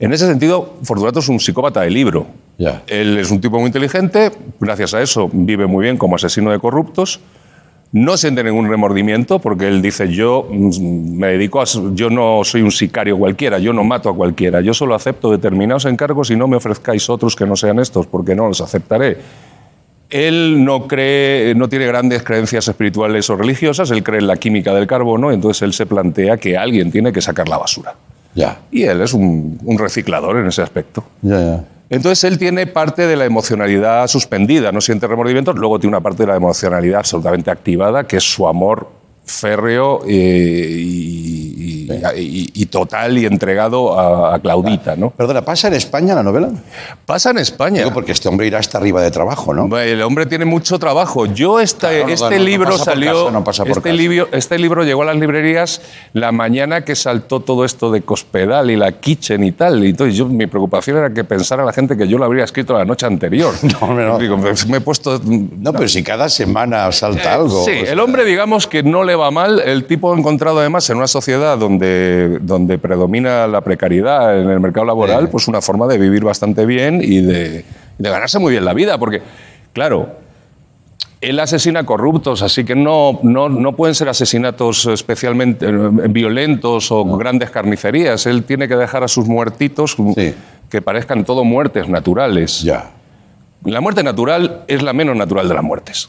En 0.00 0.14
ese 0.14 0.26
sentido, 0.26 0.76
Fortunato 0.82 1.18
es 1.18 1.28
un 1.28 1.38
psicópata 1.38 1.82
de 1.82 1.90
libro. 1.90 2.26
Él 2.86 3.18
es 3.18 3.30
un 3.30 3.38
tipo 3.38 3.58
muy 3.58 3.66
inteligente, 3.66 4.32
gracias 4.58 4.94
a 4.94 5.02
eso 5.02 5.28
vive 5.30 5.66
muy 5.66 5.84
bien 5.84 5.98
como 5.98 6.16
asesino 6.16 6.50
de 6.50 6.58
corruptos. 6.58 7.20
No 7.92 8.16
siente 8.16 8.42
ningún 8.42 8.68
remordimiento 8.70 9.40
porque 9.40 9.68
él 9.68 9.82
dice 9.82 10.08
yo 10.08 10.48
mm, 10.48 11.18
me 11.18 11.26
dedico 11.28 11.60
a 11.60 11.64
yo 11.92 12.08
no 12.08 12.42
soy 12.44 12.62
un 12.62 12.70
sicario 12.70 13.18
cualquiera, 13.18 13.58
yo 13.58 13.74
no 13.74 13.84
mato 13.84 14.08
a 14.08 14.14
cualquiera, 14.14 14.62
yo 14.62 14.72
solo 14.72 14.94
acepto 14.94 15.30
determinados 15.30 15.84
encargos 15.84 16.30
y 16.30 16.36
no 16.36 16.48
me 16.48 16.56
ofrezcáis 16.56 17.10
otros 17.10 17.36
que 17.36 17.44
no 17.44 17.56
sean 17.56 17.78
estos 17.78 18.06
porque 18.06 18.34
no 18.34 18.48
los 18.48 18.62
aceptaré. 18.62 19.18
Él 20.08 20.64
no 20.64 20.88
cree, 20.88 21.54
no 21.54 21.68
tiene 21.68 21.86
grandes 21.86 22.22
creencias 22.22 22.66
espirituales 22.68 23.28
o 23.28 23.36
religiosas, 23.36 23.90
él 23.90 24.02
cree 24.02 24.20
en 24.20 24.28
la 24.28 24.36
química 24.36 24.72
del 24.72 24.86
carbono, 24.86 25.30
entonces 25.30 25.60
él 25.62 25.74
se 25.74 25.84
plantea 25.84 26.38
que 26.38 26.56
alguien 26.56 26.90
tiene 26.90 27.12
que 27.12 27.20
sacar 27.20 27.48
la 27.48 27.58
basura. 27.58 27.94
Ya. 28.34 28.60
Y 28.70 28.84
él 28.84 29.00
es 29.00 29.12
un, 29.12 29.58
un 29.64 29.78
reciclador 29.78 30.36
en 30.36 30.46
ese 30.46 30.62
aspecto. 30.62 31.04
Ya, 31.22 31.40
ya. 31.40 31.64
Entonces 31.90 32.22
él 32.22 32.38
tiene 32.38 32.68
parte 32.68 33.08
de 33.08 33.16
la 33.16 33.24
emocionalidad 33.24 34.06
suspendida, 34.06 34.70
no 34.70 34.80
siente 34.80 35.08
remordimientos, 35.08 35.56
luego 35.56 35.80
tiene 35.80 35.96
una 35.96 36.02
parte 36.02 36.22
de 36.22 36.28
la 36.28 36.36
emocionalidad 36.36 37.00
absolutamente 37.00 37.50
activada, 37.50 38.06
que 38.06 38.18
es 38.18 38.22
su 38.22 38.46
amor 38.46 38.99
férreo 39.30 40.02
eh, 40.06 40.66
y, 40.78 41.86
y- 41.88 41.90
y- 42.16 42.50
y 42.54 42.66
total 42.66 43.16
y 43.18 43.26
entregado 43.26 43.98
a, 43.98 44.34
a 44.34 44.38
Claudita, 44.40 44.96
¿no? 44.96 45.10
Perdona, 45.10 45.42
¿pasa 45.44 45.68
en 45.68 45.74
España 45.74 46.14
la 46.14 46.22
novela? 46.22 46.50
Pasa 47.06 47.30
en 47.30 47.38
España. 47.38 47.78
Digo, 47.80 47.92
porque 47.92 48.12
este 48.12 48.28
hombre 48.28 48.46
irá 48.46 48.58
hasta 48.58 48.78
arriba 48.78 49.02
de 49.02 49.10
trabajo, 49.10 49.52
¿no? 49.54 49.76
El 49.78 50.00
hombre 50.02 50.26
tiene 50.26 50.44
mucho 50.44 50.78
trabajo. 50.78 51.26
Yo 51.26 51.60
este, 51.60 51.80
Claro, 51.88 52.06
no, 52.06 52.12
este 52.12 52.24
no, 52.30 52.38
no 52.38 52.44
libro 52.44 52.78
salió, 52.78 53.12
casa, 53.24 53.30
no 53.32 53.44
pasa 53.44 53.64
por 53.64 53.78
este 53.78 53.92
libro, 53.92 54.28
este 54.32 54.58
libro 54.58 54.84
llegó 54.84 55.02
a 55.02 55.06
las 55.06 55.16
librerías 55.16 55.82
la 56.12 56.32
mañana 56.32 56.84
que 56.84 56.94
saltó 56.94 57.40
todo 57.40 57.64
esto 57.64 57.90
de 57.90 58.02
Cospedal 58.02 58.70
y 58.70 58.76
la 58.76 58.92
Kitchen 58.92 59.42
y 59.44 59.52
tal. 59.52 59.84
Y 59.84 59.90
entonces 59.90 60.16
yo 60.16 60.26
mi 60.26 60.46
preocupación 60.46 60.98
era 60.98 61.12
que 61.12 61.24
pensara 61.24 61.64
la 61.64 61.72
gente 61.72 61.96
que 61.96 62.06
yo 62.06 62.18
lo 62.18 62.24
habría 62.24 62.44
escrito 62.44 62.72
la 62.76 62.84
noche 62.84 63.06
anterior. 63.06 63.52
No, 63.70 63.78
hombre, 63.86 64.04
no. 64.06 64.18
Digo, 64.18 64.36
me 64.36 64.76
he 64.76 64.80
puesto. 64.80 65.20
No, 65.24 65.72
pero 65.72 65.86
si 65.88 66.02
cada 66.02 66.28
semana 66.28 66.90
salta 66.92 67.34
algo. 67.34 67.64
Sí, 67.64 67.70
o 67.70 67.84
sea, 67.84 67.92
el 67.92 68.00
hombre, 68.00 68.24
digamos 68.24 68.66
que 68.66 68.82
no 68.82 69.04
le 69.04 69.14
va 69.20 69.30
mal. 69.30 69.60
El 69.60 69.84
tipo 69.84 70.12
ha 70.12 70.18
encontrado 70.18 70.58
además 70.58 70.88
en 70.90 70.96
una 70.96 71.06
sociedad 71.06 71.56
donde, 71.58 72.38
donde 72.40 72.78
predomina 72.78 73.46
la 73.46 73.60
precariedad 73.60 74.40
en 74.40 74.50
el 74.50 74.58
mercado 74.60 74.86
laboral, 74.86 75.24
Sí. 75.26 75.28
pues 75.30 75.46
una 75.48 75.60
forma 75.60 75.86
de 75.86 75.98
vivir 75.98 76.24
bastante 76.24 76.66
bien 76.66 77.00
y 77.02 77.20
de, 77.20 77.64
de 77.98 78.10
ganarse 78.10 78.38
muy 78.38 78.52
bien 78.52 78.64
la 78.64 78.74
vida. 78.74 78.98
Porque, 78.98 79.22
claro, 79.72 80.08
él 81.20 81.38
asesina 81.38 81.84
corruptos, 81.84 82.40
así 82.42 82.64
que 82.64 82.74
no, 82.74 83.20
no, 83.22 83.48
no 83.50 83.76
pueden 83.76 83.94
ser 83.94 84.08
asesinatos 84.08 84.86
especialmente 84.86 85.66
eh, 85.68 85.72
violentos 86.08 86.90
o 86.90 87.04
grandes 87.16 87.50
carnicerías. 87.50 88.24
Él 88.26 88.44
tiene 88.44 88.66
que 88.68 88.76
dejar 88.76 89.04
a 89.04 89.08
sus 89.08 89.26
muertitos 89.28 89.96
Sí. 90.16 90.34
que 90.70 90.80
parezcan 90.82 91.24
todo 91.24 91.44
muertes 91.44 91.88
naturales. 91.88 92.62
Ya. 92.62 92.90
La 93.64 93.82
muerte 93.82 94.02
natural 94.02 94.64
es 94.68 94.82
la 94.82 94.94
menos 94.94 95.14
natural 95.14 95.46
de 95.46 95.54
las 95.54 95.62
muertes. 95.62 96.08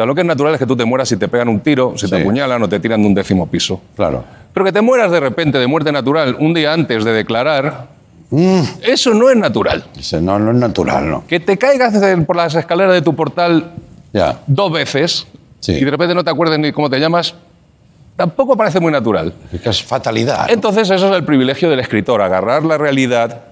Sea, 0.00 0.06
lo 0.06 0.14
que 0.14 0.22
es 0.22 0.26
natural 0.26 0.54
es 0.54 0.58
que 0.58 0.64
tú 0.64 0.74
te 0.74 0.86
mueras 0.86 1.10
si 1.10 1.18
te 1.18 1.28
pegan 1.28 1.46
un 1.50 1.60
tiro, 1.60 1.92
si 1.94 2.08
te 2.08 2.18
apuñalan 2.22 2.62
o 2.62 2.66
te 2.70 2.80
tiran 2.80 3.02
de 3.02 3.06
un 3.08 3.12
décimo 3.12 3.46
piso. 3.46 3.82
Claro. 3.94 4.24
Pero 4.54 4.64
que 4.64 4.72
te 4.72 4.80
mueras 4.80 5.10
de 5.10 5.20
repente 5.20 5.58
de 5.58 5.66
muerte 5.66 5.92
natural 5.92 6.36
un 6.40 6.54
día 6.54 6.72
antes 6.72 7.04
de 7.04 7.12
declarar, 7.12 7.88
Mm. 8.30 8.60
eso 8.84 9.12
no 9.12 9.28
es 9.28 9.36
natural. 9.36 9.84
Dice, 9.94 10.22
no, 10.22 10.38
no 10.38 10.52
es 10.52 10.56
natural, 10.56 11.10
¿no? 11.10 11.26
Que 11.26 11.38
te 11.38 11.58
caigas 11.58 11.92
por 12.26 12.34
las 12.36 12.54
escaleras 12.54 12.94
de 12.94 13.02
tu 13.02 13.14
portal 13.14 13.72
Ya. 14.10 14.38
dos 14.46 14.72
veces 14.72 15.26
Sí. 15.58 15.72
y 15.72 15.84
de 15.84 15.90
repente 15.90 16.14
no 16.14 16.24
te 16.24 16.30
acuerdes 16.30 16.58
ni 16.58 16.72
cómo 16.72 16.88
te 16.88 16.98
llamas, 16.98 17.34
tampoco 18.16 18.56
parece 18.56 18.80
muy 18.80 18.90
natural. 18.92 19.34
Es 19.52 19.60
que 19.60 19.68
es 19.68 19.82
fatalidad. 19.82 20.46
¿no? 20.46 20.52
Entonces, 20.54 20.88
eso 20.88 21.10
es 21.10 21.14
el 21.16 21.24
privilegio 21.24 21.68
del 21.68 21.80
escritor, 21.80 22.22
agarrar 22.22 22.64
la 22.64 22.78
realidad 22.78 23.42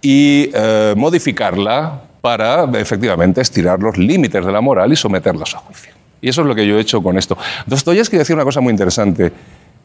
y 0.00 0.48
eh, 0.54 0.94
modificarla 0.96 2.00
para, 2.22 2.64
efectivamente, 2.78 3.42
estirar 3.42 3.80
los 3.80 3.98
límites 3.98 4.46
de 4.46 4.52
la 4.52 4.62
moral 4.62 4.92
y 4.92 4.96
someterlos 4.96 5.54
a 5.54 5.58
juicio. 5.58 5.92
Y 6.22 6.28
eso 6.28 6.40
es 6.40 6.46
lo 6.46 6.54
que 6.54 6.66
yo 6.66 6.78
he 6.78 6.80
hecho 6.80 7.02
con 7.02 7.18
esto. 7.18 7.36
Dostoyevsky 7.66 8.16
decía 8.16 8.36
una 8.36 8.44
cosa 8.44 8.60
muy 8.60 8.70
interesante. 8.70 9.32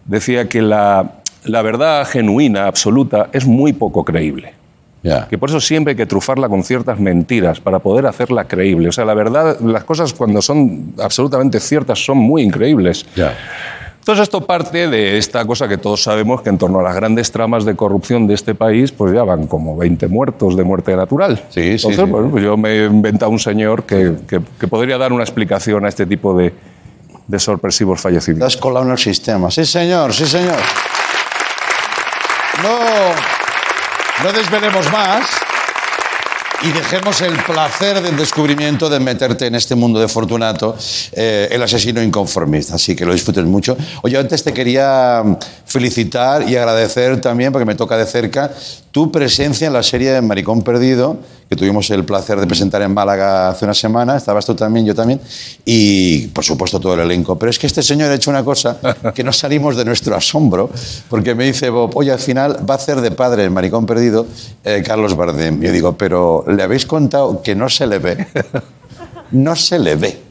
Decía 0.06 0.48
que 0.48 0.62
la, 0.62 1.16
la 1.44 1.62
verdad 1.64 2.08
genuina, 2.08 2.68
absoluta, 2.68 3.30
es 3.34 3.46
muy 3.46 3.74
poco 3.74 4.06
creíble. 4.06 4.54
Que 5.30 5.38
por 5.38 5.50
eso 5.50 5.62
siempre 5.62 5.92
hay 5.92 5.98
que 5.98 6.06
trufarla 6.06 6.50
con 6.50 6.64
ciertas 6.64 7.00
mentiras 7.00 7.60
para 7.60 7.80
poder 7.80 8.06
hacerla 8.06 8.46
creíble. 8.46 8.90
O 8.90 8.92
sea, 8.92 9.06
la 9.06 9.14
verdad, 9.14 9.60
las 9.62 9.84
cosas 9.84 10.14
cuando 10.14 10.42
son 10.42 10.94
absolutamente 11.02 11.60
ciertas 11.60 12.04
son 12.04 12.18
muy 12.18 12.44
increíbles. 12.44 13.06
Entonces 14.08 14.24
esto 14.24 14.40
parte 14.40 14.88
de 14.88 15.18
esta 15.18 15.44
cosa 15.46 15.68
que 15.68 15.78
todos 15.78 16.02
sabemos 16.02 16.42
que 16.42 16.48
en 16.48 16.58
torno 16.58 16.80
a 16.80 16.84
las 16.84 16.96
grandes 16.96 17.30
tramas 17.30 17.66
de 17.66 17.76
corrupción 17.76 18.26
de 18.26 18.36
este 18.36 18.56
país, 18.56 18.94
pues 18.94 19.14
ya 19.14 19.24
van 19.26 19.48
como 19.48 19.76
20 19.76 20.08
muertos 20.08 20.56
de 20.56 20.64
muerte 20.64 20.96
natural. 20.96 21.44
Sí, 21.50 21.78
sí, 21.78 21.88
Entonces, 21.88 22.06
sí. 22.06 22.10
bueno, 22.10 22.30
pues 22.32 22.42
yo 22.42 22.56
me 22.56 22.70
he 22.70 22.86
inventado 22.86 23.30
un 23.32 23.40
señor 23.40 23.84
que, 23.84 24.14
que- 24.26 24.40
que 24.58 24.68
podría 24.70 24.98
dar 24.98 25.12
una 25.12 25.24
explicación 25.24 25.84
a 25.84 25.90
este 25.90 26.06
tipo 26.06 26.34
de, 26.38 26.54
de 27.28 27.38
sorpresivos 27.38 27.98
Te 27.98 28.04
fallecimientos. 28.04 28.56
has 28.56 28.62
colado 28.62 28.86
en 28.86 28.94
el 28.94 28.98
sistema. 28.98 29.52
Sí, 29.52 29.66
señor, 29.66 30.14
sí, 30.14 30.26
señor. 30.26 30.56
No, 32.64 34.24
no 34.24 34.32
desvelemos 34.32 34.90
más 34.90 35.28
y 36.64 36.72
dejemos 36.72 37.22
el 37.22 37.34
placer 37.44 38.02
del 38.02 38.18
descubrimiento 38.18 38.90
de 38.90 39.00
meterte 39.00 39.46
en 39.46 39.56
este 39.56 39.76
mundo 39.76 40.00
de 40.00 40.08
Fortunato, 40.08 40.76
eh, 41.12 41.48
el 41.52 41.62
asesino 41.62 42.02
inconformista. 42.02 42.76
Así 42.76 42.96
que 42.96 43.06
lo 43.06 43.14
disfrutes 43.14 43.46
mucho. 43.46 43.78
Oye, 44.02 44.18
antes 44.18 44.44
te 44.44 44.54
quería 44.54 45.24
felicitar 45.68 46.50
y 46.50 46.56
agradecer 46.56 47.20
también, 47.22 47.52
porque 47.52 47.66
me 47.66 47.76
toca 47.76 47.98
de 47.98 48.06
cerca, 48.06 48.52
tu 48.92 49.12
presencia 49.12 49.68
en 49.68 49.74
la 49.74 49.84
serie 49.84 50.20
Maricón 50.22 50.64
Perdido, 50.64 51.18
que 51.50 51.56
tuvimos 51.56 51.90
el 51.92 52.04
placer 52.04 52.40
de 52.40 52.48
presentar 52.48 52.82
en 52.82 52.94
Málaga 52.94 53.50
hace 53.50 53.66
una 53.66 53.74
semana. 53.74 54.18
Estabas 54.18 54.46
tú 54.46 54.56
también, 54.56 54.86
yo 54.86 54.96
también. 54.96 55.22
Y, 55.66 56.28
por 56.28 56.44
supuesto, 56.44 56.80
todo 56.80 56.94
el 56.96 57.02
elenco. 57.02 57.38
Pero 57.38 57.50
es 57.50 57.60
que 57.60 57.68
este 57.68 57.84
señor 57.84 58.10
ha 58.10 58.16
hecho 58.16 58.30
una 58.32 58.44
cosa 58.44 58.78
que 59.14 59.24
no 59.24 59.32
salimos 59.34 59.76
de 59.76 59.86
nuestro 59.86 60.16
asombro, 60.16 60.70
porque 61.10 61.36
me 61.36 61.46
dice 61.46 61.70
Bob, 61.70 61.92
oye, 61.96 62.12
al 62.12 62.20
final 62.20 62.58
va 62.68 62.76
a 62.76 62.78
hacer 62.78 63.02
de 63.02 63.12
padre 63.12 63.44
el 63.44 63.52
Maricón 63.52 63.86
Perdido 63.86 64.26
eh, 64.64 64.82
Carlos 64.86 65.16
Bardem. 65.16 65.62
Yo 65.62 65.72
digo, 65.72 65.98
pero 65.98 66.46
le 66.48 66.64
habéis 66.64 66.86
contado 66.86 67.42
que 67.42 67.56
no 67.56 67.70
se 67.70 67.86
le 67.88 68.00
ve. 68.00 68.28
No 69.30 69.58
se 69.58 69.78
le 69.78 69.96
ve. 69.96 70.27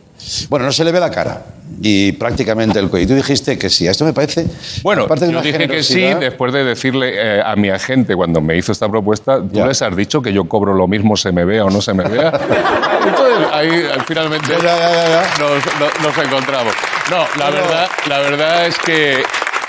Bueno, 0.49 0.67
no 0.67 0.73
se 0.73 0.85
le 0.85 0.93
ve 0.93 1.01
la 1.01 1.11
cara. 1.11 1.43
Y 1.83 2.13
prácticamente 2.13 2.79
el 2.79 2.89
cuello. 2.89 3.05
Y 3.05 3.09
tú 3.09 3.15
dijiste 3.15 3.59
que 3.59 3.69
sí. 3.69 3.87
Esto 3.87 4.05
me 4.05 4.13
parece. 4.13 4.47
Bueno, 4.83 5.03
aparte 5.05 5.27
de 5.27 5.33
yo 5.33 5.43
dije 5.43 5.69
que 5.69 5.83
sí 5.83 5.95
generosidad- 6.01 6.21
después 6.21 6.53
de 6.53 6.65
decirle 6.65 7.13
eh, 7.15 7.43
a 7.45 7.55
mi 7.57 7.69
agente 7.71 8.15
cuando 8.17 8.41
me 8.41 8.57
hizo 8.57 8.73
esta 8.73 8.89
propuesta, 8.89 9.39
tú 9.41 9.49
Ya. 9.53 9.67
les 9.67 9.83
has 9.83 9.95
dicho 9.97 10.23
que 10.23 10.33
yo 10.33 10.45
cobro 10.47 10.75
lo 10.75 10.89
mismo 10.89 11.17
se 11.17 11.33
me 11.33 11.45
vea 11.45 11.65
o 11.65 11.71
no 11.71 11.81
se 11.83 11.93
me 11.93 12.05
vea. 12.05 12.29
Entonces 13.07 13.49
ahí 13.53 13.69
eh, 13.69 13.89
finalmente 14.07 14.47
Ya, 14.49 14.59
ya. 14.61 15.23
Nos, 15.39 15.65
no- 15.81 16.09
nos 16.09 16.19
encontramos. 16.27 16.75
No, 17.11 17.19
la 17.19 17.51
Pero- 17.51 17.63
verdad, 17.63 17.87
la 18.09 18.19
verdad 18.21 18.67
es 18.67 18.79
que 18.79 19.23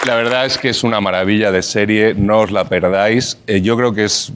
la 0.05 0.15
verdad 0.15 0.45
es 0.45 0.57
que 0.57 0.69
es 0.69 0.83
una 0.83 1.01
maravilla 1.01 1.51
de 1.51 1.61
serie, 1.61 2.13
no 2.15 2.39
os 2.41 2.51
la 2.51 2.63
perdáis. 2.65 3.37
Eh, 3.47 3.61
yo 3.61 3.75
creo 3.75 3.93
que 3.93 4.05
es 4.05 4.31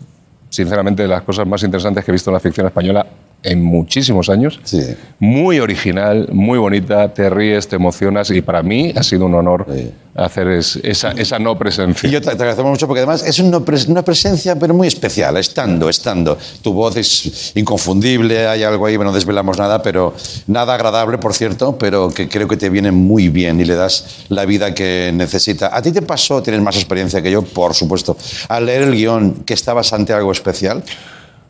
sinceramente 0.49 1.03
de 1.03 1.07
las 1.07 1.21
cosas 1.21 1.47
más 1.47 1.63
interesantes 1.63 2.03
que 2.03 2.11
he 2.11 2.13
visto 2.13 2.29
en 2.29 2.33
la 2.33 2.39
ficción 2.41 2.65
española 2.67 3.05
en 3.43 3.63
muchísimos 3.63 4.29
años. 4.29 4.59
Sí. 4.63 4.81
Muy 5.19 5.59
original, 5.59 6.29
muy 6.31 6.59
bonita, 6.59 7.13
te 7.13 7.29
ríes, 7.29 7.67
te 7.67 7.75
emocionas 7.75 8.29
y 8.31 8.41
para 8.41 8.61
mí 8.63 8.93
ha 8.95 9.01
sido 9.03 9.25
un 9.25 9.33
honor 9.35 9.65
Sí. 9.73 9.91
hacer 10.15 10.47
es- 10.49 10.75
esa, 10.83 11.11
esa 11.11 11.39
no 11.39 11.57
presencia. 11.57 12.07
Y 12.07 12.11
yo 12.11 12.19
te, 12.21 12.27
te 12.27 12.31
agradecemos 12.33 12.69
mucho 12.71 12.85
porque 12.87 12.99
además 12.99 13.23
es 13.25 13.39
una, 13.39 13.57
pres- 13.59 13.87
una 13.87 14.03
presencia 14.03 14.55
pero 14.59 14.73
muy 14.73 14.87
especial, 14.87 15.37
estando, 15.37 15.89
estando. 15.89 16.37
Tu 16.61 16.71
voz 16.73 16.97
es 16.97 17.51
inconfundible, 17.55 18.47
hay 18.47 18.63
algo 18.63 18.85
ahí, 18.85 18.97
no 18.97 19.11
desvelamos 19.11 19.57
nada, 19.57 19.81
pero 19.81 20.13
nada 20.47 20.75
agradable, 20.75 21.17
por 21.17 21.33
cierto, 21.33 21.77
pero 21.77 22.09
que 22.09 22.27
creo 22.29 22.47
que 22.47 22.57
te 22.57 22.69
viene 22.69 22.91
muy 22.91 23.29
bien 23.29 23.59
y 23.59 23.65
le 23.65 23.73
das 23.75 24.25
la 24.29 24.45
vida 24.45 24.73
que 24.75 25.11
necesita. 25.15 25.75
¿A 25.75 25.81
ti 25.81 25.91
te 25.91 26.01
pasó, 26.03 26.43
tienes 26.43 26.61
más 26.61 26.75
experiencia 26.75 27.21
que 27.21 27.31
yo, 27.31 27.41
por 27.41 27.73
supuesto, 27.73 28.15
al 28.49 28.65
leer 28.67 28.83
el 28.83 28.91
guion 28.95 29.33
que 29.45 29.53
estabas 29.55 29.93
ante 29.93 30.13
algo 30.13 30.31
especial? 30.31 30.83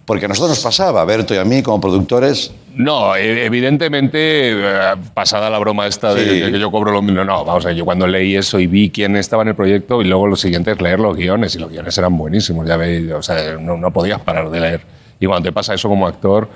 Porque 0.06 0.26
a 0.26 0.28
nosotros 0.28 0.50
nos 0.52 0.60
pasaba, 0.64 1.02
a 1.02 1.06
Berto 1.06 1.34
y 1.34 1.38
a 1.38 1.46
mí 1.46 1.62
como 1.62 1.80
productores, 1.80 2.52
No, 2.76 3.16
e- 3.18 3.46
evidentemente, 3.46 4.52
eh, 4.54 4.96
pasada 5.14 5.50
la 5.50 5.60
broma 5.60 5.88
esta 5.88 6.14
de 6.14 6.46
Sí. 6.46 6.52
que 6.54 6.60
yo 6.60 6.72
cobro 6.72 6.92
lo 6.92 7.02
mismo. 7.02 7.24
No, 7.26 7.44
vamos 7.44 7.66
a 7.66 7.70
ver, 7.70 7.78
yo 7.78 7.84
cuando 7.86 8.08
leí 8.08 8.36
eso 8.36 8.60
y 8.60 8.68
vi 8.68 8.90
quién 8.90 9.16
estaba 9.18 9.42
en 9.44 9.50
el 9.50 9.56
proyecto 9.56 10.02
y 10.02 10.06
luego 10.06 10.26
lo 10.28 10.36
siguiente 10.38 10.72
es 10.72 10.82
leer 10.82 11.00
los 11.00 11.16
guiones 11.18 11.54
y 11.56 11.60
los 11.60 11.70
guiones 11.70 11.98
eran 11.98 12.18
buenísimos, 12.18 12.66
ya 12.68 12.78
veis, 12.78 13.12
o 13.12 13.22
sea, 13.22 13.58
no, 13.60 13.76
no 13.78 13.92
podías 13.92 14.22
parar 14.22 14.50
de 14.50 14.60
leer. 14.60 14.82
Y 15.20 15.26
cuando 15.28 15.50
te 15.50 15.52
pasa 15.52 15.74
eso 15.74 15.90
como 15.90 16.08
actor, 16.08 16.48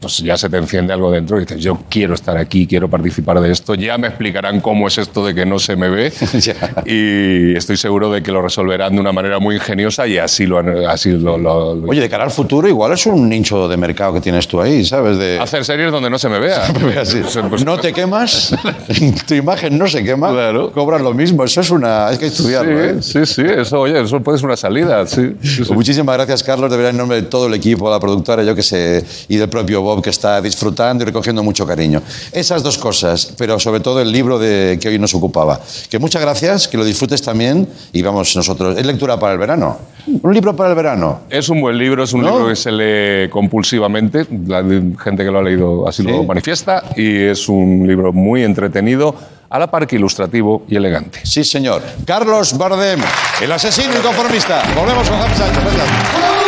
pues 0.00 0.18
ya 0.18 0.36
se 0.36 0.48
te 0.48 0.56
enciende 0.56 0.92
algo 0.92 1.10
dentro 1.10 1.36
y 1.38 1.40
dices, 1.40 1.62
yo 1.62 1.78
quiero 1.88 2.14
estar 2.14 2.36
aquí, 2.36 2.66
quiero 2.66 2.88
participar 2.90 3.40
de 3.40 3.50
esto, 3.52 3.74
ya 3.74 3.96
me 3.98 4.08
explicarán 4.08 4.60
cómo 4.60 4.88
es 4.88 4.98
esto 4.98 5.24
de 5.24 5.34
que 5.34 5.46
no 5.46 5.58
se 5.58 5.76
me 5.76 5.88
ve 5.88 6.12
y 6.86 7.56
estoy 7.56 7.76
seguro 7.76 8.10
de 8.10 8.22
que 8.22 8.32
lo 8.32 8.42
resolverán 8.42 8.94
de 8.94 9.00
una 9.00 9.12
manera 9.12 9.38
muy 9.38 9.54
ingeniosa 9.56 10.06
y 10.06 10.18
así 10.18 10.46
lo 10.46 10.58
han- 10.58 10.86
así 10.86 11.10
lo, 11.12 11.38
lo- 11.38 11.70
oye, 11.86 12.00
de 12.00 12.08
cara 12.08 12.24
al 12.24 12.30
futuro, 12.30 12.68
igual 12.68 12.92
es 12.92 13.06
un 13.06 13.28
nicho 13.28 13.68
de 13.68 13.76
mercado 13.76 14.14
que 14.14 14.20
tienes 14.20 14.46
tú 14.48 14.60
ahí, 14.60 14.84
¿sabes? 14.84 15.18
De... 15.18 15.38
hacer 15.38 15.64
series 15.64 15.90
donde 15.92 16.10
no 16.10 16.18
se 16.18 16.28
me 16.28 16.38
vea. 16.38 16.64
Así. 17.00 17.20
Pues- 17.48 17.64
no 17.64 17.78
te 17.78 17.92
quemas, 17.92 18.54
tu 19.26 19.34
imagen 19.34 19.78
no 19.78 19.86
se 19.86 20.02
quema, 20.04 20.30
Claro. 20.30 20.70
cobras 20.72 21.00
lo 21.00 21.12
mismo. 21.14 21.44
Eso 21.44 21.60
es 21.60 21.70
una. 21.70 22.08
Hay 22.08 22.18
que 22.18 22.26
estudiarlo. 22.26 22.82
¿eh? 22.82 22.96
Sí, 23.02 23.24
sí, 23.24 23.34
sí, 23.34 23.42
eso, 23.46 23.80
oye, 23.80 24.00
eso 24.00 24.20
puede 24.20 24.38
ser 24.38 24.46
una 24.46 24.56
salida, 24.56 25.06
sí. 25.06 25.34
sí, 25.42 25.48
sí. 25.48 25.56
Pues 25.58 25.70
muchísimas 25.70 26.16
gracias, 26.16 26.42
Carlos, 26.42 26.70
de 26.70 26.76
verdad, 26.76 26.90
en 26.90 26.96
nombre 26.98 27.20
de 27.20 27.26
todo 27.28 27.46
el 27.46 27.54
equipo, 27.54 27.90
la 27.90 27.98
productora, 28.00 28.42
yo 28.42 28.54
que 28.54 28.62
sé, 28.62 29.04
y 29.28 29.36
del 29.44 29.50
propio 29.50 29.82
Bob, 29.82 30.02
que 30.02 30.10
está 30.10 30.40
disfrutando 30.40 31.02
y 31.02 31.06
recogiendo 31.06 31.42
mucho 31.42 31.66
cariño. 31.66 32.02
Esas 32.32 32.62
dos 32.62 32.78
cosas, 32.78 33.32
pero 33.36 33.58
sobre 33.58 33.80
todo 33.80 34.00
el 34.00 34.10
libro 34.10 34.38
de, 34.38 34.78
que 34.80 34.88
hoy 34.88 34.98
nos 34.98 35.14
ocupaba. 35.14 35.60
Que 35.90 35.98
muchas 35.98 36.22
gracias, 36.22 36.66
que 36.66 36.76
lo 36.78 36.84
disfrutes 36.84 37.20
también, 37.22 37.68
y 37.92 38.02
vamos 38.02 38.34
nosotros. 38.34 38.76
Es 38.78 38.86
lectura 38.86 39.18
para 39.18 39.34
el 39.34 39.38
verano. 39.38 39.78
Un 40.06 40.32
libro 40.34 40.54
para 40.56 40.70
el 40.70 40.76
verano. 40.76 41.20
Es 41.30 41.48
un 41.48 41.60
buen 41.60 41.76
libro, 41.78 42.04
es 42.04 42.12
un 42.12 42.22
¿No? 42.22 42.30
libro 42.30 42.48
que 42.48 42.56
se 42.56 42.72
lee 42.72 43.28
compulsivamente, 43.30 44.26
la 44.46 44.62
gente 44.62 45.24
que 45.24 45.30
lo 45.30 45.38
ha 45.38 45.42
leído 45.42 45.86
así 45.88 46.02
Sí. 46.02 46.08
lo 46.08 46.24
manifiesta, 46.24 46.82
y 46.96 47.22
es 47.24 47.48
un 47.48 47.84
libro 47.86 48.12
muy 48.12 48.42
entretenido, 48.42 49.14
a 49.50 49.58
la 49.58 49.70
par 49.70 49.86
que 49.86 49.96
ilustrativo 49.96 50.64
y 50.68 50.74
elegante. 50.76 51.20
Sí, 51.22 51.44
señor. 51.44 51.80
Carlos 52.04 52.56
Bardem, 52.58 53.00
el 53.40 53.52
asesino 53.52 53.94
inconformista. 53.96 54.62
Volvemos 54.74 55.08
con 55.08 55.18
Javi 55.20 55.34
Sánchez. 55.36 55.62
Gracias. 55.62 56.43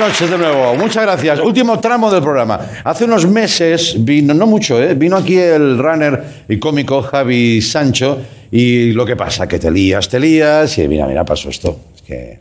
Noches 0.00 0.30
de 0.30 0.38
nuevo, 0.38 0.74
muchas 0.76 1.02
gracias. 1.02 1.40
Último 1.40 1.78
tramo 1.78 2.10
del 2.10 2.22
programa. 2.22 2.58
Hace 2.84 3.04
unos 3.04 3.26
meses 3.26 3.94
vino, 3.98 4.32
no 4.32 4.46
mucho, 4.46 4.82
¿eh? 4.82 4.94
vino 4.94 5.14
aquí 5.14 5.36
el 5.36 5.76
runner 5.78 6.44
y 6.48 6.58
cómico 6.58 7.02
Javi 7.02 7.60
Sancho 7.60 8.18
y 8.50 8.92
lo 8.92 9.04
que 9.04 9.14
pasa, 9.14 9.46
que 9.46 9.58
te 9.58 9.70
lías, 9.70 10.08
te 10.08 10.18
lías 10.18 10.78
y 10.78 10.88
mira, 10.88 11.06
mira, 11.06 11.22
pasó 11.24 11.50
esto. 11.50 11.78
Es 11.94 12.02
que... 12.02 12.38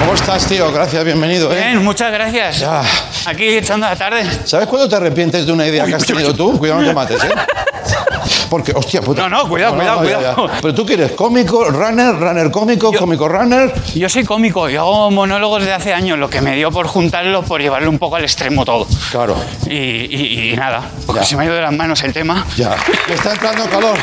¿Cómo 0.00 0.14
estás, 0.14 0.44
tío? 0.48 0.72
Gracias, 0.72 1.04
bienvenido. 1.04 1.52
¿eh? 1.52 1.66
Bien, 1.68 1.84
muchas 1.84 2.12
gracias. 2.12 2.58
Ya. 2.58 2.82
Aquí 3.26 3.44
echando 3.44 3.86
la 3.86 3.94
tarde. 3.94 4.24
¿Sabes 4.44 4.66
cuándo 4.66 4.88
te 4.88 4.96
arrepientes 4.96 5.46
de 5.46 5.52
una 5.52 5.68
idea 5.68 5.86
que 5.86 5.94
has 5.94 6.04
tenido 6.04 6.34
tú? 6.34 6.58
Cuidado, 6.58 6.80
no 6.80 6.88
te 6.88 6.94
mates, 6.94 7.22
¿eh? 7.22 7.28
Porque, 8.48 8.72
hostia, 8.74 9.00
puta. 9.00 9.22
No, 9.22 9.28
no, 9.28 9.48
cuidado, 9.48 9.76
cuidado, 9.76 10.04
ya, 10.04 10.16
cuidado. 10.16 10.46
ya. 10.48 10.58
Pero 10.60 10.74
tú 10.74 10.84
quieres 10.84 11.12
cómico, 11.12 11.64
runner, 11.70 12.18
runner 12.18 12.50
cómico, 12.50 12.92
cómico 12.92 13.28
runner. 13.28 13.72
Yo 13.94 14.08
soy 14.08 14.24
cómico 14.24 14.68
y 14.68 14.76
hago 14.76 15.10
monólogos 15.10 15.64
de 15.64 15.72
hace 15.72 15.92
años, 15.94 16.18
lo 16.18 16.28
que 16.28 16.40
me 16.40 16.56
dio 16.56 16.70
por 16.72 16.86
juntarlo, 16.88 17.42
por 17.42 17.60
llevarlo 17.60 17.88
un 17.90 17.98
poco 17.98 18.16
al 18.16 18.24
extremo 18.24 18.64
todo. 18.64 18.86
Claro. 19.10 19.36
Y, 19.68 19.74
y- 19.76 20.50
y 20.52 20.56
nada, 20.56 20.82
porque 21.06 21.20
Ya. 21.22 21.26
se 21.26 21.36
me 21.36 21.42
ha 21.42 21.46
ido 21.46 21.54
de 21.54 21.62
las 21.62 21.72
manos 21.72 22.02
el 22.02 22.12
tema. 22.12 22.44
Ya. 22.56 22.76
Me 23.08 23.14
está 23.14 23.32
entrando 23.32 23.64
calor. 23.66 23.96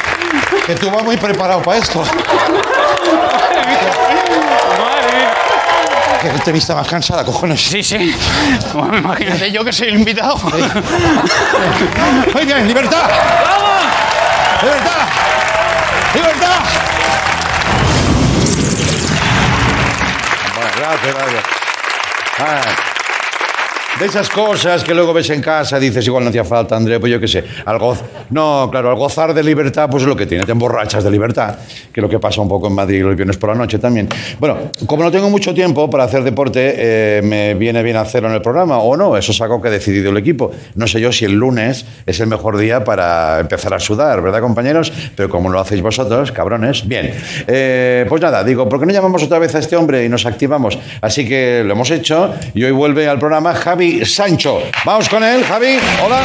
Que 0.66 0.76
tú 0.76 0.90
vas 0.90 1.04
muy 1.04 1.18
preparado 1.18 1.62
para 1.62 1.78
esto. 1.78 2.02
Que 6.22 6.30
te 6.44 6.52
vista 6.52 6.74
más 6.76 6.88
cansada, 6.88 7.24
cojones. 7.24 7.62
Sí, 7.62 7.84
sí. 7.84 8.14
Bueno, 8.74 8.98
imagínate 8.98 9.52
yo 9.52 9.64
que 9.64 9.72
soy 9.72 9.90
el 9.90 9.96
invitado. 10.00 10.36
Muy 12.34 12.46
bien, 12.46 12.68
libertad. 12.68 13.10
¡Libertad! 14.62 15.08
¡Libertad! 16.16 16.60
Bueno, 20.56 20.72
gracias, 20.78 21.16
gracias. 21.16 21.44
Ah, 22.40 22.62
de 24.00 24.06
esas 24.06 24.30
cosas 24.30 24.84
que 24.84 24.94
luego 24.94 25.12
ves 25.12 25.30
en 25.32 25.42
casa, 25.42 25.80
dices, 25.80 26.06
igual 26.06 26.24
no 26.24 26.30
hacía 26.30 26.44
falta, 26.44 26.76
André, 26.76 27.00
pues 27.00 27.12
yo 27.12 27.20
qué 27.20 27.28
sé, 27.28 27.44
al 27.66 27.80
goz... 27.80 28.00
No, 28.30 28.68
claro, 28.70 28.92
al 28.92 28.96
gozar 28.96 29.34
de 29.34 29.42
libertad, 29.42 29.90
pues 29.90 30.04
es 30.04 30.10
lo 30.10 30.16
que 30.16 30.26
tiene, 30.28 30.44
te 30.44 30.52
emborrachas 30.52 31.04
de 31.04 31.10
libertad, 31.10 31.56
que 31.92 32.00
es 32.00 32.02
lo 32.02 32.10
que 32.10 32.20
pasa 32.20 32.42
un 32.42 32.48
poco 32.48 32.68
en 32.68 32.74
Madrid 32.74 33.02
los 33.02 33.16
viernes 33.16 33.38
por 33.38 33.50
la 33.50 33.56
noche 33.56 33.80
también. 33.80 34.08
Bueno, 34.40 34.58
como 34.86 35.04
no 35.04 35.12
tengo 35.12 35.30
mucho 35.30 35.54
tiempo 35.54 35.90
para 35.90 36.04
hacer 36.04 36.24
deporte, 36.24 36.76
eh, 36.78 37.22
me 37.24 37.56
viene 37.56 37.82
bien 37.82 37.96
hacerlo 37.96 38.30
en 38.30 38.36
el 38.36 38.42
programa, 38.42 38.78
o 38.80 38.96
no, 38.96 39.18
eso 39.18 39.32
es 39.32 39.42
algo 39.42 39.62
que 39.62 39.70
ha 39.70 39.72
decidido 39.72 40.12
el 40.12 40.18
equipo. 40.18 40.52
No 40.76 40.86
sé 40.86 41.00
yo 41.00 41.12
si 41.12 41.26
el 41.26 41.34
lunes 41.34 41.86
es 42.06 42.20
el 42.20 42.28
mejor 42.28 42.58
día 42.58 42.84
para 42.84 43.40
empezar 43.40 43.74
a 43.74 43.80
sudar, 43.80 44.22
¿verdad, 44.22 44.42
compañeros? 44.42 44.92
Pero 45.16 45.30
como 45.30 45.50
lo 45.50 45.60
hacéis 45.60 45.82
vosotros, 45.82 46.32
cabrones, 46.32 46.88
bien. 46.88 47.14
Eh, 47.48 48.06
pues 48.08 48.22
nada, 48.22 48.44
digo, 48.44 48.70
¿por 48.70 48.80
qué 48.80 48.86
no 48.86 48.92
llamamos 48.92 49.24
otra 49.24 49.40
vez 49.40 49.56
a 49.56 49.60
este 49.60 49.76
hombre 49.76 50.06
y 50.06 50.10
nos 50.10 50.26
activamos? 50.26 50.78
Así 51.02 51.28
que 51.28 51.64
lo 51.66 51.74
hemos 51.74 51.90
hecho 51.90 52.34
y 52.54 52.64
hoy 52.64 52.72
vuelve 52.72 53.08
al 53.08 53.18
programa 53.18 53.54
Javi 53.56 53.87
Sancho. 54.06 54.64
Vamos 54.86 55.10
con 55.10 55.24
él, 55.24 55.44
Javi, 55.44 55.78
hola. 56.04 56.22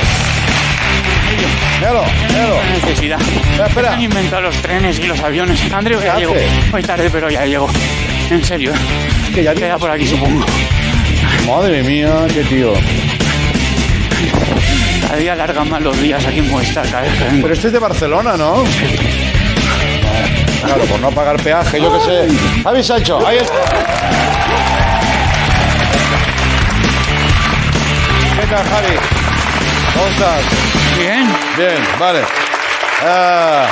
Míralo, 1.79 2.05
míralo. 2.29 2.57
Qué 2.61 2.87
necesidad. 2.87 3.21
Espera, 3.21 3.67
espera. 3.67 3.93
Han 3.95 4.03
inventado 4.03 4.43
los 4.43 4.57
trenes 4.57 4.99
y 4.99 5.03
los 5.05 5.19
aviones. 5.21 5.73
Andreu, 5.73 5.99
¿Qué 5.99 6.07
ya 6.07 6.17
llego. 6.17 6.35
Voy 6.71 6.83
tarde, 6.83 7.11
pero 7.11 7.31
ya 7.31 7.45
llego. 7.45 7.69
En 8.31 8.45
serio. 8.45 8.73
¿eh? 8.73 9.33
Que 9.35 9.43
ya 9.43 9.55
Queda 9.55 9.79
por 9.79 9.91
aquí, 9.91 10.07
supongo. 10.07 10.45
Madre 11.47 11.83
mía, 11.83 12.13
qué 12.33 12.43
tío. 12.45 12.73
Cada 15.03 15.17
día 15.17 15.33
alargan 15.33 15.69
más 15.69 15.83
los 15.83 16.01
días 16.01 16.25
aquí 16.25 16.39
en 16.39 16.51
vengo. 16.51 17.43
Pero 17.43 17.55
este 17.55 17.67
es 17.67 17.73
de 17.73 17.79
Barcelona, 17.79 18.37
¿no? 18.37 18.63
Claro, 20.65 20.85
por 20.85 21.01
no 21.01 21.11
pagar 21.11 21.37
peaje, 21.43 21.81
yo 21.81 21.93
qué 21.93 22.05
sé. 22.05 22.63
Javi 22.63 22.83
Sancho, 22.83 23.27
ahí 23.27 23.39
está. 23.39 24.32
¿Qué 28.53 28.59
tal, 28.59 28.69
Javi? 28.69 28.97
¿Cómo 29.95 30.09
estás? 30.09 30.43
Bien, 30.99 31.27
Bien, 31.57 31.83
vale. 31.99 32.21
Ah, 33.03 33.67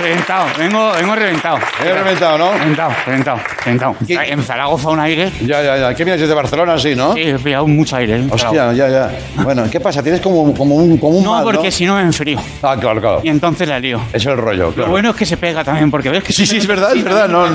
reventado. 0.00 0.46
Vengo, 0.58 0.92
vengo 0.92 1.14
reventado. 1.14 1.58
he 1.84 1.92
reventado, 1.92 2.38
¿no? 2.38 2.52
Reventado, 2.52 2.92
reventado, 3.06 3.38
reventado. 3.64 3.96
¿Qué? 4.06 4.14
En 4.28 4.42
Zaragoza 4.42 4.88
un 4.90 5.00
aire. 5.00 5.30
Ya, 5.44 5.62
ya, 5.62 5.76
ya. 5.76 5.94
¿Qué 5.94 6.04
vienes 6.04 6.20
desde 6.20 6.34
Barcelona, 6.34 6.78
sí, 6.78 6.94
no? 6.94 7.14
Sí, 7.14 7.20
he 7.22 7.38
pillado 7.38 7.66
mucho 7.66 7.96
aire. 7.96 8.16
en 8.16 8.22
Zaragoza. 8.30 8.46
Hostia, 8.48 8.72
ya, 8.72 8.88
ya. 8.88 9.10
Bueno, 9.42 9.64
¿qué 9.70 9.80
pasa? 9.80 10.02
Tienes 10.02 10.20
como, 10.20 10.54
como 10.54 10.76
un, 10.76 10.96
como 10.98 11.18
un 11.18 11.24
No, 11.24 11.32
mal, 11.34 11.44
porque 11.44 11.70
si 11.70 11.84
no 11.86 11.96
me 11.96 12.02
enfrío. 12.02 12.38
Ah, 12.62 12.76
claro, 12.78 13.00
claro. 13.00 13.20
Y 13.24 13.28
entonces 13.28 13.68
la 13.68 13.78
lío. 13.80 14.00
Es 14.12 14.24
el 14.26 14.36
rollo, 14.36 14.66
Lo 14.68 14.72
claro. 14.72 14.90
bueno 14.90 15.10
es 15.10 15.16
que 15.16 15.26
se 15.26 15.36
pega 15.36 15.64
también, 15.64 15.90
porque 15.90 16.08
ves 16.10 16.22
que 16.22 16.32
Sí, 16.32 16.46
sí, 16.46 16.56
es 16.58 16.66
verdad, 16.66 16.94
es 16.96 17.02
verdad. 17.04 17.28
No, 17.28 17.46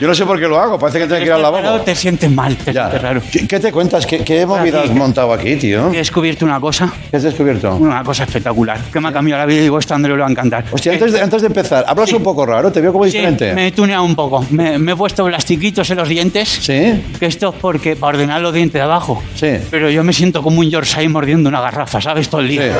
yo 0.00 0.08
no 0.08 0.14
sé 0.14 0.24
por 0.26 0.38
qué 0.40 0.46
lo 0.48 0.58
hago. 0.58 0.78
Parece 0.78 0.98
que 1.00 1.04
tengo 1.06 1.18
que 1.20 1.26
ir 1.26 1.32
al 1.32 1.38
Estás 1.38 1.50
parado, 1.52 1.66
lavabo. 1.70 1.84
te 1.84 1.94
sientes 1.94 2.30
mal, 2.30 2.56
te 2.56 2.72
Ya. 2.72 2.82
sientes 2.82 3.02
raro. 3.02 3.20
¿Qué, 3.30 3.46
qué 3.46 3.60
te 3.60 3.72
cuentas? 3.72 4.06
¿Qué, 4.06 4.18
qué 4.24 4.44
movida 4.46 4.82
has 4.82 4.90
montado 4.90 5.32
aquí, 5.32 5.56
tío? 5.56 5.90
He 5.92 5.98
descubierto 5.98 6.44
una 6.44 6.60
cosa, 6.60 6.90
¿Qué 7.10 7.16
has 7.16 7.22
descubierto? 7.22 7.74
una 7.76 8.02
cosa 8.02 8.24
espectacular, 8.24 8.78
que 8.92 9.00
me 9.00 9.08
ha 9.08 9.12
cambiado 9.12 9.40
la 9.40 9.46
vida 9.46 9.58
y 9.60 9.62
digo, 9.62 9.78
esto 9.78 9.94
a 9.94 9.96
Andreu 9.96 10.16
le 10.16 10.22
va 10.22 10.28
a 10.28 10.30
encantar. 10.30 10.64
Hostia, 10.70 10.92
antes 10.92 11.12
de, 11.12 11.20
antes 11.20 11.40
de 11.42 11.46
empezar, 11.46 11.84
hablas 11.92 12.12
un 12.12 12.22
poco 12.22 12.44
raro, 12.46 12.70
te 12.72 12.80
veo 12.80 12.92
como 12.92 13.04
Sí, 13.04 13.12
diferente. 13.12 13.52
me 13.54 13.68
he 13.68 13.72
tuneado 13.72 14.02
un 14.04 14.14
poco. 14.14 14.44
Me, 14.50 14.78
me 14.78 14.92
he 14.92 14.96
puesto 14.96 15.24
plastiquitos 15.24 15.88
en 15.90 15.96
los 15.98 16.08
dientes. 16.08 16.48
¿Sí? 16.48 17.02
Que 17.18 17.26
esto 17.26 17.50
es 17.50 17.54
porque 17.60 17.96
para 17.96 18.16
ordenar 18.16 18.40
los 18.40 18.52
dientes 18.52 18.74
de 18.74 18.82
abajo. 18.82 19.22
Sí. 19.34 19.52
Pero 19.70 19.90
yo 19.90 20.02
me 20.04 20.12
siento 20.12 20.42
como 20.42 20.60
un 20.60 20.68
Yorkshire 20.70 21.08
mordiendo 21.08 21.48
una 21.48 21.60
garrafa, 21.60 22.00
¿sabes? 22.00 22.28
Todo 22.28 22.40
el 22.40 22.48
Sí, 22.48 22.52
día. 22.58 22.72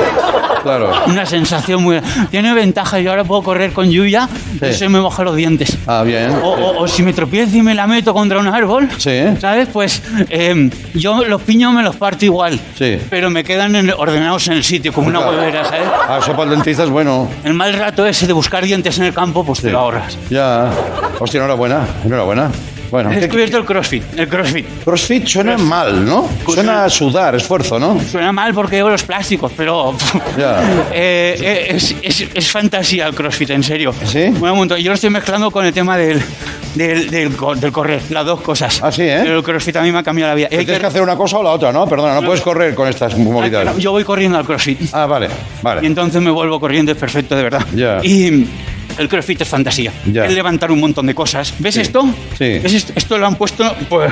claro. 0.63 0.91
Una 1.07 1.25
sensación 1.25 1.81
muy. 1.83 1.99
Tiene 2.31 2.53
ventaja, 2.53 2.99
yo 2.99 3.11
ahora 3.11 3.23
puedo 3.23 3.41
correr 3.43 3.71
con 3.73 3.89
lluvia 3.89 4.27
Sí. 4.59 4.65
y 4.67 4.73
se 4.73 4.89
me 4.89 4.99
moja 4.99 5.23
los 5.23 5.35
dientes. 5.35 5.77
Ah, 5.87 6.03
bien. 6.03 6.31
O, 6.43 6.49
o- 6.51 6.83
o 6.83 6.87
si 6.87 7.03
me 7.03 7.13
tropiezo 7.13 7.57
y 7.57 7.61
me 7.61 7.73
la 7.75 7.87
meto 7.87 8.13
contra 8.13 8.39
un 8.39 8.47
árbol, 8.47 8.89
Sí. 8.97 9.21
¿sabes? 9.39 9.67
Pues 9.71 10.01
eh, 10.29 10.69
yo 10.93 11.23
los 11.25 11.41
piños 11.41 11.73
me 11.73 11.83
los 11.83 11.95
parto 11.95 12.25
igual, 12.25 12.59
Sí. 12.77 12.97
pero 13.09 13.29
me 13.29 13.43
quedan 13.43 13.75
en- 13.75 13.91
ordenados 13.91 14.47
en 14.47 14.53
el 14.53 14.63
sitio, 14.63 14.93
como 14.93 15.07
una 15.07 15.19
Claro. 15.19 15.37
huevera, 15.37 15.65
¿sabes? 15.65 15.87
Ah, 16.07 16.19
eso 16.21 16.31
para 16.31 16.43
el 16.43 16.49
dentista 16.51 16.83
es 16.83 16.89
bueno. 16.89 17.29
El 17.43 17.53
mal 17.53 17.73
rato 17.73 18.05
ese 18.05 18.27
de 18.27 18.33
buscar 18.33 18.63
dientes 18.63 18.97
en 18.97 19.02
el 19.03 19.13
campo, 19.13 19.45
pues 19.45 19.61
te 19.61 19.69
lo 19.71 19.79
ahorras. 19.79 20.17
Ya. 20.29 20.69
Hostia, 21.19 21.37
enhorabuena, 21.39 21.85
enhorabuena. 22.05 22.51
Bueno, 22.91 23.09
He 23.09 23.15
¿qué- 23.15 23.19
descubierto 23.21 23.57
el 23.57 23.65
crossfit, 23.65 24.03
el 24.19 24.27
crossfit. 24.27 24.67
CrossFit 24.83 25.25
suena 25.25 25.57
mal, 25.57 26.05
¿no? 26.05 26.29
Suena 26.47 26.85
a 26.85 26.89
sudar, 26.91 27.33
esfuerzo, 27.33 27.79
¿no? 27.79 27.99
Suena 27.99 28.31
mal 28.31 28.53
porque 28.53 28.75
llevo 28.75 28.89
los 28.89 29.01
plásticos, 29.01 29.51
pero 29.57 29.95
Ya. 30.37 30.61
eh, 30.93 31.35
eh, 31.41 31.67
es, 31.71 31.95
es- 32.03 32.27
es 32.31 32.51
fantasía 32.51 33.07
el 33.07 33.15
crossfit, 33.15 33.49
en 33.49 33.63
serio. 33.63 33.95
¿Sí? 34.05 34.25
Un 34.25 34.39
momento, 34.41 34.77
yo 34.77 34.89
lo 34.91 34.93
estoy 34.93 35.09
mezclando 35.09 35.49
con 35.49 35.65
el 35.65 35.73
tema 35.73 35.97
del, 35.97 36.21
del, 36.75 37.09
del 37.09 37.35
co- 37.35 37.55
del 37.55 37.71
correr, 37.71 37.99
las 38.11 38.27
dos 38.27 38.41
cosas. 38.41 38.79
Ah, 38.83 38.91
sí, 38.91 39.01
¿eh? 39.01 39.21
Pero 39.23 39.37
el 39.37 39.43
crossfit 39.43 39.75
a 39.75 39.81
mí 39.81 39.91
me 39.91 39.97
ha 39.97 40.03
cambiado 40.03 40.29
la 40.29 40.35
vida. 40.35 40.47
Hay 40.51 40.57
Tienes 40.63 40.79
que 40.79 40.85
hacer 40.85 41.01
una 41.01 41.15
cosa 41.15 41.39
o 41.39 41.43
la 41.43 41.49
otra, 41.49 41.71
¿no? 41.71 41.87
Perdona, 41.87 42.13
no 42.13 42.21
puedes 42.21 42.41
correr 42.41 42.75
con 42.75 42.87
estas 42.87 43.17
movilidades. 43.17 43.75
Yo 43.77 43.89
voy 43.89 44.03
corriendo 44.03 44.37
al 44.37 44.45
crossfit. 44.45 44.79
Ah, 44.93 45.07
vale, 45.07 45.25
Y 45.29 45.63
vale. 45.63 45.87
entonces 45.87 46.21
me 46.21 46.29
vuelvo 46.29 46.59
corriendo, 46.59 46.91
es 46.91 46.97
perfecto, 46.99 47.35
de 47.35 47.41
verdad. 47.41 47.65
Ya. 47.73 47.97
Y 48.03 48.47
el 48.97 49.07
crossfit 49.09 49.41
es 49.41 49.47
fantasía. 49.49 49.91
Ya. 50.05 50.25
Es 50.25 50.33
levantar 50.33 50.71
un 50.71 50.79
montón 50.79 51.05
de 51.07 51.15
cosas. 51.15 51.53
¿Ves 51.59 51.75
Sí. 51.75 51.81
esto? 51.81 52.03
Sí. 52.37 52.59
¿Ves 52.59 52.73
esto? 52.73 52.93
Esto 52.95 53.17
lo 53.17 53.27
han 53.27 53.35
puesto 53.35 53.75
pues, 53.89 54.11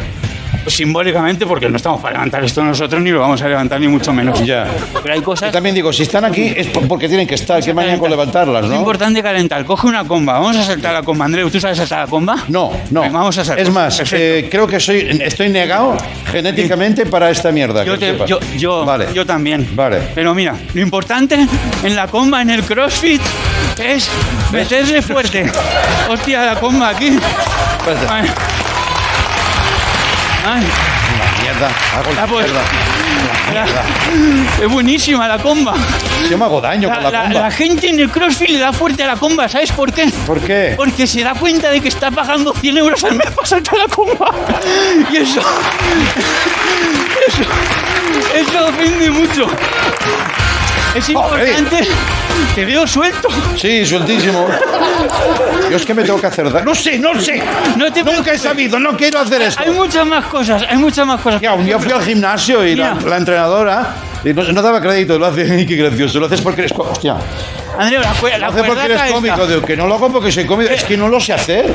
simbólicamente 0.68 1.46
porque 1.46 1.68
no 1.70 1.78
estamos 1.78 2.00
para 2.02 2.14
levantar 2.14 2.44
esto 2.44 2.64
nosotros 2.64 3.02
ni 3.02 3.10
lo 3.10 3.20
vamos 3.20 3.42
a 3.42 3.48
levantar 3.48 3.80
ni 3.80 3.88
mucho 3.88 4.14
menos. 4.14 4.46
Ya. 4.46 4.68
Pero 5.02 5.14
hay 5.16 5.22
cosas... 5.22 5.52
también 5.52 5.74
digo, 5.74 5.92
si 5.92 6.04
están 6.04 6.24
aquí 6.26 6.54
es 6.56 6.68
por- 6.68 6.88
porque 6.88 7.08
tienen 7.08 7.26
que 7.28 7.36
estar, 7.36 7.64
que 7.64 7.74
mañana 7.74 7.98
con 7.98 8.10
levantarlas, 8.12 8.66
Es 8.66 8.70
¿no? 8.70 8.78
importante 8.78 9.24
calentar. 9.24 9.66
Coge 9.66 9.88
una 9.88 10.04
comba. 10.04 10.34
Vamos 10.34 10.58
a 10.58 10.64
saltar 10.64 10.94
la 10.94 11.02
comba. 11.04 11.26
Andreu, 11.26 11.50
¿tú 11.50 11.60
sabes 11.60 11.78
saltar 11.78 12.00
la 12.02 12.08
comba? 12.08 12.36
No, 12.50 12.72
no. 12.92 13.02
Venga, 13.02 13.18
vamos 13.20 13.38
a 13.38 13.44
saltar. 13.46 13.66
Es 13.66 13.72
más, 13.72 14.02
eh, 14.14 14.48
creo 14.52 14.68
que 14.68 14.80
soy, 14.80 15.20
estoy 15.24 15.50
negado 15.50 15.98
genéticamente 16.32 17.06
para 17.06 17.30
esta 17.32 17.52
mierda. 17.52 17.84
Yo, 17.84 17.98
te- 17.98 18.18
yo, 18.28 18.40
yo, 18.58 18.86
vale. 18.86 19.08
yo 19.14 19.26
también. 19.26 19.68
Vale. 19.76 20.00
Pero 20.14 20.34
mira, 20.36 20.56
lo 20.74 20.82
importante 20.82 21.48
en 21.84 21.96
la 21.96 22.08
comba, 22.08 22.42
en 22.42 22.52
el 22.52 22.64
crossfit, 22.64 23.22
es 23.78 24.10
meterle 24.52 25.02
fuerte. 25.02 25.52
Hostia, 26.10 26.46
la 26.46 26.60
comba 26.60 26.90
aquí. 26.90 27.18
Ay. 28.10 28.30
Ay, 30.46 30.66
Mierda, 31.42 31.68
hago 31.68 32.12
Ah, 32.20 32.26
pues. 32.30 32.46
mierda. 32.48 32.62
la- 33.54 34.64
es 34.66 34.72
buenísima 34.72 35.28
la 35.28 35.38
comba. 35.40 35.74
Yo 36.30 36.38
me 36.38 36.46
hago 36.46 36.62
daño 36.62 36.88
La, 36.88 36.96
con 36.96 37.04
la, 37.04 37.12
la- 37.12 37.24
comba. 37.24 37.40
la 37.42 37.52
gente 37.52 37.90
en 37.90 38.00
el 38.00 38.10
crossfit 38.10 38.50
le 38.50 38.60
da 38.60 38.72
fuerte 38.74 39.04
a 39.04 39.08
la 39.08 39.16
comba, 39.18 39.48
¿sabes 39.50 39.72
por 39.72 39.92
qué? 39.92 40.08
¿Por 40.26 40.40
qué? 40.40 40.74
Porque 40.78 41.06
se 41.08 41.24
da 41.24 41.34
cuenta 41.34 41.70
de 41.70 41.82
que 41.82 41.90
está 41.90 42.10
pagando 42.12 42.54
100 42.54 42.78
euros 42.78 43.04
al 43.04 43.16
mes 43.16 43.30
para 43.32 43.48
saltar 43.48 43.78
la 43.78 43.88
comba. 43.88 44.32
Y 45.12 45.18
eso. 45.18 45.42
Eso. 47.28 47.44
Eso 48.36 48.66
ofende 48.68 49.12
mucho. 49.12 49.48
Es 50.96 51.10
importante. 51.10 51.88
Te 52.56 52.66
veo 52.66 52.86
suelto. 52.86 53.30
Sí, 53.56 53.86
sueltísimo. 53.86 54.48
Yo 55.70 55.78
es 55.78 55.86
que 55.86 55.94
me 55.94 56.04
tengo 56.04 56.20
que 56.20 56.28
hacer 56.28 56.52
daño. 56.52 56.66
No 56.66 56.76
sé, 56.76 57.00
no 57.00 57.20
sé. 57.20 57.42
No 57.78 57.92
te 57.92 58.04
Nunca 58.04 58.34
he 58.34 58.38
sabido, 58.38 58.80
no 58.80 58.98
quiero 58.98 59.20
hacer 59.20 59.42
esto. 59.42 59.62
Hay 59.64 59.72
muchas 59.72 60.06
más 60.06 60.26
cosas, 60.26 60.64
hay 60.68 60.78
muchas 60.78 61.08
más 61.08 61.22
cosas. 61.22 61.40
Ya, 61.42 61.54
un 61.54 61.66
día 61.66 61.80
fui 61.80 61.92
al 61.92 62.04
gimnasio 62.04 62.66
y 62.66 62.76
la, 62.76 62.96
la 62.96 63.18
entrenadora 63.18 63.96
y 64.24 64.34
no, 64.34 64.44
no 64.44 64.62
daba 64.62 64.82
crédito, 64.82 65.18
lo 65.18 65.26
hace, 65.28 65.66
qué 65.68 65.76
gracioso, 65.76 66.20
lo 66.20 66.26
haces 66.26 66.42
porque 66.42 66.62
eres 66.62 66.74
cómico. 66.74 66.94
Hostia, 66.94 67.16
Andreu, 67.78 68.02
la, 68.02 68.14
lo 68.14 68.38
la 68.38 68.48
haces 68.48 68.64
porque 68.64 68.86
eres 68.86 69.02
cómico, 69.12 69.48
digo, 69.48 69.62
que 69.62 69.78
no 69.78 69.88
lo 69.88 69.96
hago 69.96 70.12
porque 70.12 70.32
soy 70.32 70.46
cómico, 70.46 70.72
es 70.72 70.84
que 70.84 70.98
no 70.98 71.08
lo 71.08 71.20
sé 71.20 71.34
hacer. 71.34 71.74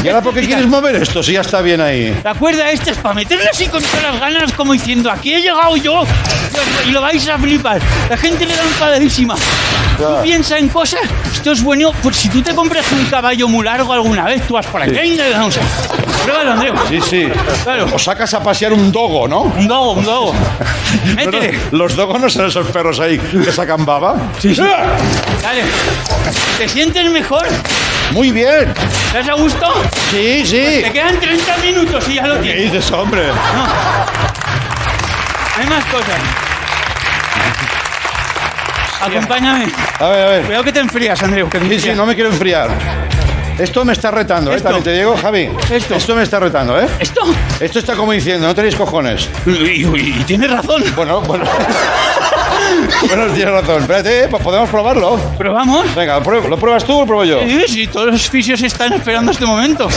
¿Y 0.04 0.08
ahora 0.08 0.22
por 0.22 0.32
qué 0.34 0.42
quieres 0.46 0.66
mover 0.66 0.96
esto 0.96 1.22
si 1.22 1.32
ya 1.32 1.42
está 1.42 1.60
bien 1.60 1.80
ahí? 1.80 2.18
La 2.24 2.34
cuerda 2.34 2.70
esta 2.70 2.90
es 2.92 2.96
para 2.98 3.14
meterle 3.14 3.46
así 3.48 3.66
con 3.68 3.82
todas 3.82 4.02
las 4.02 4.20
ganas, 4.20 4.52
como 4.52 4.72
diciendo, 4.72 5.10
aquí 5.10 5.34
he 5.34 5.40
llegado 5.42 5.76
yo. 5.76 6.04
Y 6.86 6.90
lo 6.90 7.00
vais 7.02 7.28
a 7.28 7.38
flipar. 7.38 7.80
La 8.08 8.16
gente 8.16 8.46
le 8.46 8.54
da 8.56 8.62
enfadadísima. 8.62 9.34
Tú 9.98 10.04
piensa 10.22 10.58
en 10.58 10.68
cosas. 10.68 11.00
Esto 11.32 11.52
es 11.52 11.62
bueno. 11.62 11.92
Pues 12.02 12.16
si 12.16 12.28
tú 12.30 12.40
te 12.42 12.54
compras 12.54 12.90
un 12.92 13.04
caballo 13.06 13.46
muy 13.48 13.64
largo 13.64 13.92
alguna 13.92 14.24
vez, 14.24 14.46
tú 14.46 14.54
vas 14.54 14.66
por 14.66 14.80
aquí. 14.82 14.94
Vamos 15.34 15.58
a- 15.58 16.09
Pruébalo, 16.24 16.52
Andreu. 16.52 16.74
Sí, 16.88 17.00
sí. 17.00 17.28
Claro. 17.64 17.86
O 17.92 17.98
sacas 17.98 18.32
a 18.34 18.42
pasear 18.42 18.72
un 18.72 18.92
dogo, 18.92 19.26
¿no? 19.28 19.40
Un 19.42 19.66
dogo, 19.68 19.92
un 19.92 20.04
dogo. 20.04 20.34
Métele. 21.16 21.58
Los 21.72 21.96
dogos 21.96 22.20
no 22.20 22.28
son 22.28 22.46
esos 22.46 22.66
perros 22.68 23.00
ahí 23.00 23.18
que 23.18 23.50
sacan 23.52 23.84
baba. 23.84 24.16
Sí, 24.38 24.54
sí. 24.54 24.62
Dale. 24.62 25.62
¿Te 26.58 26.68
sientes 26.68 27.10
mejor? 27.10 27.46
Muy 28.12 28.30
bien. 28.32 28.72
¿Te 29.12 29.18
has 29.18 29.28
a 29.28 29.34
gusto? 29.34 29.72
Sí, 30.10 30.44
sí. 30.44 30.80
Te 30.82 30.90
quedan 30.92 31.18
30 31.20 31.56
minutos 31.58 32.08
y 32.08 32.14
ya 32.14 32.26
lo 32.26 32.34
¿Qué 32.36 32.40
tienes. 32.42 32.72
dices, 32.72 32.90
hombre? 32.92 33.22
Hay 35.58 35.66
más 35.68 35.84
cosas. 35.86 36.20
Acompáñame. 39.00 39.66
A 39.98 40.08
ver, 40.08 40.26
a 40.26 40.30
ver. 40.30 40.42
Cuidado 40.44 40.64
que 40.64 40.72
te 40.72 40.80
enfrías, 40.80 41.22
Andreu. 41.22 41.48
Que 41.48 41.58
te 41.58 41.64
Sí, 41.64 41.70
sí, 41.70 41.74
enfrías. 41.76 41.96
no 41.96 42.06
me 42.06 42.14
quiero 42.14 42.30
enfriar. 42.30 42.68
Esto 43.60 43.84
me 43.84 43.92
está 43.92 44.10
retando, 44.10 44.50
¿eh? 44.52 44.56
Esto. 44.56 44.68
También 44.68 44.84
te 44.84 44.92
digo, 44.92 45.16
Javi. 45.16 45.50
Esto. 45.70 46.14
me 46.14 46.22
está 46.22 46.40
retando, 46.40 46.80
¿eh? 46.80 46.86
¿Esto? 46.98 47.20
Esto 47.60 47.78
está 47.78 47.94
como 47.94 48.12
diciendo, 48.12 48.46
no 48.46 48.54
tenéis 48.54 48.74
cojones. 48.74 49.28
Y, 49.46 49.50
y- 49.50 50.16
y 50.20 50.24
tienes 50.24 50.50
razón. 50.50 50.82
Bueno, 50.96 51.20
bueno. 51.20 51.44
bueno, 53.08 53.26
tienes 53.34 53.52
razón. 53.52 53.82
Espérate, 53.82 54.24
¿eh? 54.24 54.28
pues 54.28 54.42
podemos 54.42 54.68
probarlo. 54.70 55.16
¿Probamos? 55.36 55.94
Venga, 55.94 56.18
¿lo 56.20 56.48
¿lo 56.48 56.56
pruebas 56.58 56.84
tú 56.84 56.96
o 56.96 57.00
lo 57.00 57.06
pruebo 57.06 57.24
yo? 57.24 57.40
Sí, 57.42 57.64
sí, 57.68 57.86
todos 57.86 58.06
los 58.06 58.30
fisios 58.30 58.62
están 58.62 58.92
esperando 58.94 59.30
este 59.30 59.44
momento. 59.44 59.88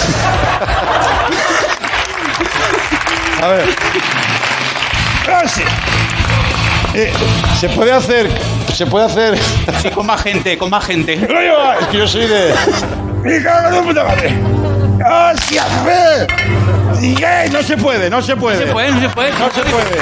A 3.41 3.47
ver. 3.47 3.69
Eh, 6.95 7.11
se 7.59 7.69
puede 7.69 7.91
hacer. 7.91 8.29
Se 8.73 8.85
puede 8.85 9.05
hacer. 9.05 9.37
Sí, 9.81 9.89
con 9.89 10.05
más 10.05 10.21
gente, 10.21 10.57
con 10.57 10.69
más 10.69 10.85
gente. 10.85 11.13
Es 11.13 11.87
que 11.87 11.97
yo 11.97 12.07
soy 12.07 12.27
de. 12.27 12.53
¡Me 13.23 13.41
cago 13.41 13.79
en 13.79 13.85
puta 13.85 14.03
madre! 14.03 14.33
¡Hostia! 15.33 15.63
No 17.51 17.63
se 17.63 17.77
puede, 17.77 18.09
no 18.09 18.21
se 18.21 18.35
puede. 18.35 18.59
No 18.59 18.65
se 18.65 18.73
puede, 18.73 18.91
no 18.91 19.01
se 19.01 19.09
puede. 19.09 19.31
No 19.31 19.51
se 19.51 19.61
puede. 19.61 20.01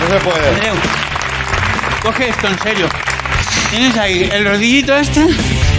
No 0.00 0.08
se 0.08 0.24
puede. 0.24 0.48
Andreu, 0.48 0.74
coge 2.02 2.28
esto 2.28 2.46
en 2.48 2.58
serio. 2.58 2.88
Tienes 3.70 3.96
ahí 3.96 4.28
el 4.32 4.46
rodillito 4.46 4.96
este 4.96 5.26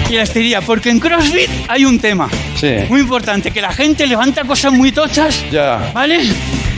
y 0.10 0.16
la 0.16 0.24
esterilla, 0.24 0.62
porque 0.62 0.89
en 0.89 0.99
CrossFit 0.99 1.49
hay 1.68 1.86
un 1.86 1.99
tema 1.99 2.28
Sí. 2.60 2.74
muy 2.89 3.01
importante, 3.01 3.51
que 3.51 3.62
la 3.62 3.72
gente 3.72 4.05
levanta 4.07 4.43
cosas 4.43 4.72
muy 4.74 4.91
tochas, 4.91 5.43
Ya. 5.51 5.91
¿vale? 5.93 6.20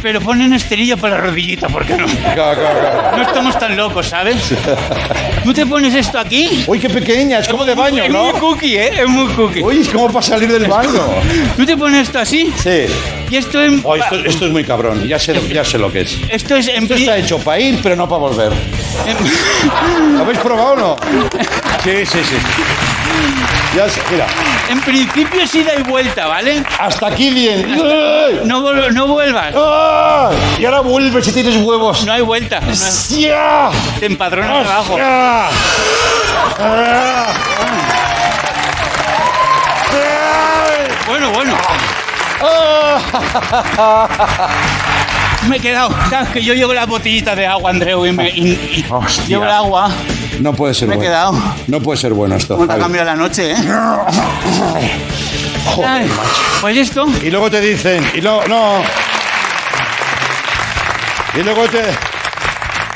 Pero 0.02 0.20
ponen 0.20 0.52
esterilla 0.54 0.98
para 0.98 1.18
la 1.18 1.22
rodillita, 1.26 1.68
¿por 1.70 1.86
qué 1.86 1.96
no? 1.96 2.08
Claro, 2.08 2.60
claro, 2.60 2.80
claro. 2.80 3.18
No 3.18 3.22
estamos 3.24 3.60
tan 3.60 3.78
locos, 3.78 4.08
¿sabes? 4.08 4.38
Tú 5.44 5.54
te 5.54 5.64
pones 5.68 5.94
esto 5.94 6.18
aquí. 6.18 6.64
Uy, 6.66 6.80
qué 6.80 6.90
pequeña, 6.90 7.38
es 7.38 7.48
como 7.48 7.64
de 7.66 7.76
baño, 7.76 8.04
es 8.04 8.10
¿no? 8.12 8.32
muy 8.32 8.40
cookie, 8.40 8.78
¿eh? 8.78 8.92
Es 9.02 9.08
muy 9.08 9.28
cookie. 9.34 9.62
Uy, 9.62 9.82
es 9.82 9.90
como 9.90 10.08
para 10.08 10.24
salir 10.26 10.52
del 10.52 10.66
baño. 10.66 11.02
Tú 11.56 11.66
te 11.68 11.78
pones 11.78 12.08
esto 12.08 12.18
así 12.18 12.52
Sí. 12.64 12.86
y 13.30 13.36
esto 13.38 13.62
en... 13.62 13.82
Oh, 13.84 13.96
esto, 13.96 14.16
esto 14.26 14.46
es 14.48 14.52
muy 14.52 14.64
cabrón, 14.64 15.08
ya 15.08 15.20
sé, 15.20 15.40
ya 15.54 15.64
sé 15.64 15.78
lo 15.78 15.92
que 15.92 16.02
es. 16.02 16.18
Esto 16.30 16.56
es. 16.56 16.68
Esto 16.68 16.96
está 16.96 17.18
hecho 17.18 17.38
para 17.38 17.60
ir, 17.60 17.80
pero 17.84 17.96
no 17.96 18.10
para 18.10 18.20
volver. 18.22 18.52
en- 19.06 20.14
¿Lo 20.18 20.24
habéis 20.24 20.40
probado 20.40 20.72
o 20.74 20.76
no? 20.76 20.96
Sí, 21.84 22.06
sí, 22.06 22.20
sí. 22.24 22.36
Ya 23.76 23.88
sé, 23.90 24.02
mira. 24.12 24.26
En 24.70 24.82
principio 24.82 25.42
es 25.42 25.56
ida 25.56 25.72
y 25.78 25.84
vuelta, 25.84 26.28
¿vale? 26.28 26.62
Hasta 26.80 27.08
aquí 27.08 27.30
bien. 27.32 27.78
No, 28.46 28.62
vol- 28.62 28.92
no 28.92 29.08
vuelvas. 29.08 29.54
¡Ay! 29.56 30.38
Y 30.60 30.66
ahora 30.66 30.82
vuelve 30.82 31.22
si 31.24 31.32
tienes 31.32 31.56
huevos. 31.58 32.06
No 32.06 32.12
hay 32.14 32.22
vuelta. 32.22 32.60
No 32.60 32.68
hay- 32.68 32.74
¡Hostia! 32.74 33.70
Te 34.00 34.06
empadronas 34.08 34.68
abajo. 34.68 34.98
¡Ah! 35.00 35.50
Bueno, 41.08 41.32
bueno. 41.32 41.54
Me 45.48 45.58
he 45.58 45.60
quedado. 45.60 45.90
Sabes 46.10 46.30
que 46.30 46.44
yo 46.44 46.54
llevo 46.54 46.74
la 46.74 46.86
botellita 46.86 47.36
de 47.36 47.48
agua, 47.48 47.72
Andreu, 47.72 48.06
y 48.06 48.12
me. 48.12 48.30
y- 48.30 48.52
y- 48.52 48.86
Hostia. 48.90 49.26
llevo 49.28 49.44
el 49.46 49.52
agua. 49.52 49.90
No 50.40 50.54
puede 50.54 50.74
ser 50.74 50.88
Me 50.88 50.96
he 50.96 50.98
bueno. 50.98 51.10
quedado. 51.12 51.34
No 51.68 51.80
puede 51.82 51.98
ser 52.00 52.14
bueno 52.14 52.36
esto. 52.36 52.56
¿Cómo 52.56 52.66
te 52.68 52.74
ha 52.74 52.76
Javi. 52.76 52.84
cambiado 52.84 53.06
la 53.06 53.16
noche, 53.16 53.52
eh? 53.52 53.56
Joder, 55.66 55.90
Ay, 55.90 56.08
macho. 56.08 56.42
pues 56.62 56.78
esto. 56.78 57.06
Y 57.24 57.30
luego 57.30 57.50
te 57.52 57.62
dicen, 57.62 58.10
y 58.16 58.22
no, 58.22 58.44
no. 58.48 58.82
Y 61.34 61.44
luego 61.44 61.68
te. 61.68 61.84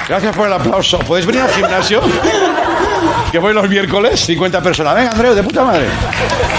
Gracias 0.07 0.35
por 0.35 0.47
el 0.47 0.53
aplauso. 0.53 0.99
¿Podéis 0.99 1.25
venir 1.25 1.41
al 1.41 1.51
gimnasio? 1.51 2.01
Que 3.31 3.39
voy 3.39 3.53
los 3.53 3.67
miércoles, 3.67 4.19
50 4.21 4.61
personas. 4.61 4.95
Venga, 4.95 5.11
Andreu, 5.11 5.33
de 5.33 5.43
puta 5.43 5.63
madre. 5.63 5.85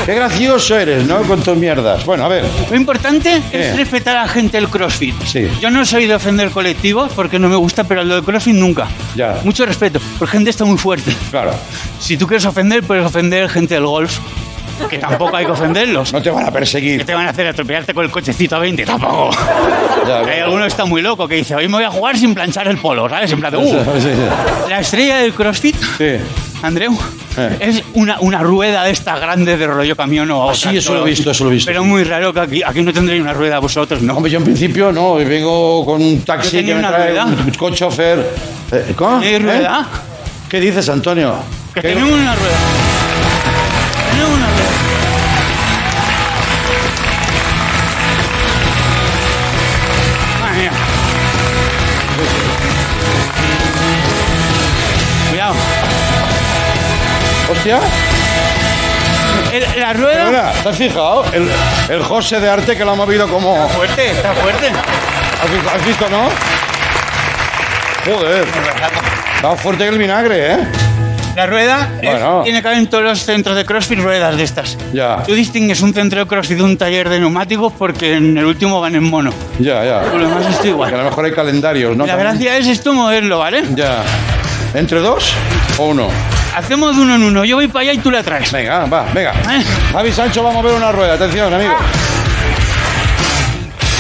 Qué 0.05 0.15
gracioso 0.15 0.77
eres, 0.79 1.07
¿no? 1.07 1.23
Con 1.23 1.41
tus 1.43 1.57
mierdas. 1.57 2.05
Bueno, 2.05 2.25
a 2.25 2.29
ver. 2.29 2.45
Lo 2.71 2.77
importante 2.77 3.41
¿Qué? 3.51 3.71
es 3.71 3.77
respetar 3.77 4.17
a 4.17 4.23
la 4.23 4.29
gente 4.29 4.59
del 4.59 4.69
CrossFit. 4.69 5.15
Sí. 5.25 5.49
Yo 5.61 5.71
no 5.71 5.85
soy 5.87 6.07
de 6.07 6.15
ofender 6.15 6.51
colectivos 6.51 7.13
porque 7.15 7.39
no 7.39 7.49
me 7.49 7.57
gusta, 7.57 7.85
pero 7.85 8.03
al 8.03 8.09
del 8.09 8.23
CrossFit 8.23 8.55
nunca. 8.55 8.89
Ya. 9.15 9.39
Mucho 9.45 9.65
respeto, 9.65 10.01
porque 10.19 10.33
gente 10.33 10.51
está 10.51 10.65
muy 10.65 10.77
fuerte. 10.77 11.15
Claro, 11.31 11.53
Si 11.99 12.17
tú 12.17 12.27
quieres 12.27 12.45
ofender, 12.45 12.83
puedes 12.83 13.05
ofender 13.05 13.49
gente 13.49 13.75
del 13.75 13.87
golf, 13.87 14.19
que 14.89 14.99
tampoco 14.99 15.37
hay 15.37 15.45
que 15.47 15.53
ofenderlos. 15.53 16.13
no 16.13 16.23
te 16.23 16.31
van 16.31 16.43
a 16.45 16.47
¿Qué 16.47 16.53
perseguir. 16.53 17.05
te 17.05 17.15
van 17.15 17.27
a 17.27 17.31
hacer? 17.31 17.47
¿Atropellarte 17.47 17.95
con 17.95 18.05
el 18.05 18.11
cochecito 18.11 18.57
a 18.57 18.59
20? 18.61 18.85
Tampoco. 18.85 19.31
Ya, 20.07 20.19
Hay 20.21 20.41
alguno 20.41 20.63
que 20.63 20.69
está 20.69 20.85
muy 20.85 21.03
loco 21.03 21.27
que 21.27 21.35
dice, 21.37 21.55
hoy 21.57 21.67
me 21.69 21.75
voy 21.75 21.85
a 21.85 21.91
jugar 21.91 22.17
sin 22.17 22.35
planchar 22.35 22.69
el 22.69 22.79
polo, 22.79 23.09
¿sabes? 23.09 23.31
En 23.33 23.41
plan 23.41 23.51
de, 23.53 23.59
"Uh". 23.59 23.67
sí, 23.95 24.01
sí. 24.01 24.09
La 24.69 24.81
estrella 24.81 25.17
del 25.19 25.33
CrossFit, 25.35 25.77
Sí. 25.99 26.17
Andreu, 26.63 26.97
Eh. 27.37 27.57
es 27.61 27.83
una, 27.95 28.19
una 28.21 28.39
rueda 28.39 28.85
de 28.85 28.91
esta 28.91 29.19
grande 29.19 29.57
de 29.57 29.67
rollo 29.67 29.95
camión 29.97 30.31
o 30.31 30.51
Ah, 30.51 30.55
sí, 30.55 30.77
eso 30.77 30.95
lo 30.95 31.03
he 31.07 31.11
visto, 31.11 31.31
eso 31.31 31.45
lo 31.45 31.51
he 31.51 31.55
visto. 31.55 31.69
Pero 31.71 31.85
muy 31.85 32.03
raro 32.05 32.33
que 32.33 32.41
aquí, 32.41 32.63
aquí 32.63 32.83
no 32.83 32.93
tendréis 32.93 33.21
una 33.21 33.35
rueda 33.35 33.59
vosotros, 33.59 34.01
¿no? 34.03 34.17
Hombre, 34.17 34.31
yo 34.33 34.39
en 34.39 34.45
principio 34.45 34.91
no, 34.93 35.17
vengo 35.17 35.85
con 35.85 36.01
un 36.03 36.23
taxi 36.23 36.65
que 36.65 36.73
me 36.75 36.79
una 36.81 36.89
trae 36.89 37.11
rueda. 37.11 37.25
un 37.27 37.51
coche 37.59 37.77
chofer. 37.77 38.27
Eh, 38.73 38.95
¿Cómo? 38.97 39.21
¿Tenéis 39.21 39.43
rueda? 39.43 39.81
¿Eh? 39.93 39.97
¿Qué 40.49 40.61
dices, 40.61 40.89
Antonio? 40.89 41.35
Que 41.75 41.81
¿Qué- 41.83 41.89
tenemos 41.89 42.13
una 42.13 42.35
rueda. 42.35 42.57
Tenemos 44.13 44.31
una 44.39 44.47
rueda. 44.47 44.66
Hostia, 57.51 57.79
El- 59.53 59.81
la 59.81 59.93
rueda. 59.93 60.25
mira, 60.27 60.53
¿te 60.63 60.69
has 60.69 60.77
fijado? 60.77 61.25
El, 61.33 61.49
el 61.89 62.03
José 62.03 62.41
de 62.41 62.49
arte 62.51 62.77
que 62.77 62.85
lo 62.85 62.93
ha 62.93 62.95
movido 62.95 63.29
como... 63.29 63.69
Fuerte, 63.69 64.11
está 64.11 64.33
fuerte. 64.35 64.67
¿Has 64.69 65.51
visto, 65.53 65.71
has 65.71 65.87
visto, 65.87 66.09
no? 66.11 66.29
Joder, 68.05 68.45
está 69.37 69.57
fuerte 69.57 69.85
que 69.85 69.91
el 69.91 69.99
vinagre, 69.99 70.53
¿eh? 70.55 70.59
La 71.37 71.47
rueda 71.47 71.89
es- 72.01 72.11
Bueno. 72.11 72.41
tiene 72.45 72.63
que 72.63 72.69
haber 72.69 72.81
en 72.81 72.87
todos 72.89 73.05
los 73.05 73.23
centros 73.23 73.55
de 73.57 73.65
CrossFit 73.65 73.99
ruedas 74.01 74.37
de 74.37 74.43
estas. 74.43 74.77
Ya. 74.93 75.23
Tú 75.27 75.35
distingues 75.35 75.81
un 75.83 75.93
centro 75.95 76.21
de 76.21 76.27
CrossFit 76.27 76.57
de 76.57 76.63
un 76.65 76.77
taller 76.79 77.09
de 77.09 77.21
neumáticos 77.21 77.73
porque 77.79 78.15
en 78.17 78.37
el 78.39 78.45
último 78.47 78.81
van 78.81 78.95
en 78.97 79.05
mono. 79.05 79.33
Ya, 79.59 79.85
ya. 79.85 80.01
Por 80.03 80.21
lo 80.21 80.29
demás 80.29 80.47
esto 80.47 80.63
Que 80.63 80.69
a 80.69 80.71
igual. 80.73 80.91
lo 80.93 81.05
mejor 81.05 81.25
hay 81.27 81.33
calendarios, 81.33 81.97
¿no? 81.97 82.07
La 82.07 82.15
También. 82.17 82.31
gracia 82.39 82.57
es 82.57 82.67
esto 82.67 82.93
moverlo, 82.95 83.39
¿vale? 83.39 83.63
Ya. 83.75 84.03
¿Entre 84.75 84.99
dos 85.01 85.33
o 85.79 85.87
uno? 85.87 86.09
Hacemos 86.57 86.97
de 86.97 87.03
uno 87.03 87.15
en 87.17 87.23
uno. 87.23 87.45
Yo 87.45 87.57
voy 87.57 87.69
para 87.69 87.83
allá 87.83 87.93
y 87.93 87.99
tú 87.99 88.11
la 88.11 88.23
traes. 88.23 88.51
Venga, 88.51 88.87
va, 88.87 89.05
venga. 89.13 89.33
¿Eh? 89.33 89.63
Javi 89.93 90.11
Sancho 90.11 90.43
va 90.43 90.51
a 90.51 90.53
mover 90.55 90.73
una 90.75 90.91
rueda. 90.91 91.13
Atención, 91.15 91.53
amigo. 91.53 91.75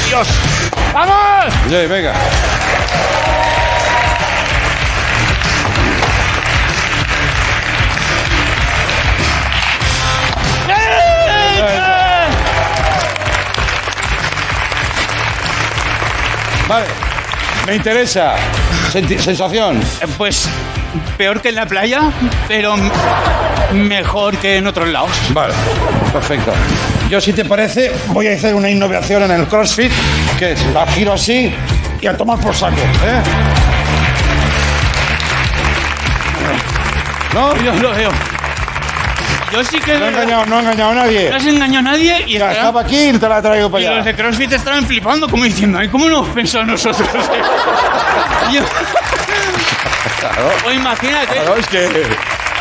¡Dios! 0.08 0.26
¡Vamos! 0.94 1.52
Sí, 1.68 1.74
venga. 1.86 2.14
¡Eh! 10.68 12.28
Vale. 16.68 16.86
Me 17.66 17.74
interesa. 17.76 18.34
Senti- 18.92 19.18
sensación. 19.18 19.80
Eh, 20.00 20.06
Pues 20.16 20.48
peor 21.16 21.40
que 21.40 21.48
en 21.50 21.54
la 21.56 21.66
playa, 21.66 22.00
pero 22.48 22.74
mejor 23.72 24.36
que 24.38 24.56
en 24.58 24.66
otros 24.66 24.88
lados. 24.88 25.10
Vale. 25.30 25.54
Perfecto. 26.12 26.52
Yo, 27.10 27.20
si 27.20 27.32
te 27.32 27.44
parece, 27.44 27.92
voy 28.08 28.28
a 28.28 28.34
hacer 28.34 28.54
una 28.54 28.70
innovación 28.70 29.22
en 29.24 29.30
el 29.32 29.46
CrossFit, 29.46 29.92
que 30.38 30.52
es 30.52 30.66
la 30.72 30.86
giro 30.86 31.12
así 31.12 31.54
y 32.00 32.06
a 32.06 32.16
tomar 32.16 32.38
por 32.38 32.54
saco. 32.54 32.76
¿eh? 32.76 33.22
¿No? 37.34 37.54
Yo 37.56 37.74
lo 37.74 37.90
veo. 37.94 38.10
Yo 39.52 39.62
sí 39.64 39.78
que... 39.78 39.94
No 39.98 40.06
he 40.06 40.08
engañado, 40.08 40.46
no 40.46 40.56
he 40.56 40.60
engañado 40.60 40.90
a 40.90 40.94
nadie. 40.94 41.30
No 41.30 41.36
has 41.36 41.46
engañado 41.46 41.78
a 41.88 41.92
nadie 41.92 42.24
y, 42.26 42.38
Ya, 42.38 42.50
estaba 42.52 42.80
aquí 42.80 43.10
y 43.10 43.12
te 43.18 43.28
la 43.28 43.40
traigo 43.40 43.68
y 43.68 43.70
para 43.70 43.84
los 43.84 43.92
allá. 43.92 44.02
de 44.02 44.14
CrossFit 44.14 44.52
estarán 44.52 44.86
flipando 44.86 45.28
como 45.28 45.44
diciendo, 45.44 45.78
ay, 45.78 45.88
¿cómo 45.88 46.08
no 46.08 46.18
hemos 46.18 46.28
pensado 46.30 46.64
nosotros? 46.64 47.08
Yo- 48.52 48.62
O 50.66 50.70
imagínate, 50.72 51.34
Claro, 51.34 51.56
es 51.56 51.66
que 51.66 51.88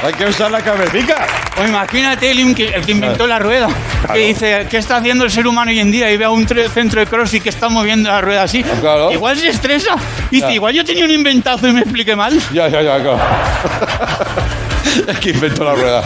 hay 0.03 0.13
que 0.13 0.25
usar 0.25 0.51
la 0.51 0.61
cabecita. 0.61 1.25
o 1.57 1.65
imagínate 1.65 2.29
el, 2.31 2.53
que, 2.53 2.67
el 2.69 2.85
que 2.85 2.91
inventó 2.91 3.25
la 3.27 3.39
rueda, 3.39 3.67
que 4.13 4.19
dice, 4.19 4.67
¿qué 4.69 4.77
está 4.77 4.97
haciendo 4.97 5.23
el 5.23 5.31
ser 5.31 5.47
humano 5.47 5.71
hoy 5.71 5.79
en 5.79 5.91
día? 5.91 6.11
Y 6.11 6.17
ve 6.17 6.25
a 6.25 6.29
un 6.29 6.47
centro 6.47 6.99
de 6.99 7.07
CrossFit 7.07 7.43
que 7.43 7.49
está 7.49 7.69
moviendo 7.69 8.09
la 8.09 8.21
rueda 8.21 8.43
así. 8.43 8.63
Claro. 8.63 9.11
Igual 9.11 9.37
se 9.37 9.49
estresa. 9.49 9.95
Y 10.31 10.35
dice, 10.37 10.53
igual 10.53 10.73
yo 10.73 10.83
tenía 10.83 11.05
un 11.05 11.11
inventazo 11.11 11.67
y 11.67 11.71
me 11.71 11.81
expliqué 11.81 12.15
mal. 12.15 12.37
Ya, 12.53 12.67
ya, 12.67 12.81
ya, 12.81 13.01
claro. 13.01 13.19
es 15.07 15.19
que 15.19 15.29
inventó 15.31 15.63
la 15.63 15.73
rueda. 15.75 16.03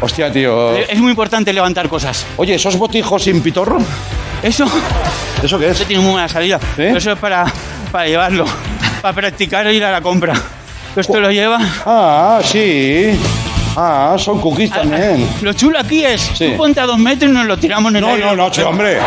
Hostia, 0.00 0.32
tío. 0.32 0.76
Es 0.76 0.98
muy 0.98 1.10
importante 1.10 1.52
levantar 1.52 1.88
cosas. 1.88 2.26
Oye, 2.36 2.54
¿esos 2.54 2.76
botijos 2.76 3.22
sin 3.24 3.42
pitorro? 3.42 3.78
Eso, 4.42 4.64
¿Eso 5.42 5.58
qué 5.58 5.68
eso 5.68 5.82
es? 5.82 5.88
tiene 5.88 6.02
muy 6.02 6.12
buena 6.12 6.28
salida. 6.28 6.58
Eso 6.76 7.12
es 7.12 7.18
para, 7.18 7.44
para 7.92 8.06
llevarlo, 8.06 8.44
para 9.00 9.14
practicar 9.14 9.66
e 9.68 9.74
ir 9.74 9.84
a 9.84 9.92
la 9.92 10.00
compra. 10.00 10.32
Esto 10.96 11.20
lo 11.20 11.30
lleva. 11.30 11.58
Ah, 11.86 12.40
sí. 12.44 13.18
Ah, 13.76 14.14
son 14.18 14.40
cookies 14.40 14.70
también. 14.70 15.26
Lo 15.40 15.52
chulo 15.54 15.78
aquí 15.78 16.04
es, 16.04 16.20
Sí. 16.34 16.50
tú 16.50 16.56
ponte 16.58 16.80
a 16.80 16.86
dos 16.86 16.98
metros 16.98 17.30
y 17.30 17.34
nos 17.34 17.46
lo 17.46 17.56
tiramos 17.56 17.90
en 17.90 17.96
el 17.96 18.02
No, 18.02 18.08
aire. 18.10 18.24
no, 18.26 18.36
no, 18.36 18.50
che, 18.50 18.62
hombre. 18.62 18.98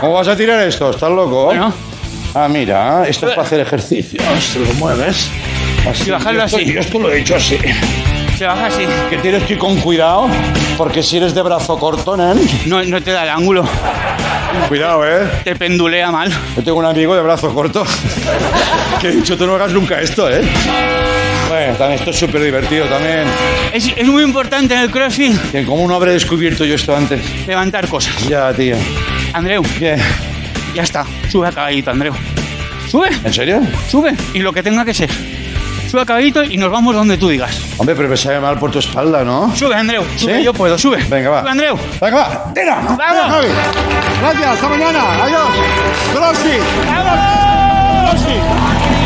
¿Cómo 0.00 0.12
vas 0.12 0.28
a 0.28 0.36
tirar 0.36 0.60
esto? 0.66 0.90
¿Estás 0.90 1.10
loco? 1.10 1.46
Bueno. 1.46 1.72
Ah, 2.34 2.46
mira, 2.48 3.04
esto 3.08 3.26
es 3.28 3.34
para 3.34 3.46
hacer 3.46 3.60
ejercicio. 3.60 4.20
Esto 4.38 4.60
lo 4.60 4.72
mueves. 4.74 5.28
Así. 5.90 6.08
Y 6.08 6.10
bajarlo 6.12 6.40
Yo 6.40 6.44
esto- 6.46 6.56
así. 6.58 6.72
Yo 6.72 6.80
esto 6.80 6.98
lo 7.00 7.10
he 7.10 7.20
hecho 7.20 7.34
así. 7.36 7.58
Se 8.36 8.46
baja 8.46 8.66
así. 8.66 8.84
Que 9.10 9.16
tienes 9.18 9.42
que 9.44 9.54
ir 9.54 9.58
con 9.58 9.74
cuidado, 9.80 10.28
porque 10.76 11.02
si 11.02 11.16
eres 11.16 11.34
de 11.34 11.42
brazo 11.42 11.76
corto, 11.78 12.16
nen. 12.16 12.38
No, 12.66 12.80
no 12.84 13.00
te 13.02 13.10
da 13.10 13.24
el 13.24 13.30
ángulo. 13.30 13.64
Cuidado, 14.68 15.06
¿eh? 15.06 15.26
Te 15.44 15.54
pendulea 15.56 16.10
mal. 16.10 16.30
Yo 16.56 16.62
tengo 16.62 16.78
un 16.78 16.84
amigo 16.84 17.14
de 17.14 17.22
brazo 17.22 17.52
corto 17.54 17.84
que 19.00 19.08
he 19.08 19.12
dicho, 19.12 19.36
tú 19.36 19.46
no 19.46 19.54
hagas 19.54 19.72
nunca 19.72 20.00
esto, 20.00 20.28
¿eh? 20.30 20.42
Bueno, 21.48 21.74
también 21.76 21.98
esto 21.98 22.10
es 22.10 22.18
súper 22.18 22.42
divertido 22.42 22.84
también. 22.86 23.24
Es, 23.72 23.90
es 23.96 24.06
muy 24.06 24.22
importante 24.22 24.74
en 24.74 24.80
el 24.80 24.90
CrossFit 24.90 25.34
Que 25.50 25.64
como 25.64 25.86
no 25.88 25.94
habré 25.94 26.12
descubierto 26.12 26.64
yo 26.64 26.74
esto 26.74 26.94
antes. 26.94 27.20
levantar 27.46 27.88
cosas. 27.88 28.28
Ya, 28.28 28.52
tío. 28.52 28.76
Andreu, 29.32 29.62
¿Qué? 29.78 29.96
ya 30.74 30.82
está. 30.82 31.06
Sube 31.30 31.48
a 31.48 31.52
caballito, 31.52 31.90
Andreu. 31.90 32.12
Sube, 32.90 33.08
¿En 33.24 33.32
serio? 33.32 33.60
sube. 33.90 34.14
Y 34.34 34.40
lo 34.40 34.52
que 34.52 34.62
tenga 34.62 34.84
que 34.84 34.92
ser. 34.94 35.10
Sube 35.88 36.02
a 36.02 36.04
caballito 36.04 36.44
y 36.44 36.56
nos 36.58 36.70
vamos 36.70 36.94
donde 36.94 37.16
tú 37.16 37.28
digas. 37.28 37.58
Hombre, 37.78 37.94
pero 37.96 38.08
me 38.08 38.16
sabe 38.16 38.40
mal 38.40 38.58
por 38.58 38.70
tu 38.70 38.78
espalda, 38.78 39.24
¿no? 39.24 39.54
Sube, 39.56 39.74
Andreu. 39.74 40.04
Sube, 40.16 40.38
¿Sí? 40.38 40.44
yo 40.44 40.52
puedo. 40.52 40.76
Sube. 40.76 41.02
Venga, 41.08 41.30
va. 41.30 41.40
Sube, 41.40 41.50
Andreu. 41.50 41.78
Venga, 42.00 42.16
va. 42.16 42.52
¡Tira! 42.54 42.74
¡Vamos! 42.76 42.96
Tira, 42.98 43.28
Javi. 43.30 43.48
Gracias, 44.20 44.46
hasta 44.46 44.68
mañana. 44.68 45.24
Adiós. 45.24 45.48
Crossfit. 46.12 46.62
¡Vamos! 46.86 48.10
Crossfit. 48.10 48.97